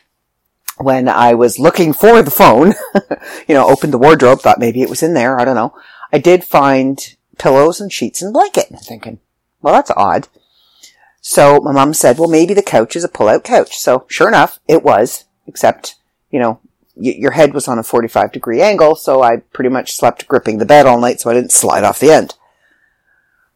when 0.79 1.09
I 1.09 1.35
was 1.35 1.59
looking 1.59 1.93
for 1.93 2.21
the 2.23 2.31
phone, 2.31 2.75
you 3.49 3.55
know, 3.55 3.69
opened 3.69 3.93
the 3.93 3.99
wardrobe, 3.99 4.41
thought 4.41 4.59
maybe 4.59 4.83
it 4.83 4.91
was 4.91 5.03
in 5.03 5.15
there. 5.15 5.41
I 5.41 5.45
don't 5.45 5.55
know. 5.55 5.73
I 6.13 6.19
did 6.19 6.45
find 6.45 7.17
pillows 7.39 7.81
and 7.81 7.93
sheets 7.93 8.23
and 8.23 8.33
blanket. 8.33 8.67
I'm 8.71 8.79
thinking, 8.79 9.21
well, 9.61 9.75
that's 9.75 9.91
odd. 9.97 10.29
So 11.21 11.61
my 11.61 11.73
mom 11.73 11.93
said, 11.93 12.19
well, 12.19 12.29
maybe 12.29 12.55
the 12.55 12.63
couch 12.63 12.95
is 12.95 13.05
a 13.05 13.09
pull-out 13.09 13.43
couch. 13.45 13.77
So 13.77 14.07
sure 14.09 14.29
enough, 14.29 14.61
it 14.69 14.85
was, 14.85 15.25
except, 15.47 15.97
you 16.31 16.39
know, 16.39 16.61
your 16.99 17.33
head 17.33 17.53
was 17.53 17.69
on 17.69 17.79
a 17.79 17.83
45 17.83 18.33
degree 18.33 18.63
angle, 18.63 18.95
so 18.95 19.23
I 19.23 19.39
pretty 19.53 19.69
much 19.69 19.93
slept 19.93 20.29
gripping 20.29 20.59
the 20.59 20.65
bed 20.65 20.87
all 20.87 21.01
night 21.01 21.21
so 21.21 21.29
I 21.29 21.35
didn't 21.35 21.53
slide 21.53 21.85
off 21.85 22.01
the 22.01 22.11
end. 22.11 22.35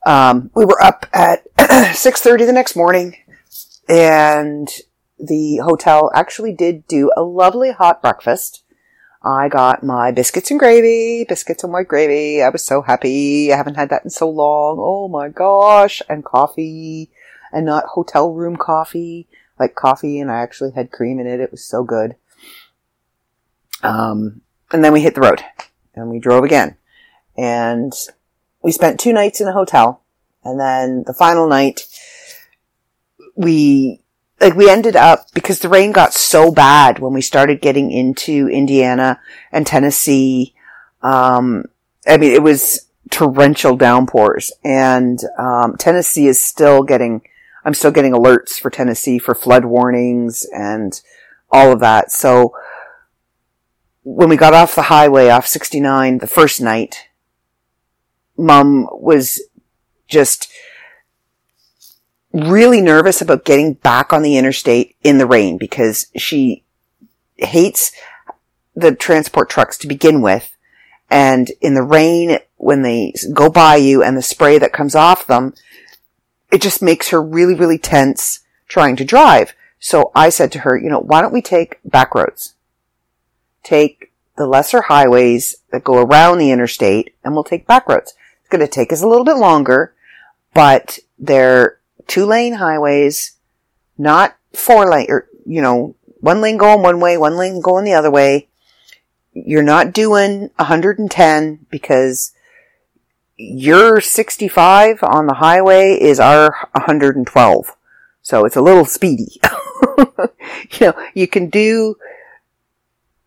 Um, 0.04 0.50
we 0.54 0.64
were 0.64 0.82
up 0.82 1.06
at 1.12 1.44
6.30 1.56 2.46
the 2.46 2.52
next 2.52 2.76
morning 2.76 3.16
and 3.88 4.68
the 5.18 5.58
hotel 5.58 6.10
actually 6.14 6.52
did 6.52 6.86
do 6.86 7.10
a 7.16 7.22
lovely 7.22 7.72
hot 7.72 8.00
breakfast. 8.00 8.62
I 9.22 9.48
got 9.48 9.83
my 9.83 10.12
biscuits 10.12 10.50
and 10.50 10.59
gravy, 10.59 11.24
biscuits 11.24 11.62
and 11.62 11.72
white 11.72 11.88
gravy. 11.88 12.42
I 12.42 12.48
was 12.48 12.64
so 12.64 12.80
happy. 12.80 13.52
I 13.52 13.56
haven't 13.56 13.74
had 13.74 13.90
that 13.90 14.04
in 14.04 14.11
so 14.11 14.30
long. 14.30 14.78
Oh 14.80 15.09
my 15.09 15.28
gosh. 15.28 16.00
And 16.09 16.24
coffee 16.24 17.11
and 17.52 17.66
not 17.66 17.85
hotel 17.85 18.33
room 18.33 18.56
coffee, 18.56 19.28
like 19.59 19.74
coffee 19.74 20.20
and 20.20 20.30
I 20.30 20.38
actually 20.38 20.70
had 20.70 20.90
cream 20.90 21.20
in 21.20 21.26
it. 21.26 21.40
It 21.40 21.50
was 21.50 21.62
so 21.62 21.85
good. 21.85 22.16
Um, 23.83 24.40
and 24.72 24.83
then 24.83 24.92
we 24.92 25.02
hit 25.02 25.14
the 25.14 25.20
road 25.20 25.44
and 25.94 26.09
we 26.09 26.18
drove 26.18 26.44
again. 26.44 26.76
And 27.37 27.92
we 28.62 28.72
spent 28.72 29.00
two 29.00 29.12
nights 29.12 29.40
in 29.40 29.48
a 29.48 29.52
hotel. 29.52 30.02
And 30.44 30.59
then 30.59 31.04
the 31.06 31.12
final 31.12 31.46
night, 31.46 31.83
we, 33.37 33.99
like, 34.40 34.55
we 34.55 34.70
ended 34.70 34.96
up, 34.96 35.26
because 35.35 35.61
the 35.61 35.68
rain 35.68 35.92
got 35.92 36.14
so 36.14 36.50
bad 36.50 36.98
when 36.98 37.12
we 37.12 37.20
started 37.20 37.61
getting 37.61 37.90
into 37.90 38.48
Indiana 38.48 39.20
and 39.53 39.66
Tennessee. 39.66 40.55
Um, 41.03 41.64
I 42.07 42.16
mean, 42.16 42.33
it 42.33 42.42
was 42.42 42.87
torrential 43.11 43.76
downpours 43.76 44.53
and, 44.64 45.18
um, 45.38 45.76
Tennessee 45.79 46.26
is 46.26 46.40
still 46.40 46.83
getting, 46.83 47.22
I'm 47.64 47.74
still 47.74 47.90
getting 47.90 48.12
alerts 48.12 48.59
for 48.59 48.70
Tennessee 48.70 49.18
for 49.18 49.35
flood 49.35 49.64
warnings 49.64 50.46
and 50.55 51.00
all 51.50 51.72
of 51.72 51.81
that. 51.81 52.11
So, 52.11 52.55
when 54.03 54.29
we 54.29 54.37
got 54.37 54.55
off 54.55 54.74
the 54.74 54.83
highway 54.83 55.29
off 55.29 55.46
69 55.46 56.18
the 56.18 56.26
first 56.26 56.61
night, 56.61 57.09
mom 58.37 58.88
was 58.92 59.42
just 60.09 60.50
really 62.32 62.80
nervous 62.80 63.20
about 63.20 63.44
getting 63.44 63.74
back 63.74 64.12
on 64.12 64.22
the 64.22 64.36
interstate 64.36 64.96
in 65.02 65.18
the 65.18 65.26
rain 65.26 65.58
because 65.58 66.06
she 66.16 66.64
hates 67.36 67.92
the 68.74 68.94
transport 68.94 69.50
trucks 69.50 69.76
to 69.78 69.88
begin 69.88 70.20
with. 70.20 70.56
And 71.10 71.50
in 71.60 71.74
the 71.74 71.82
rain, 71.82 72.38
when 72.56 72.82
they 72.82 73.14
go 73.32 73.48
by 73.48 73.76
you 73.76 74.02
and 74.02 74.16
the 74.16 74.22
spray 74.22 74.58
that 74.58 74.72
comes 74.72 74.94
off 74.94 75.26
them, 75.26 75.54
it 76.52 76.62
just 76.62 76.82
makes 76.82 77.08
her 77.08 77.20
really, 77.20 77.54
really 77.54 77.78
tense 77.78 78.40
trying 78.68 78.96
to 78.96 79.04
drive. 79.04 79.54
So 79.80 80.12
I 80.14 80.28
said 80.28 80.52
to 80.52 80.60
her, 80.60 80.76
you 80.76 80.88
know, 80.88 81.00
why 81.00 81.20
don't 81.20 81.32
we 81.32 81.42
take 81.42 81.80
back 81.84 82.14
roads? 82.14 82.54
take 83.62 84.12
the 84.36 84.46
lesser 84.46 84.82
highways 84.82 85.56
that 85.70 85.84
go 85.84 86.02
around 86.02 86.38
the 86.38 86.50
interstate 86.50 87.14
and 87.24 87.34
we'll 87.34 87.44
take 87.44 87.66
back 87.66 87.88
roads. 87.88 88.14
It's 88.40 88.48
going 88.48 88.60
to 88.60 88.68
take 88.68 88.92
us 88.92 89.02
a 89.02 89.08
little 89.08 89.24
bit 89.24 89.36
longer, 89.36 89.94
but 90.54 90.98
they're 91.18 91.78
two 92.11 92.27
lane 92.27 92.55
highways, 92.55 93.37
not 93.96 94.37
four 94.53 94.90
lane, 94.90 95.07
or, 95.09 95.29
you 95.46 95.62
know, 95.62 95.94
one 96.18 96.40
lane 96.40 96.57
going 96.57 96.83
one 96.83 96.99
way, 96.99 97.16
one 97.16 97.37
lane 97.37 97.61
going 97.61 97.85
the 97.85 97.94
other 97.94 98.11
way. 98.11 98.49
You're 99.33 99.62
not 99.62 99.92
doing 99.92 100.51
110 100.57 101.66
because 101.70 102.33
your 103.37 104.01
65 104.01 105.05
on 105.05 105.29
the 105.29 105.35
highway 105.35 105.92
is 105.92 106.18
our 106.18 106.68
112. 106.73 107.77
So 108.23 108.44
it's 108.44 108.57
a 108.57 108.61
little 108.61 108.85
speedy. 108.85 109.40
you 110.18 110.81
know, 110.81 110.94
you 111.14 111.29
can 111.29 111.49
do 111.49 111.94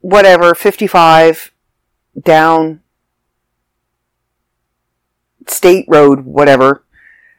whatever, 0.02 0.54
55 0.54 1.54
down 2.22 2.82
state 5.48 5.86
road, 5.88 6.26
whatever, 6.26 6.84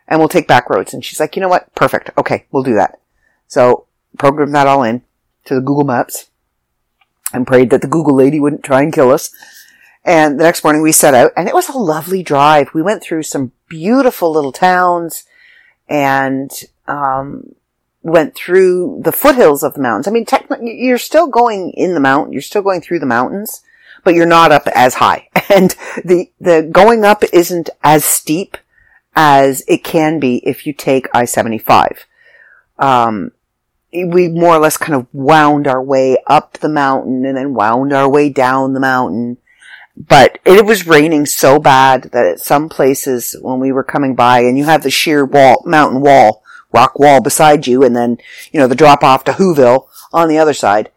and 0.09 0.19
we'll 0.19 0.29
take 0.29 0.49
back 0.49 0.69
roads. 0.71 0.95
And 0.95 1.05
she's 1.05 1.21
like, 1.21 1.37
you 1.37 1.43
know 1.43 1.49
what? 1.49 1.75
Perfect. 1.75 2.11
Okay, 2.19 2.47
we'll 2.51 2.63
do 2.63 2.75
that. 2.75 3.01
So 3.47 3.87
program 4.19 4.53
that 4.53 4.67
all 4.67 4.83
in 4.83 5.03
to 5.45 5.55
the 5.55 5.61
Google 5.61 5.85
Maps 5.85 6.31
and 7.33 7.47
prayed 7.47 7.71
that 7.71 7.81
the 7.81 7.89
Google 7.89 8.15
lady 8.15 8.41
wouldn't 8.41 8.65
try 8.65 8.83
and 8.83 8.93
kill 8.93 9.11
us. 9.11 9.31
And 10.05 10.39
the 10.39 10.45
next 10.45 10.63
morning 10.63 10.83
we 10.83 10.93
set 10.93 11.15
out 11.15 11.33
and 11.37 11.49
it 11.49 11.55
was 11.55 11.69
a 11.69 11.79
lovely 11.79 12.23
drive. 12.23 12.75
We 12.75 12.83
went 12.83 13.03
through 13.03 13.23
some 13.23 13.53
beautiful 13.69 14.31
little 14.31 14.53
towns 14.53 15.25
and, 15.89 16.51
um, 16.87 17.55
went 18.03 18.35
through 18.35 19.01
the 19.03 19.13
foothills 19.13 19.63
of 19.63 19.75
the 19.75 19.81
mountains. 19.81 20.07
I 20.07 20.11
mean, 20.11 20.27
technically, 20.27 20.79
you're 20.79 20.99
still 20.99 21.27
going 21.27 21.71
in 21.71 21.95
the 21.95 22.01
mountain, 22.01 22.35
you're 22.35 22.43
still 22.43 22.61
going 22.61 22.83
through 22.83 22.99
the 22.99 23.07
mountains, 23.07 23.63
but 24.05 24.15
you're 24.15 24.27
not 24.27 24.53
up 24.53 24.69
as 24.75 24.95
high. 24.95 25.29
And 25.55 25.77
the, 26.05 26.31
the 26.41 26.69
going 26.73 27.05
up 27.05 27.23
isn't 27.33 27.71
as 27.83 28.05
steep 28.05 28.57
as 29.17 29.63
it 29.69 29.85
can 29.85 30.19
be 30.19 30.37
if 30.47 30.67
you 30.67 30.73
take 30.73 31.09
I-75. 31.15 32.05
Um, 32.79 33.33
we 33.93 34.29
more 34.29 34.57
or 34.57 34.59
less 34.59 34.77
kind 34.77 34.95
of 34.95 35.07
wound 35.13 35.69
our 35.69 35.83
way 35.83 36.17
up 36.27 36.55
the 36.55 36.69
mountain 36.69 37.25
and 37.25 37.37
then 37.37 37.55
wound 37.55 37.93
our 37.93 38.09
way 38.09 38.29
down 38.29 38.73
the 38.73 38.81
mountain. 38.81 39.39
But 39.97 40.41
it 40.45 40.67
was 40.67 40.89
raining 40.89 41.27
so 41.27 41.61
bad 41.61 42.05
that 42.13 42.27
at 42.27 42.41
some 42.41 42.69
places 42.69 43.37
when 43.41 43.61
we 43.61 43.71
were 43.71 43.85
coming 43.85 44.17
by 44.17 44.41
and 44.41 44.59
you 44.59 44.65
have 44.65 44.83
the 44.83 44.91
sheer 44.91 45.25
wall, 45.25 45.63
mountain 45.65 46.01
wall, 46.01 46.43
rock 46.73 46.99
wall 46.99 47.21
beside 47.21 47.69
you 47.69 47.85
and 47.85 47.95
then, 47.95 48.19
you 48.51 48.59
know, 48.59 48.67
the 48.67 48.75
drop 48.75 49.05
off 49.05 49.23
to 49.25 49.33
Whoville 49.33 49.87
on 50.13 50.29
the 50.29 50.39
other 50.39 50.55
side, 50.55 50.91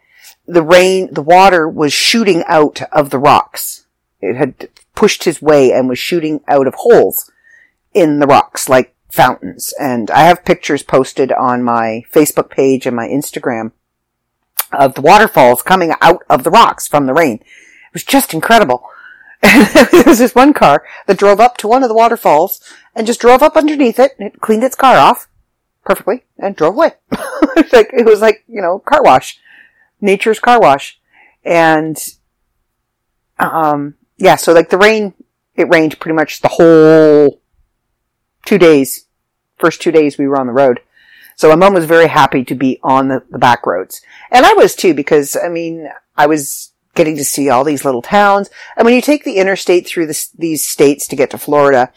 the 0.48 0.64
rain, 0.64 1.14
the 1.14 1.22
water 1.22 1.70
was 1.70 1.94
shooting 1.94 2.44
out 2.48 2.82
of 2.92 3.12
the 3.12 3.20
rocks. 3.20 3.86
It 4.20 4.36
had 4.36 4.70
pushed 4.96 5.26
his 5.26 5.44
way 5.44 5.72
and 5.72 5.88
was 5.88 6.00
shooting 6.00 6.42
out 6.48 6.66
of 6.66 6.74
holes 6.74 7.30
in 7.98 8.20
the 8.20 8.28
rocks 8.28 8.70
like 8.70 8.94
fountains. 9.10 9.74
And 9.80 10.12
I 10.12 10.26
have 10.26 10.46
pictures 10.46 10.84
posted 10.84 11.32
on 11.32 11.64
my 11.64 12.04
Facebook 12.14 12.52
page 12.52 12.86
and 12.86 12.96
my 12.96 13.08
Instagram 13.08 13.72
of 14.72 14.94
the 14.94 15.02
waterfalls 15.02 15.64
coming 15.64 15.94
out 16.00 16.22
of 16.30 16.44
the 16.44 16.52
rocks 16.52 16.88
from 16.88 17.08
the 17.08 17.14
rain. 17.16 17.38
It 17.38 17.94
was 17.94 18.04
just 18.04 18.36
incredible. 18.36 18.88
there 19.42 20.04
was 20.06 20.20
this 20.20 20.36
one 20.36 20.54
car 20.54 20.86
that 21.08 21.18
drove 21.18 21.40
up 21.40 21.58
to 21.58 21.68
one 21.68 21.82
of 21.82 21.90
the 21.90 21.96
waterfalls 21.96 22.62
and 22.94 23.08
just 23.08 23.20
drove 23.20 23.42
up 23.42 23.56
underneath 23.56 23.98
it 23.98 24.12
and 24.20 24.28
it 24.28 24.42
cleaned 24.42 24.64
its 24.64 24.76
car 24.76 24.98
off 24.98 25.28
perfectly 25.84 26.26
and 26.38 26.56
drove 26.56 26.76
away. 26.76 26.92
like, 27.72 27.90
it 27.94 28.06
was 28.06 28.22
like, 28.22 28.44
you 28.48 28.62
know, 28.62 28.78
car 28.78 29.02
wash. 29.02 29.40
Nature's 30.00 30.40
car 30.40 30.60
wash. 30.60 31.00
And, 31.44 31.98
um, 33.40 33.96
yeah, 34.18 34.36
so 34.36 34.54
like 34.54 34.70
the 34.70 34.78
rain, 34.78 35.16
it 35.56 35.68
rained 35.70 36.00
pretty 36.00 36.16
much 36.16 36.42
the 36.42 36.50
whole 36.50 37.42
two 38.48 38.58
days. 38.58 39.06
First 39.58 39.82
two 39.82 39.92
days 39.92 40.18
we 40.18 40.28
were 40.28 40.40
on 40.40 40.48
the 40.48 40.54
road. 40.54 40.80
So 41.36 41.50
my 41.50 41.56
mom 41.56 41.76
was 41.76 41.86
very 41.86 42.08
happy 42.08 42.44
to 42.46 42.56
be 42.56 42.80
on 42.82 43.10
the, 43.10 43.24
the 43.30 43.38
back 43.38 43.66
roads. 43.68 44.02
And 44.32 44.46
I 44.46 44.54
was 44.54 44.76
too, 44.76 44.96
because 44.96 45.36
I 45.36 45.50
mean, 45.50 45.88
I 46.16 46.26
was 46.26 46.72
getting 46.96 47.18
to 47.18 47.26
see 47.26 47.50
all 47.50 47.64
these 47.64 47.86
little 47.86 48.02
towns. 48.02 48.50
And 48.76 48.86
when 48.86 48.96
you 48.96 49.02
take 49.02 49.24
the 49.24 49.38
interstate 49.38 49.86
through 49.86 50.12
these 50.36 50.66
states 50.66 51.08
to 51.08 51.16
get 51.16 51.30
to 51.32 51.38
Florida, 51.38 51.92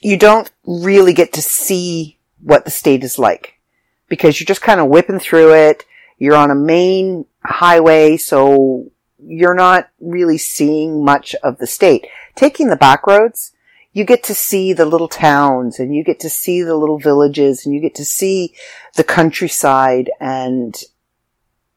you 0.00 0.16
don't 0.16 0.50
really 0.64 1.12
get 1.12 1.34
to 1.34 1.42
see 1.42 2.18
what 2.40 2.64
the 2.64 2.70
state 2.70 3.04
is 3.04 3.18
like 3.18 3.60
because 4.08 4.38
you're 4.40 4.46
just 4.46 4.62
kind 4.62 4.80
of 4.80 4.88
whipping 4.88 5.18
through 5.18 5.52
it. 5.52 5.84
You're 6.18 6.36
on 6.36 6.50
a 6.50 6.54
main 6.54 7.26
highway, 7.44 8.16
so 8.16 8.86
you're 9.18 9.54
not 9.54 9.90
really 10.00 10.38
seeing 10.38 11.04
much 11.04 11.34
of 11.42 11.58
the 11.58 11.66
state. 11.66 12.06
Taking 12.34 12.68
the 12.68 12.76
back 12.76 13.06
roads, 13.06 13.52
you 13.96 14.04
get 14.04 14.22
to 14.22 14.34
see 14.34 14.74
the 14.74 14.84
little 14.84 15.08
towns 15.08 15.78
and 15.78 15.94
you 15.94 16.04
get 16.04 16.20
to 16.20 16.28
see 16.28 16.60
the 16.60 16.76
little 16.76 16.98
villages 16.98 17.64
and 17.64 17.74
you 17.74 17.80
get 17.80 17.94
to 17.94 18.04
see 18.04 18.54
the 18.94 19.02
countryside 19.02 20.10
and 20.20 20.82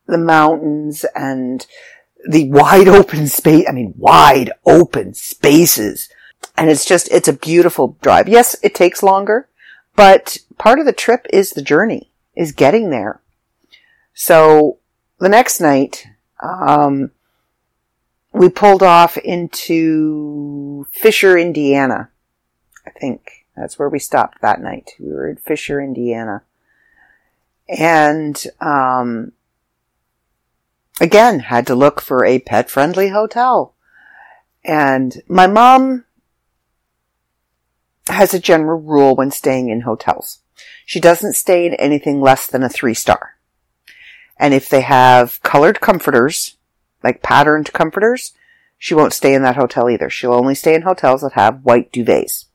the 0.06 0.18
mountains 0.18 1.06
and 1.16 1.66
the 2.28 2.50
wide 2.50 2.90
open 2.90 3.26
space. 3.26 3.66
I 3.70 3.72
mean, 3.72 3.94
wide 3.96 4.52
open 4.66 5.14
spaces. 5.14 6.10
And 6.58 6.70
it's 6.70 6.84
just, 6.84 7.10
it's 7.10 7.30
a 7.30 7.34
beautiful 7.34 7.96
drive. 8.02 8.28
Yes, 8.28 8.54
it 8.62 8.76
takes 8.76 9.02
longer, 9.02 9.48
but 9.96 10.40
part 10.58 10.80
of 10.80 10.86
the 10.86 10.92
trip 10.92 11.26
is 11.32 11.52
the 11.52 11.62
journey, 11.62 12.12
is 12.36 12.52
getting 12.52 12.90
there. 12.90 13.22
So 14.14 14.80
the 15.20 15.30
next 15.30 15.62
night, 15.62 16.06
um, 16.44 17.12
we 18.32 18.50
pulled 18.50 18.84
off 18.84 19.18
into 19.18 20.86
Fisher, 20.92 21.38
Indiana. 21.38 22.10
I 22.86 22.92
think 22.92 23.46
that's 23.56 23.78
where 23.80 23.90
we 23.90 24.00
stopped 24.00 24.42
that 24.42 24.62
night. 24.62 24.92
We 25.00 25.12
were 25.12 25.30
in 25.30 25.38
Fisher, 25.38 25.82
Indiana. 25.82 26.44
And, 27.68 28.42
um, 28.62 29.34
again, 31.02 31.40
had 31.40 31.68
to 31.68 31.76
look 31.76 32.02
for 32.02 32.26
a 32.26 32.40
pet 32.40 32.70
friendly 32.70 33.10
hotel. 33.10 33.76
And 34.64 35.22
my 35.28 35.48
mom 35.48 36.06
has 38.08 38.34
a 38.34 38.40
general 38.40 38.80
rule 38.80 39.16
when 39.16 39.32
staying 39.32 39.70
in 39.70 39.82
hotels. 39.82 40.40
She 40.86 41.00
doesn't 41.00 41.34
stay 41.34 41.68
in 41.68 41.74
anything 41.76 42.22
less 42.22 42.48
than 42.48 42.64
a 42.64 42.70
three 42.70 42.94
star. 42.94 43.36
And 44.38 44.54
if 44.54 44.70
they 44.70 44.82
have 44.82 45.42
colored 45.44 45.82
comforters, 45.82 46.56
like 47.04 47.22
patterned 47.22 47.72
comforters, 47.74 48.34
she 48.78 48.94
won't 48.94 49.14
stay 49.14 49.34
in 49.34 49.42
that 49.44 49.56
hotel 49.56 49.90
either. 49.90 50.10
She'll 50.10 50.34
only 50.34 50.56
stay 50.56 50.74
in 50.74 50.84
hotels 50.84 51.22
that 51.22 51.34
have 51.34 51.64
white 51.64 51.92
duvets. 51.92 52.46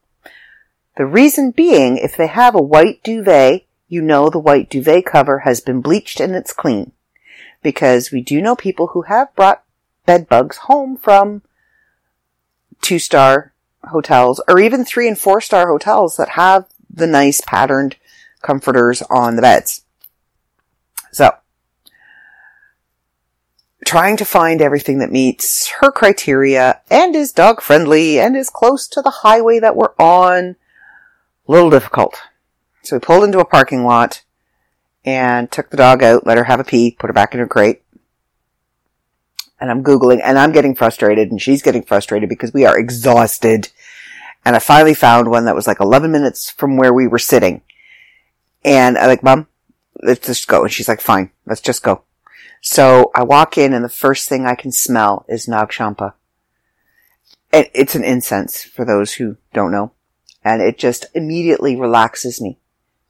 The 0.96 1.06
reason 1.06 1.50
being, 1.50 1.98
if 1.98 2.16
they 2.16 2.28
have 2.28 2.54
a 2.54 2.62
white 2.62 3.02
duvet, 3.02 3.66
you 3.88 4.00
know 4.00 4.30
the 4.30 4.38
white 4.38 4.70
duvet 4.70 5.04
cover 5.04 5.40
has 5.40 5.60
been 5.60 5.80
bleached 5.80 6.20
and 6.20 6.34
it's 6.34 6.52
clean. 6.52 6.92
Because 7.62 8.10
we 8.10 8.20
do 8.20 8.40
know 8.40 8.56
people 8.56 8.88
who 8.88 9.02
have 9.02 9.34
brought 9.34 9.64
bed 10.06 10.28
bugs 10.28 10.58
home 10.58 10.96
from 10.96 11.42
two 12.80 12.98
star 12.98 13.52
hotels 13.84 14.40
or 14.48 14.60
even 14.60 14.84
three 14.84 15.08
and 15.08 15.18
four 15.18 15.40
star 15.40 15.68
hotels 15.68 16.16
that 16.16 16.30
have 16.30 16.66
the 16.90 17.06
nice 17.06 17.40
patterned 17.40 17.96
comforters 18.42 19.02
on 19.10 19.36
the 19.36 19.42
beds. 19.42 19.82
So, 21.12 21.30
trying 23.84 24.16
to 24.16 24.24
find 24.24 24.60
everything 24.60 24.98
that 24.98 25.12
meets 25.12 25.68
her 25.80 25.90
criteria 25.90 26.80
and 26.90 27.14
is 27.14 27.32
dog 27.32 27.60
friendly 27.60 28.18
and 28.18 28.36
is 28.36 28.50
close 28.50 28.88
to 28.88 29.02
the 29.02 29.10
highway 29.10 29.58
that 29.60 29.76
we're 29.76 29.94
on. 29.98 30.56
A 31.46 31.52
little 31.52 31.70
difficult. 31.70 32.16
So 32.82 32.96
we 32.96 33.00
pulled 33.00 33.24
into 33.24 33.38
a 33.38 33.44
parking 33.44 33.84
lot 33.84 34.22
and 35.04 35.50
took 35.50 35.70
the 35.70 35.76
dog 35.76 36.02
out, 36.02 36.26
let 36.26 36.38
her 36.38 36.44
have 36.44 36.60
a 36.60 36.64
pee, 36.64 36.96
put 36.98 37.08
her 37.08 37.14
back 37.14 37.34
in 37.34 37.40
her 37.40 37.46
crate. 37.46 37.82
And 39.60 39.70
I'm 39.70 39.84
Googling 39.84 40.20
and 40.22 40.38
I'm 40.38 40.52
getting 40.52 40.74
frustrated 40.74 41.30
and 41.30 41.40
she's 41.40 41.62
getting 41.62 41.82
frustrated 41.82 42.28
because 42.28 42.52
we 42.52 42.66
are 42.66 42.78
exhausted. 42.78 43.70
And 44.44 44.56
I 44.56 44.58
finally 44.58 44.94
found 44.94 45.30
one 45.30 45.46
that 45.46 45.54
was 45.54 45.66
like 45.66 45.80
11 45.80 46.10
minutes 46.10 46.50
from 46.50 46.76
where 46.76 46.92
we 46.92 47.06
were 47.06 47.18
sitting. 47.18 47.62
And 48.64 48.98
I'm 48.98 49.08
like, 49.08 49.22
mom, 49.22 49.46
let's 50.02 50.26
just 50.26 50.48
go. 50.48 50.62
And 50.62 50.72
she's 50.72 50.88
like, 50.88 51.00
fine, 51.00 51.30
let's 51.46 51.60
just 51.60 51.82
go. 51.82 52.02
So 52.66 53.10
I 53.14 53.24
walk 53.24 53.58
in 53.58 53.74
and 53.74 53.84
the 53.84 53.90
first 53.90 54.26
thing 54.26 54.46
I 54.46 54.54
can 54.54 54.72
smell 54.72 55.26
is 55.28 55.46
Nag 55.46 55.68
Champa. 55.68 56.14
it's 57.52 57.94
an 57.94 58.04
incense 58.04 58.64
for 58.64 58.86
those 58.86 59.12
who 59.12 59.36
don't 59.52 59.70
know. 59.70 59.92
And 60.42 60.62
it 60.62 60.78
just 60.78 61.04
immediately 61.12 61.76
relaxes 61.76 62.40
me. 62.40 62.58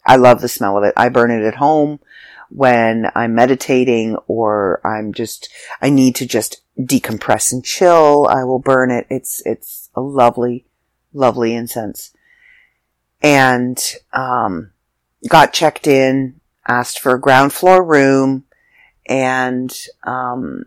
I 0.05 0.17
love 0.17 0.41
the 0.41 0.49
smell 0.49 0.77
of 0.77 0.83
it. 0.83 0.93
I 0.97 1.09
burn 1.09 1.31
it 1.31 1.45
at 1.45 1.55
home 1.55 2.01
when 2.51 3.07
I'm 3.15 3.37
meditating 3.37 4.17
or 4.27 4.81
I'm 4.85 5.13
just, 5.13 5.49
I 5.81 5.89
need 5.89 6.17
to 6.17 6.27
just 6.27 6.61
decompress 6.77 7.53
and 7.53 7.65
chill. 7.65 8.27
I 8.27 8.43
will 8.43 8.59
burn 8.59 8.91
it. 8.91 9.07
It's, 9.09 9.41
it's 9.47 9.89
a 9.95 10.01
lovely, 10.01 10.67
lovely 11.13 11.55
incense. 11.55 12.13
And, 13.23 13.81
um, 14.13 14.73
got 15.29 15.53
checked 15.53 15.87
in, 15.87 16.41
asked 16.67 16.99
for 16.99 17.15
a 17.15 17.21
ground 17.21 17.53
floor 17.53 17.85
room, 17.85 18.45
and 19.07 19.87
um, 20.05 20.65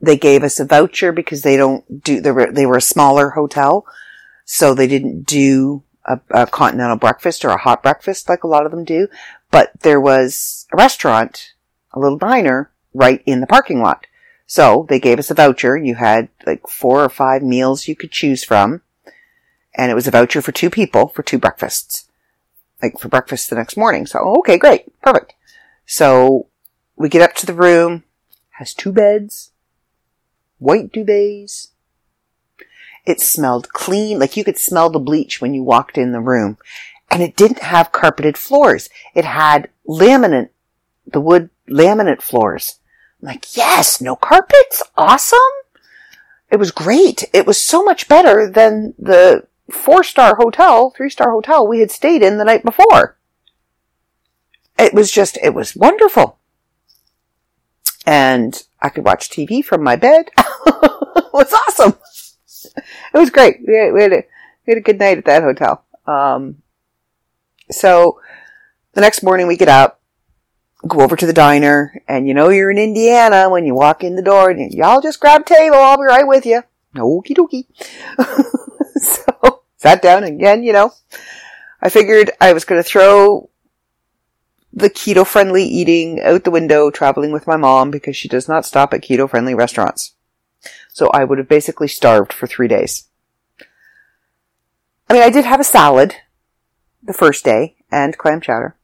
they 0.00 0.16
gave 0.16 0.42
us 0.42 0.60
a 0.60 0.64
voucher 0.64 1.12
because 1.12 1.42
they 1.42 1.56
don't 1.56 2.02
do 2.02 2.20
they 2.20 2.30
were 2.30 2.50
they 2.50 2.66
were 2.66 2.78
a 2.78 2.82
smaller 2.82 3.30
hotel, 3.30 3.86
so 4.44 4.74
they 4.74 4.86
didn't 4.86 5.24
do 5.24 5.82
a, 6.04 6.20
a, 6.30 6.46
continental 6.46 6.96
breakfast 6.96 7.44
or 7.44 7.50
a 7.50 7.58
hot 7.58 7.82
breakfast 7.82 8.28
like 8.28 8.42
a 8.42 8.48
lot 8.48 8.64
of 8.64 8.70
them 8.70 8.84
do. 8.84 9.08
But 9.50 9.72
there 9.80 10.00
was 10.00 10.66
a 10.72 10.76
restaurant, 10.76 11.52
a 11.92 12.00
little 12.00 12.18
diner 12.18 12.70
right 12.94 13.22
in 13.26 13.40
the 13.40 13.46
parking 13.46 13.80
lot. 13.80 14.06
So 14.46 14.86
they 14.88 14.98
gave 14.98 15.18
us 15.18 15.30
a 15.30 15.34
voucher. 15.34 15.76
You 15.76 15.94
had 15.94 16.28
like 16.46 16.66
four 16.66 17.04
or 17.04 17.08
five 17.08 17.42
meals 17.42 17.86
you 17.86 17.94
could 17.94 18.10
choose 18.10 18.42
from. 18.42 18.82
And 19.74 19.92
it 19.92 19.94
was 19.94 20.08
a 20.08 20.10
voucher 20.10 20.42
for 20.42 20.52
two 20.52 20.70
people 20.70 21.08
for 21.08 21.22
two 21.22 21.38
breakfasts. 21.38 22.08
Like 22.82 22.98
for 22.98 23.08
breakfast 23.08 23.50
the 23.50 23.56
next 23.56 23.76
morning. 23.76 24.06
So, 24.06 24.18
okay, 24.38 24.58
great. 24.58 24.86
Perfect. 25.02 25.34
So 25.86 26.48
we 27.00 27.08
get 27.08 27.22
up 27.22 27.34
to 27.34 27.46
the 27.46 27.54
room, 27.54 28.04
has 28.50 28.74
two 28.74 28.92
beds, 28.92 29.52
white 30.58 30.92
duvets. 30.92 31.68
It 33.06 33.22
smelled 33.22 33.72
clean, 33.72 34.18
like 34.18 34.36
you 34.36 34.44
could 34.44 34.58
smell 34.58 34.90
the 34.90 34.98
bleach 34.98 35.40
when 35.40 35.54
you 35.54 35.62
walked 35.62 35.96
in 35.96 36.12
the 36.12 36.20
room. 36.20 36.58
And 37.10 37.22
it 37.22 37.36
didn't 37.36 37.60
have 37.60 37.90
carpeted 37.90 38.36
floors. 38.36 38.90
It 39.14 39.24
had 39.24 39.70
laminate, 39.88 40.50
the 41.06 41.22
wood 41.22 41.48
laminate 41.70 42.20
floors. 42.20 42.80
I'm 43.22 43.28
like, 43.28 43.56
yes, 43.56 44.02
no 44.02 44.14
carpets? 44.14 44.82
Awesome. 44.94 45.38
It 46.50 46.58
was 46.58 46.70
great. 46.70 47.24
It 47.32 47.46
was 47.46 47.58
so 47.58 47.82
much 47.82 48.08
better 48.08 48.46
than 48.50 48.92
the 48.98 49.46
four 49.70 50.04
star 50.04 50.36
hotel, 50.36 50.90
three 50.90 51.08
star 51.08 51.30
hotel 51.30 51.66
we 51.66 51.80
had 51.80 51.90
stayed 51.90 52.22
in 52.22 52.36
the 52.36 52.44
night 52.44 52.62
before. 52.62 53.16
It 54.78 54.92
was 54.92 55.10
just, 55.10 55.38
it 55.42 55.54
was 55.54 55.74
wonderful 55.74 56.39
and 58.06 58.62
I 58.80 58.88
could 58.88 59.04
watch 59.04 59.30
TV 59.30 59.64
from 59.64 59.82
my 59.82 59.96
bed. 59.96 60.30
it 60.38 61.32
was 61.32 61.52
awesome. 61.52 61.98
It 63.14 63.18
was 63.18 63.30
great. 63.30 63.60
We 63.66 63.76
had, 63.76 63.92
we 63.92 64.02
had, 64.02 64.12
a, 64.12 64.24
we 64.66 64.70
had 64.72 64.78
a 64.78 64.82
good 64.82 64.98
night 64.98 65.18
at 65.18 65.24
that 65.26 65.42
hotel. 65.42 65.84
Um, 66.06 66.62
so 67.70 68.20
the 68.94 69.00
next 69.00 69.22
morning 69.22 69.46
we 69.46 69.56
get 69.56 69.68
up, 69.68 70.00
go 70.86 71.00
over 71.00 71.16
to 71.16 71.26
the 71.26 71.32
diner, 71.32 72.02
and 72.08 72.26
you 72.26 72.34
know 72.34 72.48
you're 72.48 72.70
in 72.70 72.78
Indiana 72.78 73.50
when 73.50 73.64
you 73.64 73.74
walk 73.74 74.02
in 74.02 74.16
the 74.16 74.22
door 74.22 74.50
and 74.50 74.72
y'all 74.72 75.00
just 75.00 75.20
grab 75.20 75.44
table. 75.44 75.76
I'll 75.76 75.98
be 75.98 76.04
right 76.04 76.26
with 76.26 76.46
you. 76.46 76.62
Okie 76.96 77.36
dokie. 77.36 77.66
so, 79.00 79.62
sat 79.76 80.02
down 80.02 80.24
again, 80.24 80.62
you 80.62 80.72
know. 80.72 80.92
I 81.82 81.88
figured 81.88 82.30
I 82.40 82.52
was 82.52 82.64
going 82.64 82.82
to 82.82 82.88
throw 82.88 83.49
the 84.72 84.90
keto 84.90 85.26
friendly 85.26 85.64
eating 85.64 86.20
out 86.20 86.44
the 86.44 86.50
window 86.50 86.90
traveling 86.90 87.32
with 87.32 87.46
my 87.46 87.56
mom 87.56 87.90
because 87.90 88.16
she 88.16 88.28
does 88.28 88.48
not 88.48 88.64
stop 88.64 88.94
at 88.94 89.02
keto 89.02 89.28
friendly 89.28 89.54
restaurants. 89.54 90.14
So 90.92 91.08
I 91.08 91.24
would 91.24 91.38
have 91.38 91.48
basically 91.48 91.88
starved 91.88 92.32
for 92.32 92.46
three 92.46 92.68
days. 92.68 93.08
I 95.08 95.14
mean, 95.14 95.22
I 95.22 95.30
did 95.30 95.44
have 95.44 95.60
a 95.60 95.64
salad 95.64 96.14
the 97.02 97.12
first 97.12 97.44
day 97.44 97.76
and 97.90 98.16
clam 98.16 98.40
chowder. 98.40 98.76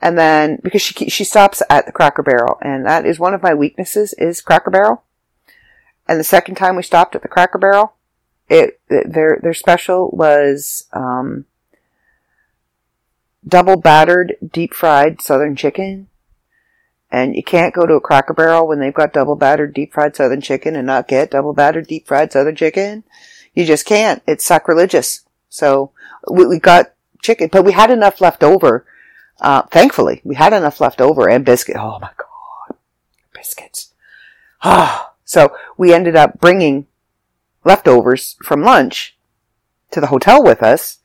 And 0.00 0.18
then, 0.18 0.58
because 0.62 0.82
she, 0.82 1.08
she 1.08 1.24
stops 1.24 1.62
at 1.70 1.86
the 1.86 1.92
Cracker 1.92 2.22
Barrel, 2.22 2.58
and 2.60 2.84
that 2.84 3.06
is 3.06 3.18
one 3.18 3.32
of 3.32 3.42
my 3.42 3.54
weaknesses 3.54 4.12
is 4.14 4.42
Cracker 4.42 4.70
Barrel. 4.70 5.04
And 6.06 6.20
the 6.20 6.24
second 6.24 6.56
time 6.56 6.76
we 6.76 6.82
stopped 6.82 7.14
at 7.14 7.22
the 7.22 7.28
Cracker 7.28 7.58
Barrel, 7.58 7.94
it, 8.48 8.80
their, 8.88 9.38
their 9.42 9.54
special 9.54 10.10
was, 10.12 10.86
um, 10.92 11.46
double 13.46 13.76
battered 13.76 14.36
deep 14.52 14.74
fried 14.74 15.20
southern 15.20 15.56
chicken. 15.56 16.08
And 17.10 17.36
you 17.36 17.42
can't 17.42 17.74
go 17.74 17.86
to 17.86 17.94
a 17.94 18.00
Cracker 18.00 18.34
Barrel 18.34 18.66
when 18.66 18.80
they've 18.80 18.92
got 18.92 19.12
double 19.12 19.36
battered 19.36 19.74
deep 19.74 19.94
fried 19.94 20.16
southern 20.16 20.40
chicken 20.40 20.74
and 20.74 20.86
not 20.86 21.08
get 21.08 21.30
double 21.30 21.52
battered 21.52 21.86
deep 21.86 22.06
fried 22.06 22.32
southern 22.32 22.56
chicken. 22.56 23.04
You 23.54 23.64
just 23.64 23.86
can't. 23.86 24.22
It's 24.26 24.44
sacrilegious. 24.44 25.24
So 25.48 25.92
we, 26.30 26.46
we 26.46 26.58
got 26.58 26.92
chicken, 27.22 27.48
but 27.50 27.64
we 27.64 27.72
had 27.72 27.90
enough 27.90 28.20
left 28.20 28.42
over 28.42 28.84
uh, 29.40 29.62
thankfully, 29.62 30.20
we 30.24 30.34
had 30.34 30.52
enough 30.52 30.80
left 30.80 31.00
over 31.00 31.28
and 31.28 31.44
biscuit. 31.44 31.76
Oh 31.78 31.98
my 32.00 32.10
god, 32.16 32.76
biscuits. 33.34 33.92
Ah, 34.62 35.12
so 35.24 35.54
we 35.76 35.92
ended 35.92 36.16
up 36.16 36.40
bringing 36.40 36.86
leftovers 37.64 38.36
from 38.42 38.62
lunch 38.62 39.16
to 39.90 40.00
the 40.00 40.06
hotel 40.06 40.42
with 40.42 40.62
us 40.62 40.98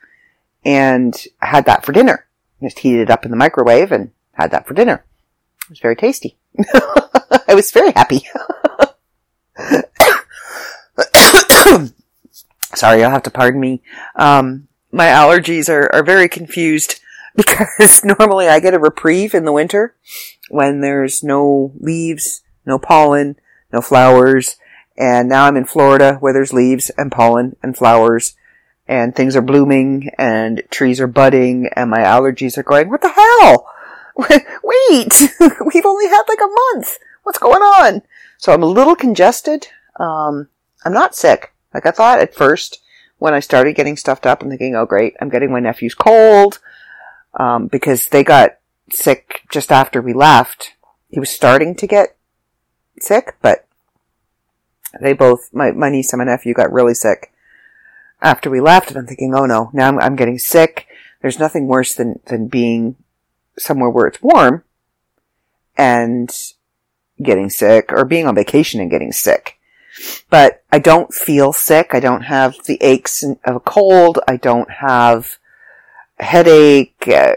and 0.64 1.26
had 1.42 1.66
that 1.66 1.86
for 1.86 1.92
dinner. 1.92 2.26
Just 2.62 2.80
heated 2.80 3.02
it 3.02 3.10
up 3.10 3.26
in 3.26 3.32
the 3.32 3.38
microwave 3.38 3.92
and 3.92 4.12
had 4.34 4.52
that 4.52 4.68
for 4.68 4.74
dinner. 4.74 5.04
It 5.64 5.70
was 5.70 5.80
very 5.80 5.96
tasty. 5.96 6.38
I 7.48 7.56
was 7.56 7.72
very 7.72 7.92
happy. 7.92 8.28
Sorry, 12.76 13.00
you'll 13.00 13.10
have 13.10 13.24
to 13.24 13.32
pardon 13.32 13.60
me. 13.60 13.82
Um, 14.16 14.68
my 14.92 15.08
allergies 15.08 15.70
are, 15.70 15.94
are 15.94 16.04
very 16.04 16.30
confused 16.30 17.00
because 17.36 18.04
normally 18.04 18.48
I 18.48 18.60
get 18.60 18.74
a 18.74 18.80
reprieve 18.80 19.34
in 19.34 19.46
the 19.46 19.52
winter 19.52 19.96
when 20.50 20.82
there's 20.82 21.24
no 21.24 21.74
leaves, 21.80 22.44
no 22.66 22.78
pollen, 22.78 23.38
no 23.72 23.82
flowers. 23.82 24.58
And 24.98 25.30
now 25.30 25.46
I'm 25.46 25.58
in 25.58 25.66
Florida 25.66 26.18
where 26.20 26.34
there's 26.34 26.54
leaves 26.54 26.92
and 26.98 27.12
pollen 27.12 27.56
and 27.64 27.78
flowers 27.78 28.36
and 28.92 29.16
things 29.16 29.38
are 29.38 29.42
blooming 29.42 30.12
and 30.18 30.64
trees 30.70 31.00
are 31.00 31.08
budding 31.08 31.70
and 31.78 31.90
my 31.90 32.00
allergies 32.00 32.58
are 32.58 32.64
going, 32.64 32.90
what 32.90 33.02
the 33.02 33.08
hell? 33.08 33.66
Wait, 34.18 35.34
we've 35.74 35.86
only 35.86 36.10
had 36.10 36.24
like 36.28 36.42
a 36.42 36.76
month. 36.76 37.00
What's 37.24 37.40
going 37.40 37.62
on? 37.62 38.02
So 38.38 38.52
I'm 38.52 38.64
a 38.64 38.68
little 38.68 38.98
congested. 38.98 39.70
Um, 39.98 40.50
I'm 40.84 40.92
not 40.92 41.16
sick. 41.16 41.54
Like 41.74 41.86
I 41.86 41.92
thought 41.92 42.20
at 42.20 42.36
first 42.36 42.82
when 43.18 43.34
I 43.34 43.40
started 43.40 43.78
getting 43.78 43.96
stuffed 43.96 44.26
up 44.26 44.42
and 44.42 44.52
thinking, 44.52 44.76
oh 44.76 44.86
great, 44.86 45.16
I'm 45.22 45.30
getting 45.30 45.54
my 45.54 45.62
nephew's 45.62 45.96
cold 45.96 46.60
um, 47.40 47.68
because 47.68 48.08
they 48.08 48.26
got 48.26 48.58
sick 48.92 49.44
just 49.50 49.72
after 49.72 50.02
we 50.02 50.12
left. 50.12 50.74
He 51.08 51.18
was 51.22 51.30
starting 51.30 51.76
to 51.76 51.88
get 51.88 52.18
sick, 53.00 53.38
but 53.42 53.66
they 55.00 55.14
both, 55.14 55.50
my, 55.54 55.72
my 55.72 55.90
niece 55.90 56.12
and 56.12 56.20
my 56.20 56.26
nephew 56.26 56.54
got 56.54 56.74
really 56.74 56.94
sick 56.94 57.31
after 58.22 58.50
we 58.50 58.62
left. 58.62 58.90
And 58.90 58.98
I'm 58.98 59.08
thinking, 59.08 59.34
oh 59.36 59.46
no, 59.46 59.70
now 59.74 59.88
I'm, 59.88 60.00
I'm 60.00 60.16
getting 60.16 60.40
sick. 60.40 60.88
There's 61.22 61.40
nothing 61.40 61.68
worse 61.68 61.94
than, 61.94 62.20
than 62.26 62.48
being 62.48 62.96
somewhere 63.58 63.90
where 63.90 64.08
it's 64.08 64.22
warm 64.22 64.64
and 65.78 66.32
getting 67.22 67.50
sick 67.50 67.92
or 67.92 68.06
being 68.06 68.28
on 68.28 68.36
vacation 68.36 68.80
and 68.82 68.90
getting 68.90 69.12
sick. 69.12 69.58
But 70.30 70.64
I 70.72 70.80
don't 70.80 71.14
feel 71.14 71.54
sick. 71.54 71.90
I 71.94 72.00
don't 72.00 72.24
have 72.24 72.56
the 72.66 72.78
aches 72.82 73.24
of 73.24 73.56
a 73.56 73.60
cold. 73.60 74.20
I 74.28 74.38
don't 74.38 74.70
have 74.70 75.38
headache, 76.20 77.08
uh, 77.08 77.34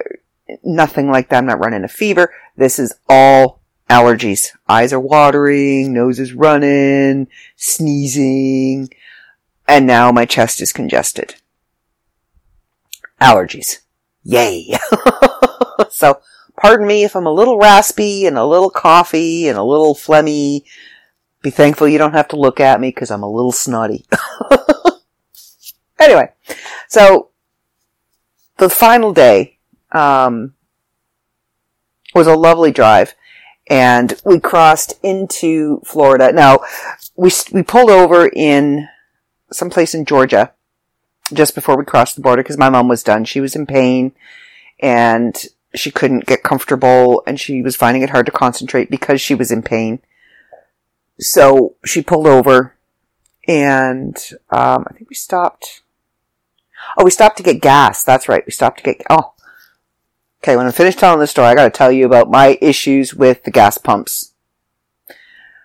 nothing 0.62 1.11
like 1.11 1.29
that. 1.29 1.38
I'm 1.38 1.47
not 1.47 1.59
running 1.59 1.85
a 1.85 1.88
fever. 1.88 2.33
This 2.57 2.79
is 2.79 2.94
all 3.09 3.61
allergies. 3.90 4.51
Eyes 4.68 4.92
are 4.92 5.01
watering, 5.01 5.92
nose 5.92 6.18
is 6.18 6.33
running, 6.33 7.29
sneezing, 7.57 8.90
and 9.66 9.87
now 9.87 10.12
my 10.12 10.24
chest 10.24 10.61
is 10.61 10.72
congested. 10.72 11.37
Allergies. 13.20 13.79
Yay. 14.22 14.77
so, 15.90 16.20
pardon 16.57 16.87
me 16.87 17.05
if 17.05 17.14
I'm 17.14 17.27
a 17.27 17.33
little 17.33 17.59
raspy 17.59 18.27
and 18.27 18.37
a 18.37 18.44
little 18.44 18.70
coffee 18.70 19.48
and 19.48 19.59
a 19.59 19.62
little 19.62 19.94
phlegmy. 19.94 20.64
Be 21.42 21.50
thankful 21.50 21.88
you 21.88 21.98
don't 21.98 22.14
have 22.14 22.29
to 22.29 22.37
look 22.37 22.59
at 22.61 22.81
me 22.81 22.88
because 22.88 23.11
I'm 23.11 23.22
a 23.22 23.31
little 23.31 23.53
snotty. 23.53 24.07
anyway, 25.98 26.33
so 26.88 27.31
the 28.57 28.70
final 28.70 29.12
day 29.12 29.59
um, 29.92 30.55
was 32.14 32.27
a 32.27 32.35
lovely 32.35 32.72
drive, 32.72 33.14
and 33.68 34.20
we 34.24 34.40
crossed 34.40 34.98
into 35.03 35.81
Florida. 35.85 36.33
Now, 36.33 36.61
we 37.16 37.31
we 37.53 37.62
pulled 37.62 37.90
over 37.90 38.31
in 38.35 38.88
some 39.55 39.71
place 39.71 39.95
in 39.95 40.05
Georgia 40.05 40.53
just 41.33 41.55
before 41.55 41.77
we 41.77 41.85
crossed 41.85 42.17
the 42.17 42.23
border 42.23 42.43
because 42.43 42.59
my 42.59 42.71
mom 42.71 42.88
was 42.88 43.03
done. 43.03 43.25
She 43.25 43.40
was 43.40 43.57
in 43.57 43.67
pain, 43.67 44.12
and 44.81 45.43
she 45.75 45.90
couldn't 45.90 46.27
get 46.27 46.43
comfortable, 46.43 47.23
and 47.27 47.40
she 47.40 47.62
was 47.62 47.77
finding 47.77 48.03
it 48.03 48.11
hard 48.11 48.27
to 48.27 48.33
concentrate 48.33 48.90
because 48.90 49.21
she 49.21 49.35
was 49.35 49.51
in 49.51 49.62
pain. 49.62 50.01
So 51.19 51.77
she 51.85 52.03
pulled 52.03 52.27
over, 52.27 52.75
and 53.49 54.17
um, 54.51 54.85
I 54.88 54.93
think 54.95 55.09
we 55.09 55.14
stopped 55.14 55.83
Oh, 56.97 57.05
we 57.05 57.11
stopped 57.11 57.37
to 57.38 57.43
get 57.43 57.61
gas. 57.61 58.05
That's 58.05 58.29
right. 58.29 58.45
We 58.47 58.53
stopped 58.53 58.79
to 58.79 58.85
get, 58.85 59.03
oh. 59.11 59.33
Okay, 60.43 60.57
when 60.57 60.67
I'm 60.67 60.73
finished 60.73 60.99
telling 60.99 61.21
the 61.21 61.27
story, 61.27 61.49
I 61.49 61.55
gotta 61.55 61.71
tell 61.71 61.90
you 61.90 62.07
about 62.07 62.31
my 62.31 62.59
issues 62.61 63.14
with 63.14 63.45
the 63.45 63.51
gas 63.51 63.79
pumps. 63.79 64.35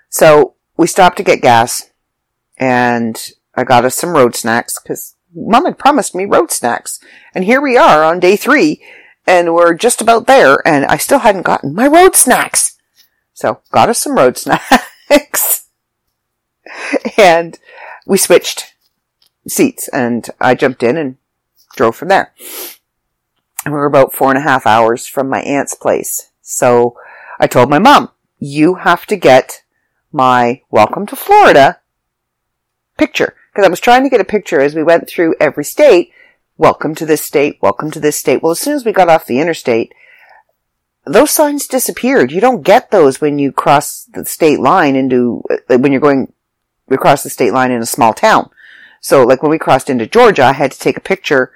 So, 0.10 0.56
we 0.78 0.88
stopped 0.88 1.18
to 1.18 1.24
get 1.24 1.42
gas, 1.42 1.92
and 2.58 3.32
I 3.60 3.66
got 3.66 3.84
us 3.84 3.96
some 3.96 4.12
road 4.12 4.38
snacks, 4.38 4.80
cause 4.80 5.18
mom 5.36 5.66
had 5.66 5.78
promised 5.78 6.16
me 6.16 6.24
road 6.24 6.50
snacks. 6.50 7.02
And 7.36 7.44
here 7.44 7.60
we 7.60 7.76
are 7.76 8.06
on 8.06 8.22
day 8.22 8.38
three, 8.38 8.82
and 9.28 9.54
we're 9.54 9.74
just 9.74 10.00
about 10.00 10.28
there, 10.28 10.66
and 10.66 10.86
I 10.86 10.96
still 10.96 11.20
hadn't 11.20 11.42
gotten 11.42 11.76
my 11.76 11.86
road 11.86 12.16
snacks. 12.16 12.78
So, 13.34 13.60
got 13.72 13.90
us 13.90 14.00
some 14.00 14.16
road 14.16 14.38
snacks. 15.10 15.68
and 17.18 17.60
we 18.06 18.18
switched 18.18 18.76
seats 19.46 19.90
and 19.90 20.30
I 20.40 20.56
jumped 20.56 20.82
in 20.82 20.96
and 20.96 21.18
drove 21.76 21.98
from 21.98 22.08
there. 22.08 22.34
And 23.66 23.74
we 23.74 23.80
were 23.80 23.86
about 23.86 24.14
four 24.14 24.30
and 24.30 24.38
a 24.38 24.42
half 24.42 24.66
hours 24.66 25.06
from 25.06 25.28
my 25.28 25.42
aunt's 25.42 25.76
place. 25.76 26.32
So 26.42 26.96
I 27.42 27.48
told 27.48 27.70
my 27.70 27.80
mom, 27.80 28.12
you 28.38 28.76
have 28.76 29.06
to 29.08 29.18
get 29.18 29.64
my 30.14 30.62
welcome 30.72 31.06
to 31.08 31.16
Florida 31.18 31.82
picture. 32.98 33.36
Cause 33.56 33.66
I 33.66 33.70
was 33.70 33.80
trying 33.80 34.04
to 34.04 34.10
get 34.10 34.22
a 34.22 34.26
picture 34.26 34.62
as 34.62 34.76
we 34.76 34.84
went 34.84 35.10
through 35.10 35.36
every 35.40 35.64
state. 35.64 36.12
Welcome 36.58 36.94
to 36.96 37.06
this 37.06 37.24
state. 37.24 37.58
Welcome 37.62 37.90
to 37.92 38.00
this 38.00 38.16
state. 38.16 38.44
Well, 38.44 38.52
as 38.52 38.60
soon 38.60 38.76
as 38.76 38.86
we 38.86 38.92
got 38.92 39.10
off 39.10 39.26
the 39.26 39.40
interstate, 39.40 39.92
those 41.06 41.32
signs 41.32 41.68
disappeared. 41.68 42.32
You 42.32 42.42
don't 42.42 42.62
get 42.62 42.92
those 42.92 43.20
when 43.20 43.40
you 43.40 43.52
cross 43.52 44.08
the 44.14 44.24
state 44.26 44.60
line 44.60 44.96
into, 44.96 45.42
when 45.68 45.92
you're 45.92 46.00
going 46.00 46.32
across 46.90 47.24
the 47.24 47.30
state 47.32 47.52
line 47.52 47.72
in 47.72 47.82
a 47.82 47.88
small 47.88 48.14
town. 48.14 48.52
So 49.02 49.24
like 49.24 49.42
when 49.42 49.50
we 49.52 49.58
crossed 49.58 49.90
into 49.90 50.06
Georgia, 50.06 50.44
I 50.44 50.54
had 50.54 50.72
to 50.72 50.80
take 50.80 50.98
a 50.98 51.02
picture 51.02 51.52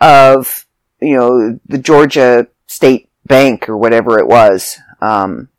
of, 0.00 0.66
you 1.00 1.14
know, 1.14 1.60
the 1.66 1.78
Georgia 1.78 2.48
State 2.66 3.10
Bank 3.26 3.68
or 3.68 3.76
whatever 3.76 4.18
it 4.18 4.26
was. 4.26 4.78
Um, 5.02 5.50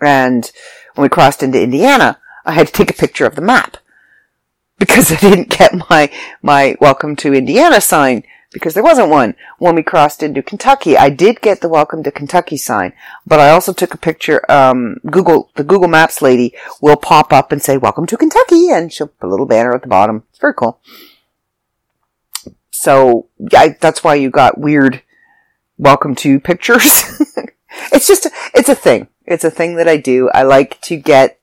and 0.00 0.50
when 0.94 1.02
we 1.02 1.10
crossed 1.10 1.42
into 1.42 1.62
Indiana, 1.62 2.18
I 2.46 2.52
had 2.52 2.68
to 2.68 2.72
take 2.72 2.90
a 2.90 2.94
picture 2.94 3.26
of 3.26 3.34
the 3.34 3.42
map 3.42 3.76
because 4.78 5.12
I 5.12 5.16
didn't 5.16 5.50
get 5.50 5.74
my, 5.90 6.10
my 6.42 6.76
welcome 6.80 7.16
to 7.16 7.34
Indiana 7.34 7.80
sign 7.80 8.24
because 8.52 8.74
there 8.74 8.82
wasn't 8.82 9.10
one. 9.10 9.34
When 9.58 9.74
we 9.74 9.82
crossed 9.82 10.22
into 10.22 10.42
Kentucky, 10.42 10.96
I 10.96 11.10
did 11.10 11.40
get 11.40 11.60
the 11.60 11.68
welcome 11.68 12.02
to 12.04 12.10
Kentucky 12.10 12.56
sign, 12.56 12.92
but 13.26 13.40
I 13.40 13.50
also 13.50 13.72
took 13.72 13.92
a 13.92 13.98
picture, 13.98 14.50
um, 14.50 14.98
Google, 15.10 15.50
the 15.56 15.64
Google 15.64 15.88
Maps 15.88 16.22
lady 16.22 16.54
will 16.80 16.96
pop 16.96 17.32
up 17.32 17.52
and 17.52 17.62
say, 17.62 17.76
welcome 17.76 18.06
to 18.06 18.16
Kentucky, 18.16 18.70
and 18.70 18.92
she'll 18.92 19.08
put 19.08 19.26
a 19.26 19.30
little 19.30 19.46
banner 19.46 19.74
at 19.74 19.82
the 19.82 19.88
bottom. 19.88 20.24
It's 20.30 20.38
very 20.38 20.54
cool. 20.54 20.80
So, 22.70 23.28
yeah, 23.38 23.74
that's 23.80 24.04
why 24.04 24.14
you 24.14 24.30
got 24.30 24.58
weird 24.58 25.02
welcome 25.76 26.14
to 26.16 26.40
pictures. 26.40 27.02
it's 27.92 28.06
just, 28.06 28.28
it's 28.54 28.68
a 28.68 28.74
thing. 28.74 29.08
It's 29.26 29.44
a 29.44 29.50
thing 29.50 29.76
that 29.76 29.88
I 29.88 29.96
do. 29.96 30.30
I 30.32 30.44
like 30.44 30.80
to 30.82 30.96
get, 30.96 31.40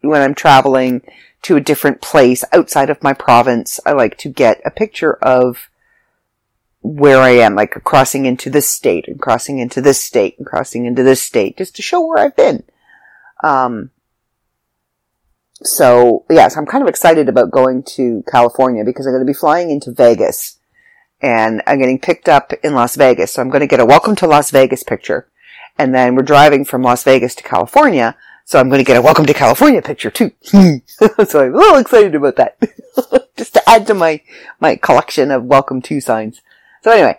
when 0.00 0.22
I'm 0.22 0.34
traveling, 0.34 1.02
to 1.46 1.54
a 1.54 1.60
different 1.60 2.00
place 2.00 2.42
outside 2.52 2.90
of 2.90 3.04
my 3.04 3.12
province, 3.12 3.78
I 3.86 3.92
like 3.92 4.18
to 4.18 4.28
get 4.28 4.60
a 4.64 4.70
picture 4.70 5.14
of 5.22 5.70
where 6.82 7.20
I 7.20 7.30
am, 7.30 7.54
like 7.54 7.70
crossing 7.84 8.26
into 8.26 8.50
this 8.50 8.68
state 8.68 9.06
and 9.06 9.20
crossing 9.20 9.60
into 9.60 9.80
this 9.80 10.02
state 10.02 10.34
and 10.38 10.46
crossing 10.46 10.86
into 10.86 11.04
this 11.04 11.22
state, 11.22 11.56
just 11.56 11.76
to 11.76 11.82
show 11.82 12.04
where 12.04 12.18
I've 12.18 12.34
been. 12.34 12.64
Um, 13.44 13.90
so 15.62 16.24
yes, 16.28 16.56
I'm 16.56 16.66
kind 16.66 16.82
of 16.82 16.88
excited 16.88 17.28
about 17.28 17.52
going 17.52 17.84
to 17.94 18.24
California 18.28 18.82
because 18.84 19.06
I'm 19.06 19.12
going 19.12 19.24
to 19.24 19.32
be 19.32 19.38
flying 19.38 19.70
into 19.70 19.92
Vegas 19.92 20.58
and 21.20 21.62
I'm 21.64 21.78
getting 21.78 22.00
picked 22.00 22.28
up 22.28 22.52
in 22.64 22.74
Las 22.74 22.96
Vegas. 22.96 23.34
So 23.34 23.40
I'm 23.40 23.50
going 23.50 23.60
to 23.60 23.68
get 23.68 23.78
a 23.78 23.86
welcome 23.86 24.16
to 24.16 24.26
Las 24.26 24.50
Vegas 24.50 24.82
picture. 24.82 25.28
And 25.78 25.94
then 25.94 26.16
we're 26.16 26.22
driving 26.22 26.64
from 26.64 26.82
Las 26.82 27.04
Vegas 27.04 27.36
to 27.36 27.44
California. 27.44 28.16
So 28.48 28.60
I'm 28.60 28.68
going 28.68 28.78
to 28.78 28.84
get 28.84 28.96
a 28.96 29.02
welcome 29.02 29.26
to 29.26 29.34
California 29.34 29.82
picture 29.82 30.08
too. 30.08 30.30
so 30.40 30.80
I'm 31.00 31.52
a 31.52 31.58
little 31.58 31.78
excited 31.78 32.14
about 32.14 32.36
that. 32.36 32.56
Just 33.36 33.54
to 33.54 33.68
add 33.68 33.88
to 33.88 33.94
my, 33.94 34.20
my 34.60 34.76
collection 34.76 35.32
of 35.32 35.42
welcome 35.42 35.82
to 35.82 36.00
signs. 36.00 36.42
So 36.82 36.92
anyway, 36.92 37.18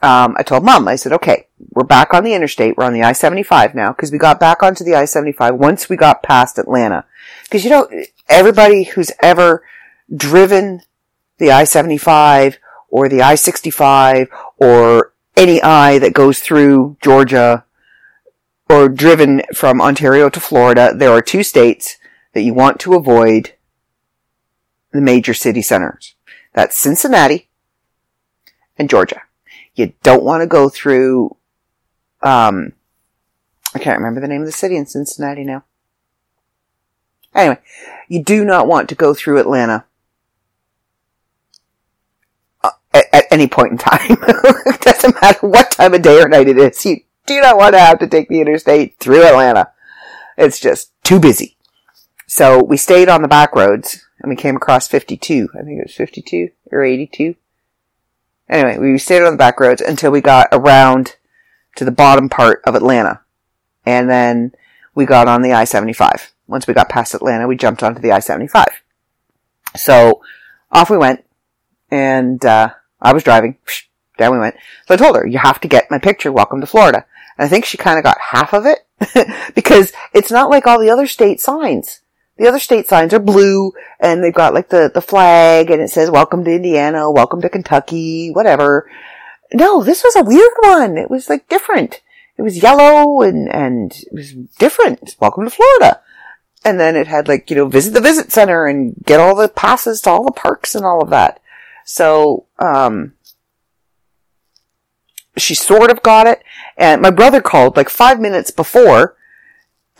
um, 0.00 0.36
I 0.38 0.44
told 0.44 0.64
mom, 0.64 0.86
I 0.86 0.94
said, 0.94 1.12
okay, 1.14 1.48
we're 1.72 1.82
back 1.82 2.14
on 2.14 2.22
the 2.22 2.34
interstate. 2.34 2.76
We're 2.76 2.84
on 2.84 2.92
the 2.92 3.02
I-75 3.02 3.74
now 3.74 3.90
because 3.90 4.12
we 4.12 4.18
got 4.18 4.38
back 4.38 4.62
onto 4.62 4.84
the 4.84 4.94
I-75 4.94 5.58
once 5.58 5.88
we 5.88 5.96
got 5.96 6.22
past 6.22 6.56
Atlanta. 6.56 7.04
Because 7.42 7.64
you 7.64 7.70
know, 7.70 7.88
everybody 8.28 8.84
who's 8.84 9.10
ever 9.20 9.64
driven 10.14 10.82
the 11.38 11.50
I-75 11.50 12.58
or 12.90 13.08
the 13.08 13.22
I-65 13.22 14.28
or 14.58 15.14
any 15.36 15.60
I 15.60 15.98
that 15.98 16.14
goes 16.14 16.38
through 16.38 16.96
Georgia 17.02 17.64
or 18.70 18.88
driven 18.88 19.42
from 19.52 19.80
Ontario 19.80 20.28
to 20.28 20.38
Florida, 20.38 20.92
there 20.94 21.10
are 21.10 21.20
two 21.20 21.42
states 21.42 21.98
that 22.34 22.42
you 22.42 22.54
want 22.54 22.78
to 22.80 22.94
avoid 22.94 23.54
the 24.92 25.00
major 25.00 25.34
city 25.34 25.60
centers. 25.60 26.14
That's 26.54 26.76
Cincinnati 26.78 27.48
and 28.78 28.88
Georgia. 28.88 29.22
You 29.74 29.92
don't 30.04 30.22
want 30.22 30.42
to 30.42 30.46
go 30.46 30.68
through, 30.68 31.36
um, 32.22 32.72
I 33.74 33.80
can't 33.80 33.98
remember 33.98 34.20
the 34.20 34.28
name 34.28 34.42
of 34.42 34.46
the 34.46 34.52
city 34.52 34.76
in 34.76 34.86
Cincinnati 34.86 35.42
now. 35.42 35.64
Anyway, 37.34 37.58
you 38.08 38.22
do 38.22 38.44
not 38.44 38.68
want 38.68 38.88
to 38.88 38.94
go 38.94 39.14
through 39.14 39.38
Atlanta 39.38 39.84
uh, 42.62 42.70
at, 42.92 43.04
at, 43.12 43.24
any 43.30 43.48
point 43.48 43.72
in 43.72 43.78
time. 43.78 44.00
it 44.10 44.80
doesn't 44.80 45.20
matter 45.20 45.46
what 45.46 45.72
time 45.72 45.94
of 45.94 46.02
day 46.02 46.20
or 46.20 46.28
night 46.28 46.48
it 46.48 46.58
is. 46.58 46.84
You 46.84 47.00
do 47.30 47.40
not 47.40 47.56
want 47.56 47.74
to 47.74 47.80
have 47.80 47.98
to 48.00 48.08
take 48.08 48.28
the 48.28 48.40
interstate 48.40 48.98
through 48.98 49.24
Atlanta. 49.24 49.70
It's 50.36 50.58
just 50.58 50.92
too 51.04 51.20
busy. 51.20 51.56
So 52.26 52.62
we 52.62 52.76
stayed 52.76 53.08
on 53.08 53.22
the 53.22 53.28
back 53.28 53.54
roads 53.54 54.06
and 54.18 54.30
we 54.30 54.36
came 54.36 54.56
across 54.56 54.88
52. 54.88 55.48
I 55.54 55.62
think 55.62 55.78
it 55.78 55.86
was 55.86 55.94
52 55.94 56.50
or 56.72 56.82
82. 56.82 57.36
Anyway, 58.48 58.78
we 58.78 58.98
stayed 58.98 59.22
on 59.22 59.32
the 59.32 59.38
back 59.38 59.60
roads 59.60 59.80
until 59.80 60.10
we 60.10 60.20
got 60.20 60.48
around 60.50 61.16
to 61.76 61.84
the 61.84 61.92
bottom 61.92 62.28
part 62.28 62.62
of 62.64 62.74
Atlanta. 62.74 63.20
And 63.86 64.10
then 64.10 64.52
we 64.94 65.06
got 65.06 65.28
on 65.28 65.42
the 65.42 65.52
I-75. 65.52 66.30
Once 66.48 66.66
we 66.66 66.74
got 66.74 66.88
past 66.88 67.14
Atlanta, 67.14 67.46
we 67.46 67.56
jumped 67.56 67.82
onto 67.82 68.00
the 68.00 68.12
I-75. 68.12 68.66
So 69.76 70.20
off 70.72 70.90
we 70.90 70.98
went 70.98 71.24
and, 71.92 72.44
uh, 72.44 72.70
I 73.00 73.12
was 73.12 73.22
driving. 73.22 73.56
Down 74.18 74.32
we 74.32 74.38
went. 74.38 74.56
So 74.86 74.94
I 74.94 74.96
told 74.96 75.16
her, 75.16 75.26
you 75.26 75.38
have 75.38 75.60
to 75.60 75.68
get 75.68 75.90
my 75.90 75.98
picture. 75.98 76.30
Welcome 76.30 76.60
to 76.60 76.66
Florida. 76.66 77.06
I 77.40 77.48
think 77.48 77.64
she 77.64 77.78
kind 77.78 77.98
of 77.98 78.04
got 78.04 78.20
half 78.20 78.52
of 78.52 78.66
it 78.66 78.86
because 79.54 79.92
it's 80.12 80.30
not 80.30 80.50
like 80.50 80.66
all 80.66 80.78
the 80.78 80.90
other 80.90 81.06
state 81.06 81.40
signs. 81.40 82.00
The 82.36 82.46
other 82.46 82.58
state 82.58 82.86
signs 82.86 83.12
are 83.14 83.18
blue 83.18 83.72
and 83.98 84.22
they've 84.22 84.32
got 84.32 84.54
like 84.54 84.68
the, 84.68 84.90
the 84.92 85.00
flag 85.00 85.70
and 85.70 85.80
it 85.80 85.90
says 85.90 86.10
welcome 86.10 86.44
to 86.44 86.54
Indiana, 86.54 87.10
welcome 87.10 87.40
to 87.42 87.48
Kentucky, 87.48 88.30
whatever. 88.30 88.90
No, 89.52 89.82
this 89.82 90.04
was 90.04 90.16
a 90.16 90.24
weird 90.24 90.52
one. 90.62 90.98
It 90.98 91.10
was 91.10 91.28
like 91.28 91.48
different. 91.48 92.02
It 92.36 92.42
was 92.42 92.62
yellow 92.62 93.22
and, 93.22 93.48
and 93.52 93.92
it 93.92 94.12
was 94.12 94.32
different. 94.58 95.16
Welcome 95.18 95.44
to 95.44 95.50
Florida. 95.50 96.00
And 96.64 96.78
then 96.78 96.94
it 96.94 97.06
had 97.06 97.26
like, 97.26 97.50
you 97.50 97.56
know, 97.56 97.68
visit 97.68 97.94
the 97.94 98.00
visit 98.02 98.32
center 98.32 98.66
and 98.66 98.94
get 99.04 99.18
all 99.18 99.34
the 99.34 99.48
passes 99.48 100.02
to 100.02 100.10
all 100.10 100.24
the 100.24 100.32
parks 100.32 100.74
and 100.74 100.84
all 100.84 101.02
of 101.02 101.10
that. 101.10 101.40
So, 101.84 102.46
um, 102.58 103.14
she 105.40 105.54
sort 105.54 105.90
of 105.90 106.02
got 106.02 106.26
it. 106.26 106.42
And 106.76 107.02
my 107.02 107.10
brother 107.10 107.40
called 107.40 107.76
like 107.76 107.88
five 107.88 108.20
minutes 108.20 108.50
before 108.50 109.16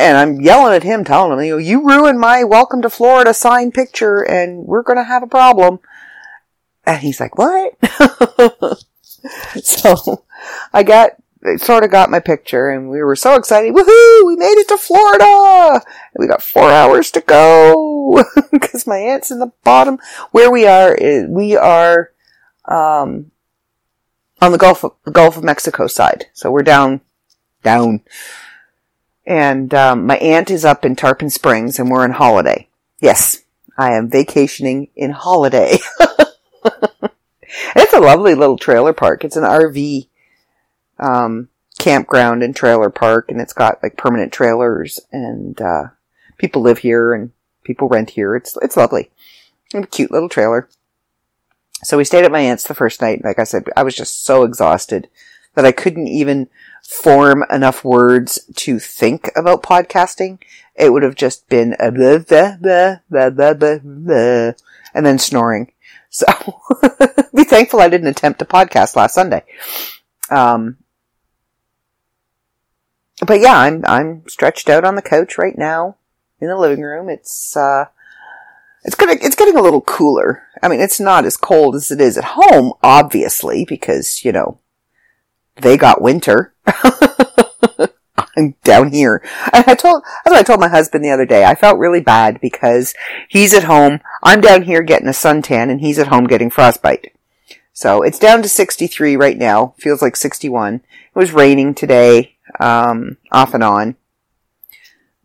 and 0.00 0.16
I'm 0.16 0.40
yelling 0.40 0.74
at 0.74 0.82
him, 0.82 1.04
telling 1.04 1.32
him, 1.32 1.44
you 1.44 1.52
know, 1.52 1.58
you 1.58 1.86
ruined 1.86 2.18
my 2.18 2.42
welcome 2.42 2.80
to 2.82 2.90
Florida 2.90 3.34
sign 3.34 3.70
picture 3.70 4.22
and 4.22 4.66
we're 4.66 4.82
going 4.82 4.96
to 4.96 5.04
have 5.04 5.22
a 5.22 5.28
problem. 5.28 5.78
And 6.86 7.00
he's 7.00 7.20
like, 7.20 7.36
what? 7.36 7.74
so 9.62 10.24
I 10.72 10.82
got, 10.82 11.10
sort 11.58 11.84
of 11.84 11.90
got 11.90 12.10
my 12.10 12.18
picture 12.18 12.70
and 12.70 12.88
we 12.88 13.02
were 13.02 13.16
so 13.16 13.34
excited. 13.34 13.74
Woohoo! 13.74 14.26
We 14.26 14.36
made 14.36 14.56
it 14.58 14.68
to 14.68 14.78
Florida! 14.78 15.82
we 16.16 16.26
got 16.26 16.42
four 16.42 16.70
hours 16.70 17.10
to 17.12 17.20
go 17.20 18.24
because 18.50 18.86
my 18.86 18.96
aunt's 18.96 19.30
in 19.30 19.38
the 19.38 19.52
bottom. 19.64 19.98
Where 20.30 20.50
we 20.50 20.66
are, 20.66 20.96
we 21.28 21.56
are, 21.56 22.10
um, 22.64 23.30
on 24.40 24.52
the 24.52 24.58
Gulf 24.58 24.84
of, 24.84 24.92
Gulf 25.12 25.36
of 25.36 25.44
Mexico 25.44 25.86
side. 25.86 26.26
So 26.32 26.50
we're 26.50 26.62
down, 26.62 27.00
down. 27.62 28.02
And 29.26 29.72
um, 29.74 30.06
my 30.06 30.16
aunt 30.16 30.50
is 30.50 30.64
up 30.64 30.84
in 30.84 30.96
Tarpon 30.96 31.30
Springs 31.30 31.78
and 31.78 31.90
we're 31.90 32.04
in 32.04 32.12
Holiday. 32.12 32.68
Yes, 33.00 33.42
I 33.76 33.94
am 33.94 34.10
vacationing 34.10 34.88
in 34.96 35.10
Holiday. 35.10 35.78
it's 37.74 37.92
a 37.92 38.00
lovely 38.00 38.34
little 38.34 38.58
trailer 38.58 38.92
park. 38.92 39.24
It's 39.24 39.36
an 39.36 39.44
RV 39.44 40.06
um, 40.98 41.48
campground 41.78 42.42
and 42.42 42.54
trailer 42.54 42.90
park, 42.90 43.30
and 43.30 43.40
it's 43.40 43.54
got 43.54 43.82
like 43.82 43.96
permanent 43.96 44.32
trailers, 44.32 45.00
and 45.10 45.60
uh, 45.60 45.84
people 46.36 46.62
live 46.62 46.78
here 46.78 47.14
and 47.14 47.32
people 47.64 47.88
rent 47.88 48.10
here. 48.10 48.36
It's 48.36 48.56
it's 48.60 48.76
lovely, 48.76 49.10
a 49.74 49.86
cute 49.86 50.10
little 50.10 50.28
trailer. 50.28 50.68
So 51.82 51.96
we 51.96 52.04
stayed 52.04 52.24
at 52.24 52.32
my 52.32 52.40
aunt's 52.40 52.64
the 52.64 52.74
first 52.74 53.00
night. 53.00 53.24
Like 53.24 53.38
I 53.38 53.44
said, 53.44 53.64
I 53.76 53.82
was 53.82 53.96
just 53.96 54.24
so 54.24 54.42
exhausted 54.42 55.08
that 55.54 55.64
I 55.64 55.72
couldn't 55.72 56.08
even 56.08 56.48
form 56.86 57.44
enough 57.50 57.84
words 57.84 58.40
to 58.56 58.78
think 58.78 59.30
about 59.36 59.62
podcasting. 59.62 60.38
It 60.74 60.92
would 60.92 61.02
have 61.02 61.14
just 61.14 61.48
been 61.48 61.74
a 61.78 61.90
blah, 61.90 62.18
blah, 62.18 62.56
blah, 62.60 62.96
blah, 63.08 63.30
blah, 63.30 63.54
blah, 63.54 63.78
blah, 63.82 64.52
and 64.94 65.06
then 65.06 65.18
snoring. 65.18 65.72
So 66.10 66.26
be 67.34 67.44
thankful 67.44 67.80
I 67.80 67.88
didn't 67.88 68.08
attempt 68.08 68.42
a 68.42 68.44
podcast 68.44 68.96
last 68.96 69.14
Sunday. 69.14 69.44
Um, 70.28 70.78
but 73.26 73.40
yeah, 73.40 73.56
I'm 73.56 73.84
I'm 73.86 74.28
stretched 74.28 74.68
out 74.68 74.84
on 74.84 74.96
the 74.96 75.02
couch 75.02 75.38
right 75.38 75.56
now 75.56 75.96
in 76.40 76.48
the 76.48 76.56
living 76.56 76.82
room. 76.82 77.08
It's 77.08 77.56
uh, 77.56 77.86
it's 78.84 78.94
gonna, 78.94 79.16
it's 79.20 79.36
getting 79.36 79.56
a 79.56 79.62
little 79.62 79.82
cooler. 79.82 80.44
I 80.62 80.68
mean, 80.68 80.80
it's 80.80 81.00
not 81.00 81.24
as 81.24 81.36
cold 81.36 81.74
as 81.74 81.90
it 81.90 82.00
is 82.00 82.16
at 82.16 82.24
home, 82.36 82.72
obviously, 82.82 83.64
because, 83.64 84.24
you 84.24 84.32
know, 84.32 84.58
they 85.56 85.76
got 85.76 86.00
winter. 86.02 86.54
I'm 88.36 88.54
down 88.64 88.92
here. 88.92 89.22
I 89.52 89.74
told, 89.74 90.02
that's 90.02 90.32
what 90.32 90.38
I 90.38 90.42
told 90.42 90.60
my 90.60 90.68
husband 90.68 91.04
the 91.04 91.10
other 91.10 91.26
day. 91.26 91.44
I 91.44 91.54
felt 91.54 91.78
really 91.78 92.00
bad 92.00 92.40
because 92.40 92.94
he's 93.28 93.52
at 93.52 93.64
home. 93.64 94.00
I'm 94.22 94.40
down 94.40 94.62
here 94.62 94.82
getting 94.82 95.08
a 95.08 95.12
suntan 95.12 95.70
and 95.70 95.80
he's 95.80 95.98
at 95.98 96.08
home 96.08 96.26
getting 96.26 96.48
frostbite. 96.48 97.12
So 97.72 98.02
it's 98.02 98.18
down 98.18 98.42
to 98.42 98.48
63 98.48 99.16
right 99.16 99.36
now. 99.36 99.74
Feels 99.78 100.00
like 100.00 100.16
61. 100.16 100.76
It 100.76 100.82
was 101.14 101.32
raining 101.32 101.74
today, 101.74 102.36
um, 102.58 103.16
off 103.32 103.52
and 103.52 103.64
on 103.64 103.96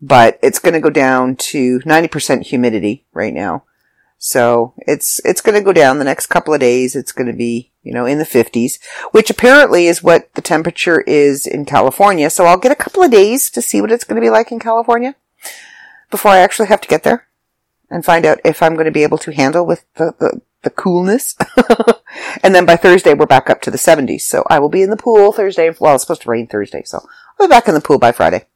but 0.00 0.38
it's 0.42 0.58
going 0.58 0.74
to 0.74 0.80
go 0.80 0.90
down 0.90 1.36
to 1.36 1.80
90% 1.80 2.42
humidity 2.42 3.04
right 3.12 3.34
now. 3.34 3.64
So 4.18 4.74
it's, 4.78 5.20
it's 5.24 5.40
going 5.40 5.56
to 5.56 5.64
go 5.64 5.72
down 5.72 5.98
the 5.98 6.04
next 6.04 6.26
couple 6.26 6.54
of 6.54 6.60
days. 6.60 6.96
It's 6.96 7.12
going 7.12 7.26
to 7.26 7.36
be, 7.36 7.72
you 7.82 7.92
know, 7.92 8.06
in 8.06 8.18
the 8.18 8.24
50s, 8.24 8.78
which 9.12 9.30
apparently 9.30 9.86
is 9.86 10.02
what 10.02 10.32
the 10.34 10.40
temperature 10.40 11.02
is 11.02 11.46
in 11.46 11.64
California. 11.64 12.30
So 12.30 12.46
I'll 12.46 12.56
get 12.56 12.72
a 12.72 12.76
couple 12.76 13.02
of 13.02 13.10
days 13.10 13.50
to 13.50 13.62
see 13.62 13.80
what 13.80 13.92
it's 13.92 14.04
going 14.04 14.20
to 14.20 14.24
be 14.24 14.30
like 14.30 14.50
in 14.50 14.58
California 14.58 15.14
before 16.10 16.30
I 16.30 16.38
actually 16.38 16.68
have 16.68 16.80
to 16.80 16.88
get 16.88 17.02
there 17.02 17.28
and 17.90 18.04
find 18.04 18.24
out 18.24 18.40
if 18.44 18.62
I'm 18.62 18.74
going 18.74 18.86
to 18.86 18.90
be 18.90 19.02
able 19.02 19.18
to 19.18 19.32
handle 19.32 19.66
with 19.66 19.84
the, 19.94 20.14
the, 20.18 20.40
the 20.62 20.70
coolness. 20.70 21.36
and 22.42 22.54
then 22.54 22.64
by 22.64 22.76
Thursday, 22.76 23.14
we're 23.14 23.26
back 23.26 23.50
up 23.50 23.60
to 23.62 23.70
the 23.70 23.78
70s. 23.78 24.22
So 24.22 24.44
I 24.48 24.58
will 24.58 24.68
be 24.68 24.82
in 24.82 24.90
the 24.90 24.96
pool 24.96 25.32
Thursday. 25.32 25.70
Well, 25.78 25.94
it's 25.94 26.04
supposed 26.04 26.22
to 26.22 26.30
rain 26.30 26.46
Thursday. 26.46 26.82
So 26.84 27.06
I'll 27.38 27.46
be 27.46 27.50
back 27.50 27.68
in 27.68 27.74
the 27.74 27.80
pool 27.80 27.98
by 27.98 28.12
Friday. 28.12 28.46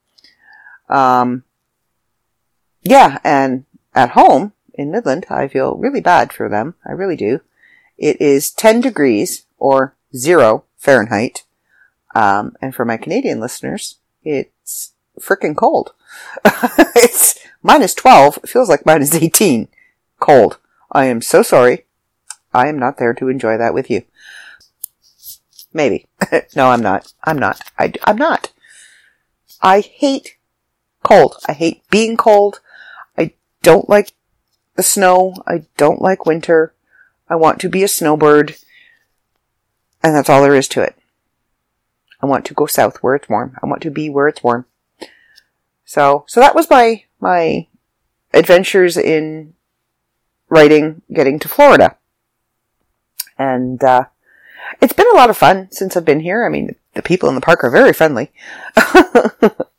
Um, 0.91 1.45
yeah, 2.83 3.19
and 3.25 3.65
at 3.95 4.11
home 4.11 4.53
in 4.75 4.91
Midland, 4.91 5.27
I 5.31 5.49
feel 5.49 5.77
really 5.77 6.01
bad 6.01 6.33
for 6.33 6.49
them. 6.49 6.75
I 6.87 6.93
really 6.93 7.17
do. 7.17 7.41
It 7.97 8.21
is 8.21 8.51
10 8.51 8.81
degrees 8.81 9.47
or 9.59 9.95
zero 10.15 10.65
Fahrenheit. 10.77 11.45
Um, 12.15 12.57
and 12.61 12.75
for 12.75 12.85
my 12.85 12.97
Canadian 12.97 13.41
listeners, 13.41 13.99
it's 14.23 14.93
freaking 15.21 15.57
cold. 15.57 15.93
it's 16.97 17.39
minus 17.63 17.95
12. 17.95 18.41
It 18.43 18.49
feels 18.49 18.69
like 18.69 18.87
minus 18.87 19.15
18. 19.15 19.69
cold. 20.19 20.59
I 20.91 21.07
am 21.07 21.21
so 21.21 21.43
sorry. 21.43 21.85
I 22.53 22.69
am 22.69 22.79
not 22.79 22.99
there 22.99 23.15
to 23.15 23.29
enjoy 23.29 23.57
that 23.59 23.75
with 23.75 23.91
you. 23.91 24.03
Maybe. 25.73 26.07
no, 26.57 26.71
I'm 26.71 26.83
not. 26.83 27.13
I'm 27.23 27.39
not. 27.39 27.61
I, 27.79 27.93
I'm 28.05 28.17
not. 28.17 28.53
I 29.63 29.81
hate 29.81 30.37
cold. 31.11 31.37
I 31.49 31.53
hate 31.53 31.83
being 31.91 32.17
cold. 32.17 32.61
I 33.19 33.33
don't 33.63 33.89
like 33.89 34.13
the 34.77 34.83
snow. 34.83 35.35
I 35.47 35.65
don't 35.77 36.01
like 36.01 36.25
winter. 36.25 36.73
I 37.29 37.35
want 37.35 37.61
to 37.61 37.69
be 37.69 37.83
a 37.83 37.89
snowbird. 37.89 38.57
And 40.03 40.15
that's 40.15 40.31
all 40.31 40.41
there 40.41 40.55
is 40.55 40.69
to 40.69 40.83
it. 40.83 40.97
I 42.23 42.27
want 42.27 42.45
to 42.47 42.55
go 42.55 42.67
south 42.67 42.99
where 43.03 43.17
it's 43.17 43.29
warm. 43.29 43.57
I 43.63 43.67
want 43.67 43.83
to 43.83 43.91
be 43.91 44.09
where 44.09 44.29
it's 44.29 44.45
warm. 44.45 44.67
So, 45.85 46.25
so 46.29 46.39
that 46.39 46.55
was 46.55 46.71
my, 46.71 47.05
my 47.19 47.67
adventures 48.33 48.97
in 48.97 49.55
writing, 50.49 51.03
getting 51.13 51.41
to 51.41 51.49
Florida. 51.49 51.97
And, 53.37 53.83
uh, 53.83 54.05
it's 54.81 54.93
been 54.93 55.11
a 55.13 55.17
lot 55.17 55.31
of 55.31 55.37
fun 55.37 55.73
since 55.73 55.97
I've 55.97 56.05
been 56.05 56.21
here. 56.21 56.45
I 56.47 56.49
mean, 56.49 56.77
the 56.95 57.03
people 57.03 57.29
in 57.29 57.35
the 57.35 57.41
park 57.41 57.65
are 57.65 57.71
very 57.71 57.93
friendly. 57.93 58.31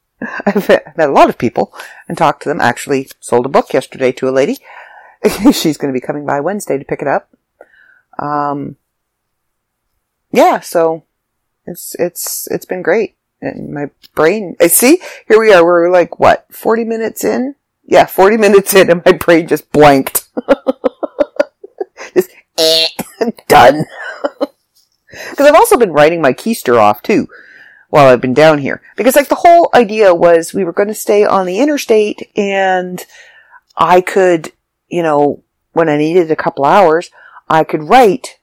I've 0.46 0.68
met 0.98 1.10
a 1.10 1.12
lot 1.12 1.30
of 1.30 1.38
people 1.38 1.74
and 2.08 2.18
talked 2.18 2.44
to 2.44 2.50
them. 2.50 2.62
Actually, 2.62 3.10
sold 3.20 3.46
a 3.46 3.50
book 3.50 3.74
yesterday 3.74 4.12
to 4.14 4.30
a 4.30 4.32
lady. 4.32 4.58
She's 5.52 5.78
going 5.78 5.94
to 5.94 5.98
be 5.98 6.06
coming 6.06 6.26
by 6.26 6.40
Wednesday 6.40 6.78
to 6.78 6.86
pick 6.86 7.02
it 7.02 7.08
up. 7.08 7.30
Um, 8.20 8.78
yeah, 10.32 10.60
so 10.60 11.04
it's 11.66 11.96
it's 12.00 12.48
it's 12.52 12.66
been 12.66 12.82
great. 12.82 13.16
And 13.42 13.74
my 13.74 13.90
brain, 14.14 14.56
I 14.62 14.68
see, 14.68 15.02
here 15.28 15.40
we 15.40 15.52
are. 15.52 15.66
We're 15.66 15.92
like 15.92 16.20
what, 16.20 16.46
forty 16.52 16.84
minutes 16.84 17.24
in? 17.24 17.56
Yeah, 17.84 18.06
forty 18.06 18.38
minutes 18.38 18.74
in, 18.74 18.90
and 18.90 19.02
my 19.06 19.14
brain 19.14 19.48
just 19.48 19.72
blanked. 19.72 20.30
just 22.14 22.30
eh, 22.58 22.88
done. 23.48 23.86
Because 24.40 25.48
I've 25.48 25.56
also 25.56 25.78
been 25.78 25.92
writing 25.92 26.22
my 26.22 26.34
keister 26.34 26.80
off 26.80 27.02
too 27.02 27.28
while 27.92 28.08
I've 28.08 28.22
been 28.22 28.34
down 28.34 28.58
here. 28.58 28.82
Because 28.96 29.16
like 29.16 29.28
the 29.28 29.36
whole 29.36 29.70
idea 29.74 30.16
was 30.16 30.54
we 30.54 30.64
were 30.64 30.72
going 30.72 30.88
to 30.88 30.96
stay 30.96 31.26
on 31.26 31.46
the 31.46 31.60
interstate 31.60 32.32
and 32.38 33.06
I 33.78 34.00
could, 34.00 34.54
you 34.88 35.04
know, 35.04 35.44
when 35.74 35.90
I 35.90 35.98
needed 35.98 36.32
a 36.32 36.36
couple 36.36 36.66
hours, 36.66 37.12
I 37.50 37.66
could 37.66 37.84
write, 37.84 38.40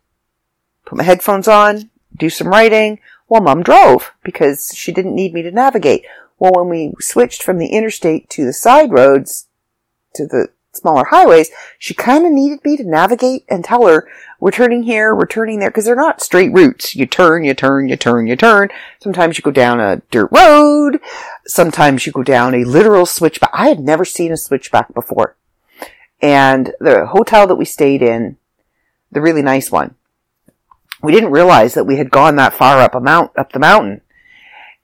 put 0.84 0.98
my 0.98 1.04
headphones 1.04 1.48
on, 1.48 1.90
do 2.14 2.28
some 2.28 2.48
writing 2.48 3.00
while 3.26 3.40
mom 3.40 3.62
drove 3.62 4.12
because 4.22 4.70
she 4.74 4.92
didn't 4.92 5.14
need 5.14 5.32
me 5.32 5.40
to 5.42 5.50
navigate. 5.50 6.04
Well, 6.38 6.52
when 6.54 6.68
we 6.68 6.92
switched 7.00 7.42
from 7.42 7.56
the 7.56 7.68
interstate 7.68 8.28
to 8.30 8.44
the 8.44 8.52
side 8.52 8.92
roads, 8.92 9.48
to 10.14 10.26
the 10.26 10.48
smaller 10.72 11.04
highways, 11.06 11.50
she 11.78 11.94
kind 11.94 12.26
of 12.26 12.32
needed 12.32 12.64
me 12.64 12.76
to 12.76 12.84
navigate 12.84 13.44
and 13.48 13.64
tell 13.64 13.86
her, 13.86 14.08
we're 14.40 14.50
turning 14.50 14.84
here, 14.84 15.14
we're 15.14 15.26
turning 15.26 15.58
there, 15.58 15.70
because 15.70 15.84
they're 15.84 15.96
not 15.96 16.22
straight 16.22 16.52
routes. 16.52 16.94
You 16.94 17.06
turn, 17.06 17.44
you 17.44 17.54
turn, 17.54 17.88
you 17.88 17.96
turn, 17.96 18.26
you 18.26 18.36
turn. 18.36 18.68
Sometimes 19.02 19.36
you 19.36 19.42
go 19.42 19.50
down 19.50 19.80
a 19.80 20.02
dirt 20.10 20.30
road. 20.30 21.00
Sometimes 21.46 22.06
you 22.06 22.12
go 22.12 22.22
down 22.22 22.54
a 22.54 22.64
literal 22.64 23.06
switchback. 23.06 23.50
I 23.52 23.68
had 23.68 23.80
never 23.80 24.04
seen 24.04 24.32
a 24.32 24.36
switchback 24.36 24.94
before. 24.94 25.36
And 26.20 26.72
the 26.80 27.06
hotel 27.06 27.46
that 27.46 27.56
we 27.56 27.64
stayed 27.64 28.02
in, 28.02 28.36
the 29.10 29.20
really 29.20 29.42
nice 29.42 29.70
one, 29.70 29.94
we 31.02 31.12
didn't 31.12 31.30
realize 31.30 31.74
that 31.74 31.84
we 31.84 31.96
had 31.96 32.10
gone 32.10 32.36
that 32.36 32.54
far 32.54 32.80
up 32.80 32.94
a 32.94 33.00
mount, 33.00 33.32
up 33.36 33.52
the 33.52 33.58
mountain. 33.58 34.00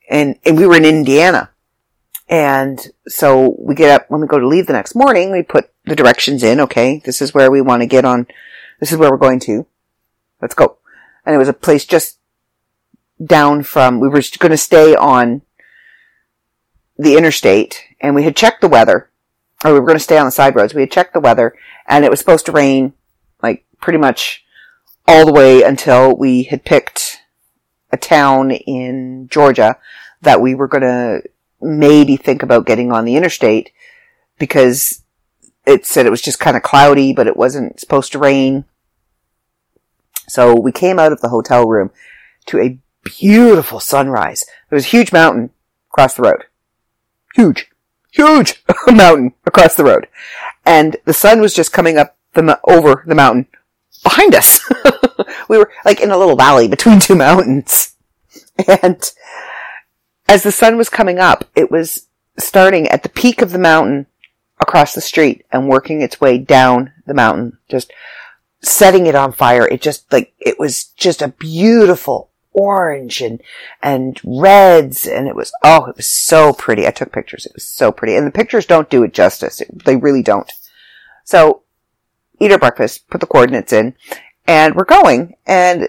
And, 0.08 0.38
and 0.44 0.56
we 0.56 0.66
were 0.66 0.76
in 0.76 0.84
Indiana. 0.84 1.50
And 2.28 2.80
so 3.06 3.54
we 3.58 3.74
get 3.74 3.90
up 3.90 4.10
when 4.10 4.20
we 4.20 4.26
go 4.26 4.38
to 4.38 4.46
leave 4.46 4.66
the 4.66 4.72
next 4.72 4.94
morning, 4.94 5.30
we 5.30 5.42
put 5.42 5.70
the 5.84 5.96
directions 5.96 6.42
in. 6.42 6.60
Okay. 6.60 7.02
This 7.04 7.20
is 7.20 7.34
where 7.34 7.50
we 7.50 7.60
want 7.60 7.82
to 7.82 7.86
get 7.86 8.04
on. 8.04 8.26
This 8.80 8.92
is 8.92 8.98
where 8.98 9.10
we're 9.10 9.16
going 9.16 9.40
to. 9.40 9.66
Let's 10.40 10.54
go. 10.54 10.78
And 11.24 11.34
it 11.34 11.38
was 11.38 11.48
a 11.48 11.54
place 11.54 11.84
just 11.84 12.18
down 13.24 13.62
from, 13.62 14.00
we 14.00 14.08
were 14.08 14.22
going 14.38 14.50
to 14.50 14.56
stay 14.56 14.94
on 14.94 15.42
the 16.98 17.16
interstate 17.16 17.82
and 18.00 18.14
we 18.14 18.24
had 18.24 18.36
checked 18.36 18.60
the 18.60 18.68
weather 18.68 19.10
or 19.64 19.72
we 19.72 19.80
were 19.80 19.86
going 19.86 19.98
to 19.98 20.04
stay 20.04 20.18
on 20.18 20.26
the 20.26 20.32
side 20.32 20.54
roads. 20.54 20.74
We 20.74 20.82
had 20.82 20.90
checked 20.90 21.12
the 21.12 21.20
weather 21.20 21.54
and 21.86 22.04
it 22.04 22.10
was 22.10 22.20
supposed 22.20 22.46
to 22.46 22.52
rain 22.52 22.94
like 23.42 23.64
pretty 23.80 23.98
much 23.98 24.44
all 25.06 25.26
the 25.26 25.32
way 25.32 25.62
until 25.62 26.16
we 26.16 26.44
had 26.44 26.64
picked 26.64 27.18
a 27.90 27.96
town 27.96 28.50
in 28.50 29.28
Georgia 29.30 29.76
that 30.22 30.40
we 30.40 30.54
were 30.54 30.68
going 30.68 30.82
to 30.82 31.22
maybe 31.64 32.16
think 32.16 32.42
about 32.42 32.66
getting 32.66 32.92
on 32.92 33.04
the 33.04 33.16
interstate 33.16 33.72
because 34.38 35.02
it 35.66 35.86
said 35.86 36.06
it 36.06 36.10
was 36.10 36.22
just 36.22 36.40
kind 36.40 36.56
of 36.56 36.62
cloudy, 36.62 37.12
but 37.12 37.26
it 37.26 37.36
wasn't 37.36 37.80
supposed 37.80 38.12
to 38.12 38.18
rain. 38.18 38.64
So 40.28 40.58
we 40.58 40.72
came 40.72 40.98
out 40.98 41.12
of 41.12 41.20
the 41.20 41.28
hotel 41.28 41.66
room 41.66 41.90
to 42.46 42.60
a 42.60 42.78
beautiful 43.04 43.80
sunrise. 43.80 44.44
There 44.68 44.76
was 44.76 44.86
a 44.86 44.88
huge 44.88 45.12
mountain 45.12 45.50
across 45.90 46.14
the 46.14 46.22
road. 46.22 46.44
Huge, 47.34 47.70
huge 48.12 48.62
mountain 48.86 49.34
across 49.46 49.74
the 49.74 49.84
road. 49.84 50.08
And 50.64 50.96
the 51.04 51.12
sun 51.12 51.40
was 51.40 51.54
just 51.54 51.72
coming 51.72 51.98
up 51.98 52.16
the, 52.32 52.60
over 52.64 53.04
the 53.06 53.14
mountain 53.14 53.46
behind 54.02 54.34
us. 54.34 54.60
we 55.48 55.58
were 55.58 55.70
like 55.84 56.00
in 56.00 56.10
a 56.10 56.18
little 56.18 56.36
valley 56.36 56.68
between 56.68 57.00
two 57.00 57.14
mountains. 57.16 57.90
And 58.82 59.02
as 60.26 60.42
the 60.42 60.52
sun 60.52 60.76
was 60.76 60.88
coming 60.88 61.18
up, 61.18 61.44
it 61.54 61.70
was 61.70 62.06
starting 62.38 62.88
at 62.88 63.02
the 63.02 63.08
peak 63.08 63.42
of 63.42 63.52
the 63.52 63.58
mountain 63.58 64.06
across 64.60 64.94
the 64.94 65.00
street 65.00 65.44
and 65.52 65.68
working 65.68 66.00
its 66.00 66.20
way 66.20 66.38
down 66.38 66.92
the 67.06 67.14
mountain, 67.14 67.58
just 67.68 67.92
setting 68.60 69.06
it 69.06 69.14
on 69.14 69.32
fire. 69.32 69.66
It 69.66 69.82
just 69.82 70.10
like, 70.12 70.32
it 70.38 70.58
was 70.58 70.84
just 70.84 71.22
a 71.22 71.28
beautiful 71.28 72.30
orange 72.52 73.20
and, 73.20 73.42
and 73.82 74.20
reds. 74.24 75.06
And 75.06 75.28
it 75.28 75.36
was, 75.36 75.52
oh, 75.62 75.86
it 75.86 75.96
was 75.96 76.08
so 76.08 76.52
pretty. 76.52 76.86
I 76.86 76.90
took 76.90 77.12
pictures. 77.12 77.46
It 77.46 77.52
was 77.54 77.64
so 77.64 77.92
pretty. 77.92 78.16
And 78.16 78.26
the 78.26 78.30
pictures 78.30 78.66
don't 78.66 78.90
do 78.90 79.02
it 79.02 79.12
justice. 79.12 79.60
It, 79.60 79.84
they 79.84 79.96
really 79.96 80.22
don't. 80.22 80.50
So 81.24 81.62
eat 82.40 82.52
our 82.52 82.58
breakfast, 82.58 83.08
put 83.10 83.20
the 83.20 83.26
coordinates 83.26 83.72
in 83.72 83.94
and 84.46 84.74
we're 84.74 84.84
going 84.84 85.36
and 85.46 85.88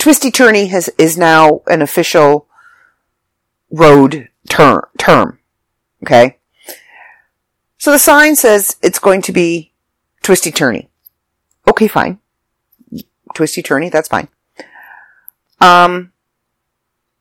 Twisty 0.00 0.30
Turny 0.32 0.68
has, 0.70 0.90
is 0.98 1.16
now 1.16 1.62
an 1.66 1.80
official 1.80 2.48
road 3.70 4.28
term, 4.48 4.82
term. 4.98 5.38
Okay. 6.02 6.38
So 7.78 7.92
the 7.92 7.98
sign 7.98 8.36
says 8.36 8.76
it's 8.82 8.98
going 8.98 9.22
to 9.22 9.32
be 9.32 9.72
twisty 10.22 10.50
turny. 10.50 10.88
Okay, 11.68 11.88
fine. 11.88 12.18
Twisty 13.34 13.62
turny, 13.62 13.90
that's 13.90 14.08
fine. 14.08 14.28
Um, 15.60 16.12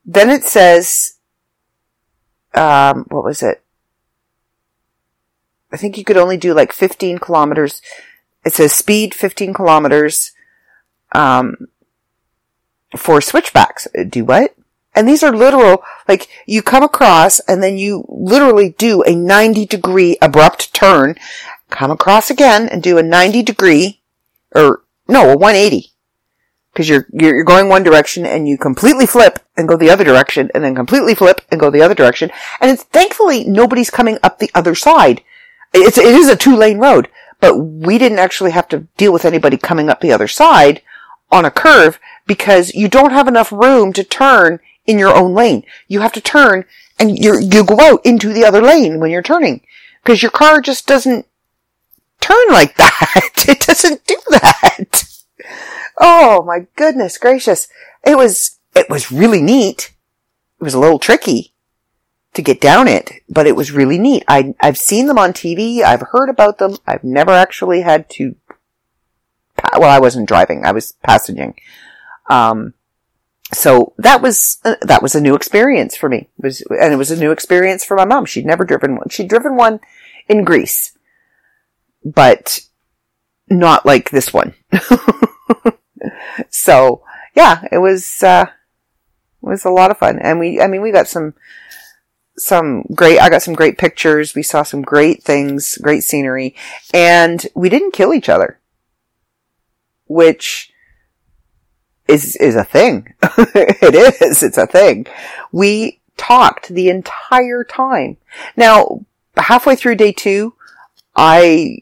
then 0.06 0.30
it 0.30 0.44
says, 0.44 1.16
um, 2.54 3.06
what 3.10 3.24
was 3.24 3.42
it? 3.42 3.64
I 5.72 5.78
think 5.78 5.98
you 5.98 6.04
could 6.04 6.18
only 6.18 6.38
do 6.38 6.54
like 6.54 6.72
15 6.72 7.18
kilometers. 7.18 7.82
It 8.46 8.54
says 8.54 8.72
speed 8.72 9.14
15 9.14 9.54
kilometers, 9.54 10.32
um, 11.14 11.68
for 12.96 13.20
switchbacks. 13.20 13.88
Do 14.10 14.24
what? 14.24 14.55
And 14.96 15.08
these 15.08 15.24
are 15.24 15.36
literal, 15.36 15.84
like 16.08 16.30
you 16.46 16.62
come 16.62 16.82
across 16.82 17.42
and 17.42 17.62
then 17.62 17.78
you 17.78 18.06
literally 18.08 18.70
do 18.78 19.04
a 19.04 19.14
90 19.14 19.66
degree 19.66 20.18
abrupt 20.22 20.74
turn, 20.74 21.16
come 21.70 21.92
across 21.92 22.30
again 22.30 22.70
and 22.70 22.82
do 22.82 22.98
a 22.98 23.04
90 23.04 23.44
degree, 23.44 24.02
or 24.56 24.84
no, 25.08 25.32
a 25.32 25.38
180. 25.38 25.92
Cause 26.74 26.90
you're, 26.90 27.08
you're 27.14 27.44
going 27.46 27.70
one 27.70 27.84
direction 27.84 28.26
and 28.26 28.50
you 28.50 28.58
completely 28.58 29.06
flip 29.06 29.40
and 29.56 29.68
go 29.68 29.78
the 29.78 29.90
other 29.90 30.04
direction 30.04 30.50
and 30.54 30.64
then 30.64 30.76
completely 30.76 31.16
flip 31.16 31.42
and 31.50 31.60
go 31.60 31.70
the 31.70 31.82
other 31.82 31.96
direction. 31.96 32.32
And 32.60 32.72
it's 32.72 32.84
thankfully 32.84 33.46
nobody's 33.46 33.90
coming 33.90 34.18
up 34.24 34.40
the 34.40 34.52
other 34.54 34.76
side. 34.76 35.22
It's, 35.74 35.98
it 35.98 36.06
is 36.06 36.30
a 36.30 36.36
two 36.36 36.56
lane 36.56 36.80
road, 36.80 37.10
but 37.40 37.58
we 37.58 37.98
didn't 37.98 38.20
actually 38.20 38.52
have 38.52 38.68
to 38.70 38.88
deal 38.98 39.14
with 39.14 39.26
anybody 39.26 39.58
coming 39.58 39.90
up 39.90 40.02
the 40.02 40.12
other 40.12 40.28
side 40.28 40.82
on 41.32 41.46
a 41.46 41.52
curve 41.52 42.00
because 42.26 42.74
you 42.74 42.88
don't 42.88 43.12
have 43.12 43.28
enough 43.28 43.52
room 43.52 43.94
to 43.94 44.04
turn 44.04 44.60
in 44.86 45.00
your 45.00 45.16
own 45.16 45.34
lane. 45.34 45.64
You 45.88 46.02
have 46.02 46.14
to 46.14 46.22
turn 46.22 46.66
and 47.00 47.18
you 47.18 47.40
you 47.40 47.64
go 47.64 47.80
out 47.80 48.06
into 48.06 48.32
the 48.34 48.46
other 48.46 48.62
lane 48.62 49.00
when 49.00 49.12
you're 49.12 49.22
turning 49.22 49.62
because 50.04 50.22
your 50.22 50.32
car 50.32 50.62
just 50.62 50.88
doesn't 50.88 51.26
turn 52.22 52.48
like 52.50 52.76
that. 52.78 53.46
It 53.48 53.60
doesn't 53.62 54.06
do 54.06 54.18
that. 54.30 55.04
Oh 56.00 56.44
my 56.44 56.68
goodness 56.76 57.18
gracious. 57.18 57.68
It 58.06 58.18
was, 58.18 58.60
it 58.76 58.90
was 58.90 59.12
really 59.12 59.42
neat. 59.42 59.94
It 60.60 60.64
was 60.64 60.74
a 60.74 60.80
little 60.80 61.00
tricky 61.00 61.54
to 62.34 62.42
get 62.42 62.62
down 62.62 62.88
it, 62.88 63.12
but 63.30 63.48
it 63.48 63.56
was 63.56 63.72
really 63.72 63.98
neat. 63.98 64.24
I, 64.28 64.54
I've 64.60 64.78
seen 64.78 65.08
them 65.08 65.18
on 65.18 65.34
TV. 65.34 65.82
I've 65.82 66.02
heard 66.12 66.30
about 66.30 66.58
them. 66.60 66.78
I've 66.86 67.04
never 67.04 67.32
actually 67.32 67.82
had 67.82 68.10
to, 68.12 68.36
well, 69.78 69.90
I 69.90 70.00
wasn't 70.00 70.28
driving. 70.28 70.66
I 70.66 70.72
was 70.72 70.94
passenging. 71.04 71.56
Um, 72.30 72.74
so 73.56 73.94
that 73.98 74.22
was 74.22 74.60
uh, 74.64 74.76
that 74.82 75.02
was 75.02 75.16
a 75.16 75.22
new 75.22 75.36
experience 75.36 75.96
for 75.96 76.10
me. 76.10 76.30
It 76.38 76.44
was 76.44 76.62
and 76.70 76.94
it 76.94 76.98
was 76.98 77.12
a 77.12 77.20
new 77.20 77.32
experience 77.32 77.84
for 77.84 77.96
my 77.98 78.06
mom. 78.06 78.26
She'd 78.26 78.46
never 78.46 78.66
driven 78.66 78.96
one. 78.96 79.10
She'd 79.10 79.30
driven 79.30 79.56
one 79.56 79.80
in 80.28 80.44
Greece, 80.44 80.98
but 82.04 82.62
not 83.50 83.86
like 83.86 84.10
this 84.10 84.34
one. 84.34 84.54
so 86.50 87.04
yeah, 87.36 87.68
it 87.72 87.78
was, 87.78 88.24
uh, 88.24 88.46
it 88.48 89.46
was 89.46 89.66
a 89.66 89.70
lot 89.70 89.92
of 89.92 89.98
fun. 89.98 90.20
And 90.20 90.40
we, 90.40 90.62
I 90.62 90.68
mean, 90.68 90.82
we 90.82 90.92
got 90.92 91.08
some, 91.08 91.34
some 92.38 92.84
great, 92.96 93.20
I 93.20 93.30
got 93.30 93.44
some 93.44 93.54
great 93.54 93.78
pictures. 93.78 94.34
We 94.34 94.44
saw 94.44 94.64
some 94.64 94.82
great 94.82 95.24
things, 95.24 95.78
great 95.82 96.04
scenery, 96.04 96.56
and 96.94 97.46
we 97.54 97.70
didn't 97.70 97.94
kill 97.94 98.14
each 98.14 98.30
other, 98.30 98.60
which 100.08 100.72
is, 102.08 102.36
is 102.38 102.56
a 102.56 102.64
thing. 102.64 103.14
it 103.24 104.22
is. 104.22 104.44
It's 104.44 104.58
a 104.58 104.68
thing. 104.68 105.08
We 105.52 106.00
talked 106.18 106.70
the 106.70 106.90
entire 106.90 107.64
time. 107.64 108.18
Now, 108.56 109.06
halfway 109.38 109.76
through 109.76 109.96
day 109.96 110.12
two, 110.12 110.54
I 111.16 111.80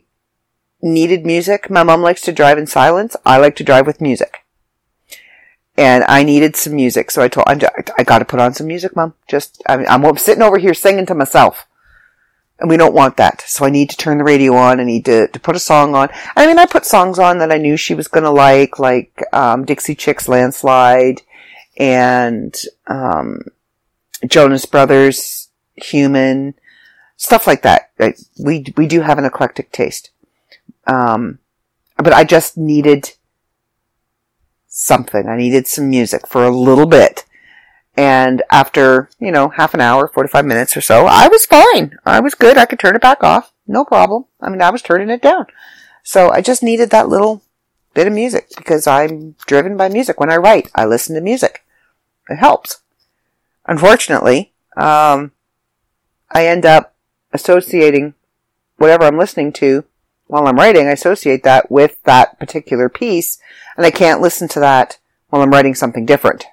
needed 0.82 1.26
music. 1.26 1.70
My 1.70 1.84
mom 1.84 2.02
likes 2.02 2.22
to 2.22 2.32
drive 2.32 2.58
in 2.58 2.68
silence. 2.68 3.16
I 3.26 3.38
like 3.38 3.56
to 3.58 3.64
drive 3.64 3.88
with 3.88 4.02
music. 4.02 4.40
And 5.76 6.04
I 6.08 6.24
needed 6.24 6.56
some 6.56 6.76
music. 6.76 7.10
So 7.10 7.22
I 7.22 7.28
told, 7.28 7.48
I, 7.48 7.60
I 7.98 8.04
gotta 8.04 8.26
put 8.26 8.40
on 8.40 8.54
some 8.54 8.68
music, 8.68 8.96
mom. 8.96 9.16
Just, 9.28 9.62
I 9.68 9.78
mean, 9.78 9.88
I'm 9.90 10.18
sitting 10.18 10.44
over 10.44 10.58
here 10.58 10.74
singing 10.74 11.06
to 11.08 11.16
myself. 11.16 11.66
And 12.64 12.70
we 12.70 12.78
don't 12.78 12.94
want 12.96 13.18
that. 13.18 13.44
So 13.46 13.66
I 13.66 13.70
need 13.70 13.90
to 13.90 13.98
turn 13.98 14.20
the 14.20 14.24
radio 14.24 14.56
on. 14.56 14.80
I 14.80 14.86
need 14.86 15.04
to, 15.04 15.28
to 15.28 15.40
put 15.40 15.58
a 15.58 15.60
song 15.60 15.96
on. 15.96 16.08
I 16.38 16.48
mean, 16.48 16.58
I 16.58 16.66
put 16.66 16.86
songs 16.86 17.20
on 17.20 17.40
that 17.40 17.52
I 17.52 17.58
knew 17.58 17.76
she 17.76 17.94
was 17.94 18.08
gonna 18.08 18.32
like, 18.32 18.80
like, 18.80 19.22
um, 19.34 19.66
Dixie 19.66 19.96
Chicks 19.96 20.30
Landslide 20.30 21.24
and, 21.78 22.56
um, 22.88 23.42
Jonas 24.26 24.66
Brothers, 24.66 25.50
Human, 25.76 26.54
stuff 27.18 27.48
like 27.48 27.64
that. 27.64 27.92
We, 28.40 28.64
we 28.78 28.88
do 28.88 29.02
have 29.02 29.18
an 29.18 29.26
eclectic 29.26 29.74
taste. 29.74 30.12
Um, 30.88 31.40
but 31.98 32.14
I 32.14 32.24
just 32.24 32.56
needed 32.56 33.12
something. 34.70 35.28
I 35.28 35.36
needed 35.36 35.68
some 35.68 35.90
music 35.90 36.28
for 36.28 36.46
a 36.46 36.50
little 36.50 36.88
bit. 36.88 37.26
And 37.96 38.42
after, 38.52 39.10
you 39.20 39.32
know, 39.32 39.50
half 39.50 39.74
an 39.74 39.82
hour, 39.82 40.08
45 40.08 40.46
minutes 40.46 40.76
or 40.76 40.82
so, 40.82 41.06
I 41.06 41.28
was 41.28 41.46
fine. 41.46 41.98
I 42.06 42.20
was 42.20 42.34
good. 42.34 42.58
I 42.58 42.66
could 42.66 42.80
turn 42.80 42.96
it 42.96 43.02
back 43.02 43.24
off. 43.24 43.54
No 43.68 43.86
problem. 43.86 44.26
I 44.42 44.50
mean, 44.50 44.62
I 44.62 44.72
was 44.72 44.82
turning 44.82 45.10
it 45.10 45.22
down. 45.22 45.46
So 46.02 46.32
I 46.32 46.42
just 46.42 46.64
needed 46.64 46.90
that 46.90 47.08
little 47.08 47.44
bit 47.94 48.08
of 48.08 48.14
music 48.14 48.50
because 48.58 48.88
I'm 48.88 49.36
driven 49.46 49.78
by 49.78 49.90
music. 49.90 50.20
When 50.20 50.32
I 50.32 50.38
write, 50.38 50.72
I 50.74 50.86
listen 50.86 51.16
to 51.16 51.22
music. 51.22 51.64
It 52.30 52.38
helps. 52.38 52.82
Unfortunately, 53.66 54.54
um, 54.76 55.32
I 56.32 56.48
end 56.48 56.66
up 56.66 56.96
associating 57.32 58.16
whatever 58.78 59.04
I'm 59.06 59.18
listening 59.18 59.54
to 59.54 59.86
while 60.28 60.48
I'm 60.48 60.56
writing, 60.56 60.88
I 60.88 60.92
associate 60.92 61.44
that 61.44 61.70
with 61.70 62.02
that 62.06 62.40
particular 62.40 62.90
piece, 62.90 63.40
and 63.78 63.86
I 63.86 63.92
can't 63.92 64.22
listen 64.22 64.48
to 64.50 64.60
that 64.62 64.98
while 65.30 65.42
I'm 65.42 65.52
writing 65.52 65.76
something 65.76 66.06
different. 66.06 66.46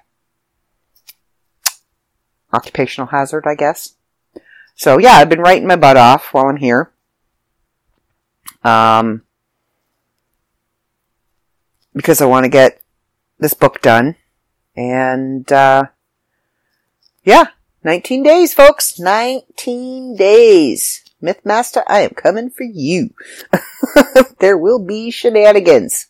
Occupational 2.53 3.07
hazard, 3.07 3.45
I 3.47 3.55
guess. 3.55 3.95
So 4.75 4.97
yeah, 4.97 5.13
I've 5.13 5.29
been 5.29 5.41
writing 5.41 5.67
my 5.67 5.75
butt 5.75 5.97
off 5.97 6.33
while 6.33 6.47
I'm 6.47 6.57
here. 6.57 6.91
Um, 8.63 9.23
because 11.93 12.21
I 12.21 12.25
want 12.25 12.45
to 12.45 12.49
get 12.49 12.81
this 13.39 13.53
book 13.53 13.81
done. 13.81 14.15
And, 14.75 15.51
uh, 15.51 15.85
yeah, 17.23 17.47
19 17.83 18.23
days, 18.23 18.53
folks. 18.53 18.99
19 18.99 20.15
days. 20.15 21.03
Mythmaster, 21.21 21.83
I 21.87 22.01
am 22.01 22.11
coming 22.11 22.49
for 22.49 22.63
you. 22.63 23.13
there 24.39 24.57
will 24.57 24.79
be 24.79 25.11
shenanigans. 25.11 26.07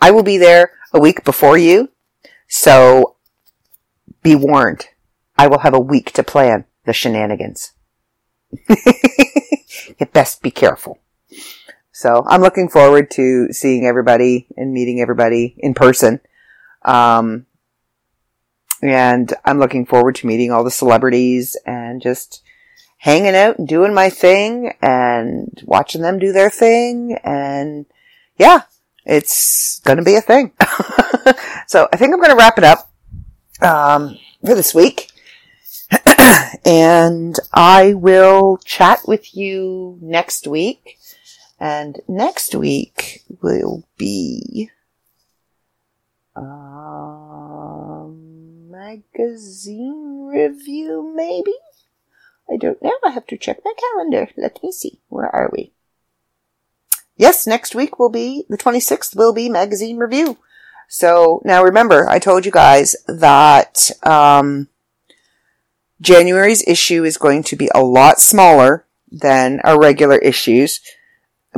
I 0.00 0.10
will 0.10 0.22
be 0.22 0.38
there 0.38 0.72
a 0.92 1.00
week 1.00 1.24
before 1.24 1.58
you, 1.58 1.90
so 2.46 3.16
be 4.22 4.36
warned. 4.36 4.86
I 5.36 5.46
will 5.46 5.60
have 5.60 5.74
a 5.74 5.80
week 5.80 6.12
to 6.12 6.22
plan 6.22 6.64
the 6.84 6.92
shenanigans. 6.92 7.72
you 8.68 10.06
best 10.12 10.42
be 10.42 10.50
careful. 10.50 10.98
So 11.92 12.24
I'm 12.26 12.40
looking 12.40 12.68
forward 12.68 13.10
to 13.12 13.52
seeing 13.52 13.86
everybody 13.86 14.48
and 14.56 14.72
meeting 14.72 15.00
everybody 15.00 15.54
in 15.58 15.74
person. 15.74 16.20
Um, 16.84 17.46
and 18.82 19.32
I'm 19.44 19.58
looking 19.58 19.86
forward 19.86 20.16
to 20.16 20.26
meeting 20.26 20.50
all 20.50 20.64
the 20.64 20.70
celebrities 20.70 21.56
and 21.64 22.02
just 22.02 22.42
hanging 22.98 23.34
out 23.34 23.58
and 23.58 23.68
doing 23.68 23.94
my 23.94 24.10
thing 24.10 24.74
and 24.82 25.62
watching 25.64 26.02
them 26.02 26.18
do 26.18 26.32
their 26.32 26.50
thing. 26.50 27.16
And 27.24 27.86
yeah, 28.38 28.62
it's 29.06 29.80
going 29.84 29.98
to 29.98 30.04
be 30.04 30.16
a 30.16 30.20
thing. 30.20 30.52
so 31.66 31.88
I 31.92 31.96
think 31.96 32.12
I'm 32.12 32.20
going 32.20 32.30
to 32.30 32.36
wrap 32.36 32.58
it 32.58 32.64
up, 32.64 32.90
um, 33.62 34.18
for 34.44 34.54
this 34.54 34.74
week. 34.74 35.12
and 36.64 37.38
I 37.52 37.94
will 37.94 38.58
chat 38.64 39.00
with 39.06 39.36
you 39.36 39.98
next 40.00 40.46
week. 40.46 40.98
And 41.60 42.00
next 42.08 42.54
week 42.54 43.22
will 43.40 43.84
be, 43.96 44.70
um, 46.36 47.50
magazine 48.70 50.26
review, 50.26 51.12
maybe? 51.14 51.54
I 52.50 52.56
don't 52.56 52.82
know. 52.82 52.96
I 53.04 53.10
have 53.10 53.26
to 53.28 53.36
check 53.38 53.60
my 53.64 53.72
calendar. 53.78 54.28
Let 54.36 54.62
me 54.62 54.72
see. 54.72 55.00
Where 55.08 55.34
are 55.34 55.48
we? 55.52 55.72
Yes, 57.16 57.46
next 57.46 57.74
week 57.74 57.98
will 57.98 58.10
be, 58.10 58.44
the 58.48 58.58
26th 58.58 59.16
will 59.16 59.32
be 59.32 59.48
magazine 59.48 59.98
review. 59.98 60.36
So 60.88 61.40
now 61.44 61.62
remember, 61.62 62.08
I 62.08 62.18
told 62.18 62.44
you 62.44 62.52
guys 62.52 62.96
that, 63.06 63.90
um, 64.02 64.68
January's 66.00 66.66
issue 66.66 67.04
is 67.04 67.16
going 67.16 67.42
to 67.44 67.56
be 67.56 67.70
a 67.74 67.82
lot 67.82 68.20
smaller 68.20 68.86
than 69.10 69.60
our 69.64 69.80
regular 69.80 70.18
issues 70.18 70.80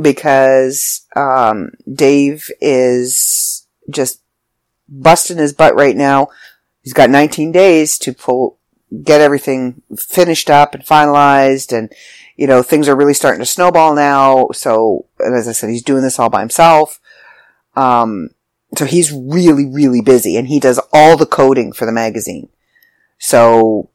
because, 0.01 1.05
um, 1.15 1.71
Dave 1.91 2.49
is 2.61 3.65
just 3.89 4.21
busting 4.89 5.37
his 5.37 5.53
butt 5.53 5.75
right 5.75 5.95
now. 5.95 6.29
He's 6.81 6.93
got 6.93 7.09
19 7.09 7.51
days 7.51 7.97
to 7.99 8.13
pull, 8.13 8.57
get 9.03 9.21
everything 9.21 9.81
finished 9.97 10.49
up 10.49 10.73
and 10.73 10.83
finalized 10.83 11.77
and 11.77 11.91
you 12.37 12.47
know 12.47 12.63
things 12.63 12.87
are 12.87 12.95
really 12.95 13.13
starting 13.13 13.39
to 13.39 13.45
snowball 13.45 13.95
now. 13.95 14.47
So 14.53 15.05
and 15.19 15.35
as 15.35 15.47
i 15.47 15.51
said 15.51 15.69
he's 15.69 15.83
doing 15.83 16.03
this 16.03 16.19
all 16.19 16.29
by 16.29 16.39
himself. 16.39 16.99
Um 17.75 18.29
so 18.77 18.85
he's 18.85 19.11
really 19.11 19.65
really 19.65 20.01
busy 20.01 20.37
and 20.37 20.47
he 20.47 20.59
does 20.59 20.79
all 20.93 21.17
the 21.17 21.25
coding 21.25 21.73
for 21.73 21.85
the 21.85 21.91
magazine. 21.91 22.49
So 23.17 23.89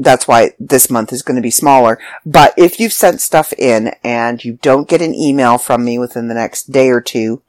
that's 0.00 0.26
why 0.26 0.52
this 0.58 0.88
month 0.88 1.12
is 1.12 1.22
going 1.22 1.36
to 1.36 1.42
be 1.42 1.50
smaller 1.50 1.98
but 2.24 2.54
if 2.56 2.80
you've 2.80 2.92
sent 2.92 3.20
stuff 3.20 3.52
in 3.54 3.92
and 4.02 4.44
you 4.44 4.54
don't 4.62 4.88
get 4.88 5.02
an 5.02 5.14
email 5.14 5.58
from 5.58 5.84
me 5.84 5.98
within 5.98 6.28
the 6.28 6.34
next 6.34 6.72
day 6.72 6.88
or 6.88 7.00
two 7.00 7.42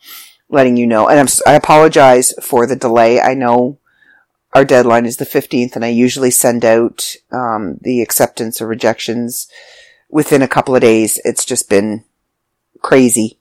letting 0.50 0.76
you 0.76 0.88
know 0.88 1.08
and 1.08 1.20
I'm, 1.20 1.28
i 1.46 1.56
apologize 1.56 2.34
for 2.42 2.66
the 2.66 2.76
delay 2.76 3.22
i 3.22 3.34
know 3.34 3.78
our 4.54 4.66
deadline 4.66 5.06
is 5.06 5.18
the 5.18 5.26
15th 5.26 5.76
and 5.76 5.86
I 5.86 5.90
usually 5.90 6.32
send 6.32 6.66
out, 6.66 7.16
um, 7.32 7.78
the 7.82 8.02
acceptance 8.02 8.62
or 8.62 8.68
rejections 8.68 9.48
within 10.10 10.42
a 10.42 10.48
couple 10.48 10.76
of 10.76 10.82
days. 10.82 11.20
It's 11.24 11.46
just 11.46 11.70
been 11.70 12.04
crazy. 12.82 13.38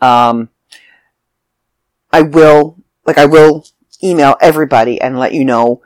Um, 0.00 0.50
I 2.12 2.22
will, 2.22 2.76
like, 3.06 3.18
I 3.18 3.24
will 3.24 3.66
email 4.04 4.36
everybody 4.40 5.00
and 5.00 5.18
let 5.18 5.32
you 5.32 5.44
know 5.44 5.80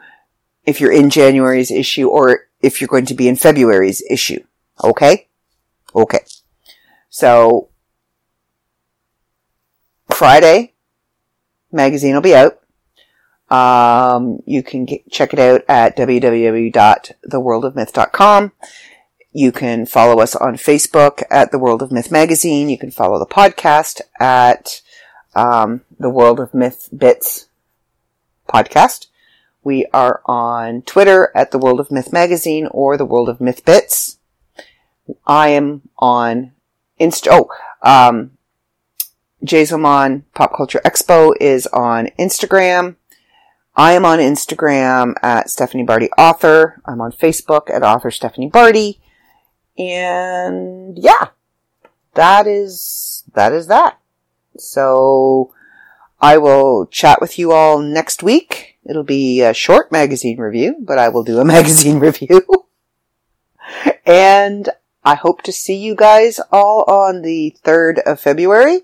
if 0.67 0.81
you're 0.81 0.93
in 0.93 1.11
January's 1.11 1.71
issue 1.71 2.09
or 2.09 2.49
if 2.61 2.81
you're 2.81 2.89
going 2.89 3.07
to 3.07 3.15
be 3.15 3.29
in 3.29 3.37
February's 3.37 4.03
issue. 4.11 4.43
Okay? 4.83 5.29
Okay. 5.95 6.25
So, 7.09 7.69
Friday, 10.09 10.75
magazine 11.73 12.15
will 12.15 12.21
be 12.21 12.35
out. 12.35 12.61
Um, 13.49 14.41
you 14.45 14.63
can 14.63 14.85
get, 14.85 15.11
check 15.11 15.33
it 15.33 15.39
out 15.39 15.63
at 15.69 15.97
www.theworldofmyth.com. 15.97 18.53
You 19.33 19.53
can 19.53 19.87
follow 19.87 20.21
us 20.21 20.35
on 20.35 20.57
Facebook 20.57 21.23
at 21.31 21.53
The 21.53 21.59
World 21.59 21.81
of 21.83 21.93
Myth 21.93 22.11
Magazine. 22.11 22.69
You 22.69 22.79
can 22.79 22.91
follow 22.91 23.19
the 23.19 23.27
podcast 23.27 24.01
at 24.19 24.81
um, 25.35 25.83
The 25.99 26.11
World 26.11 26.41
of 26.41 26.55
Myth 26.55 26.89
Bits 26.97 27.49
podcast. 28.49 29.09
We 29.67 29.85
are 29.93 30.23
on 30.27 30.83
Twitter 30.83 31.33
at 31.35 31.51
The 31.51 31.59
World 31.59 31.81
of 31.81 31.91
Myth 31.91 32.13
Magazine 32.13 32.69
or 32.71 32.97
The 32.97 33.05
World 33.05 33.29
of 33.29 33.41
Myth 33.41 33.65
Bits. 33.65 34.19
I 35.27 35.49
am 35.49 35.89
on 35.99 36.53
Insta. 37.01 37.27
Oh, 37.33 37.49
um, 37.83 38.39
Pop 40.35 40.57
Culture 40.57 40.81
Expo 40.85 41.33
is 41.41 41.67
on 41.67 42.11
Instagram. 42.17 42.95
I 43.75 43.95
am 43.95 44.05
on 44.05 44.21
Instagram 44.21 45.15
at 45.21 45.51
Stephanie 45.51 45.83
Barty 45.83 46.11
Author. 46.17 46.81
I'm 46.87 47.01
on 47.01 47.11
Facebook 47.11 47.69
at 47.69 47.83
Author 47.83 48.13
Stephanie 48.13 48.49
Barty. 48.49 49.01
And 49.77 50.97
yeah, 50.97 51.31
that 52.15 52.47
is 52.47 53.25
that 53.35 53.53
is 53.53 53.67
that. 53.67 53.99
So 54.59 55.53
I 56.27 56.39
will 56.39 56.87
chat 56.87 57.21
with 57.21 57.39
you 57.39 57.53
all 57.53 57.79
next 57.79 58.21
week. 58.21 58.79
It'll 58.85 59.05
be 59.05 59.43
a 59.43 59.55
short 59.55 59.93
magazine 59.93 60.41
review, 60.41 60.75
but 60.81 60.99
I 60.99 61.09
will 61.09 61.23
do 61.23 61.39
a 61.39 61.45
magazine 61.57 62.01
review. 62.01 62.43
and 64.05 64.69
I 65.05 65.15
hope 65.15 65.43
to 65.43 65.53
see 65.53 65.77
you 65.77 65.95
guys 65.95 66.41
all 66.51 66.83
on 66.89 67.23
the 67.23 67.57
3rd 67.63 68.01
of 68.01 68.19
February. 68.19 68.81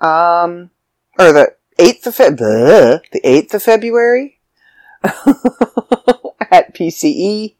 Um, 0.00 0.68
or 1.18 1.32
the 1.32 1.54
8th 1.78 2.08
of 2.08 2.14
February, 2.14 3.00
the 3.10 3.20
8th 3.22 3.54
of 3.54 3.62
February 3.62 4.38
at 6.50 6.74
PCE. 6.74 7.54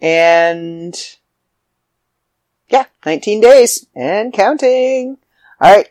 And 0.00 1.00
yeah, 2.70 2.86
19 3.06 3.40
days 3.40 3.86
and 3.94 4.32
counting. 4.32 5.18
All 5.60 5.76
right. 5.76 5.88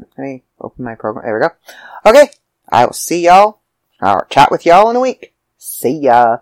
Let 0.00 0.18
me 0.18 0.42
open 0.62 0.84
my 0.84 0.94
program. 0.94 1.24
There 1.24 1.34
we 1.34 1.40
go. 1.40 2.10
Okay. 2.10 2.30
I 2.70 2.86
will 2.86 2.92
see 2.92 3.24
y'all. 3.24 3.60
I'll 4.00 4.26
chat 4.30 4.50
with 4.50 4.64
y'all 4.66 4.90
in 4.90 4.96
a 4.96 5.00
week. 5.00 5.34
See 5.58 6.00
ya. 6.00 6.38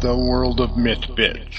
The 0.00 0.16
World 0.16 0.60
of 0.60 0.76
Myth 0.76 1.04
Bits. 1.16 1.56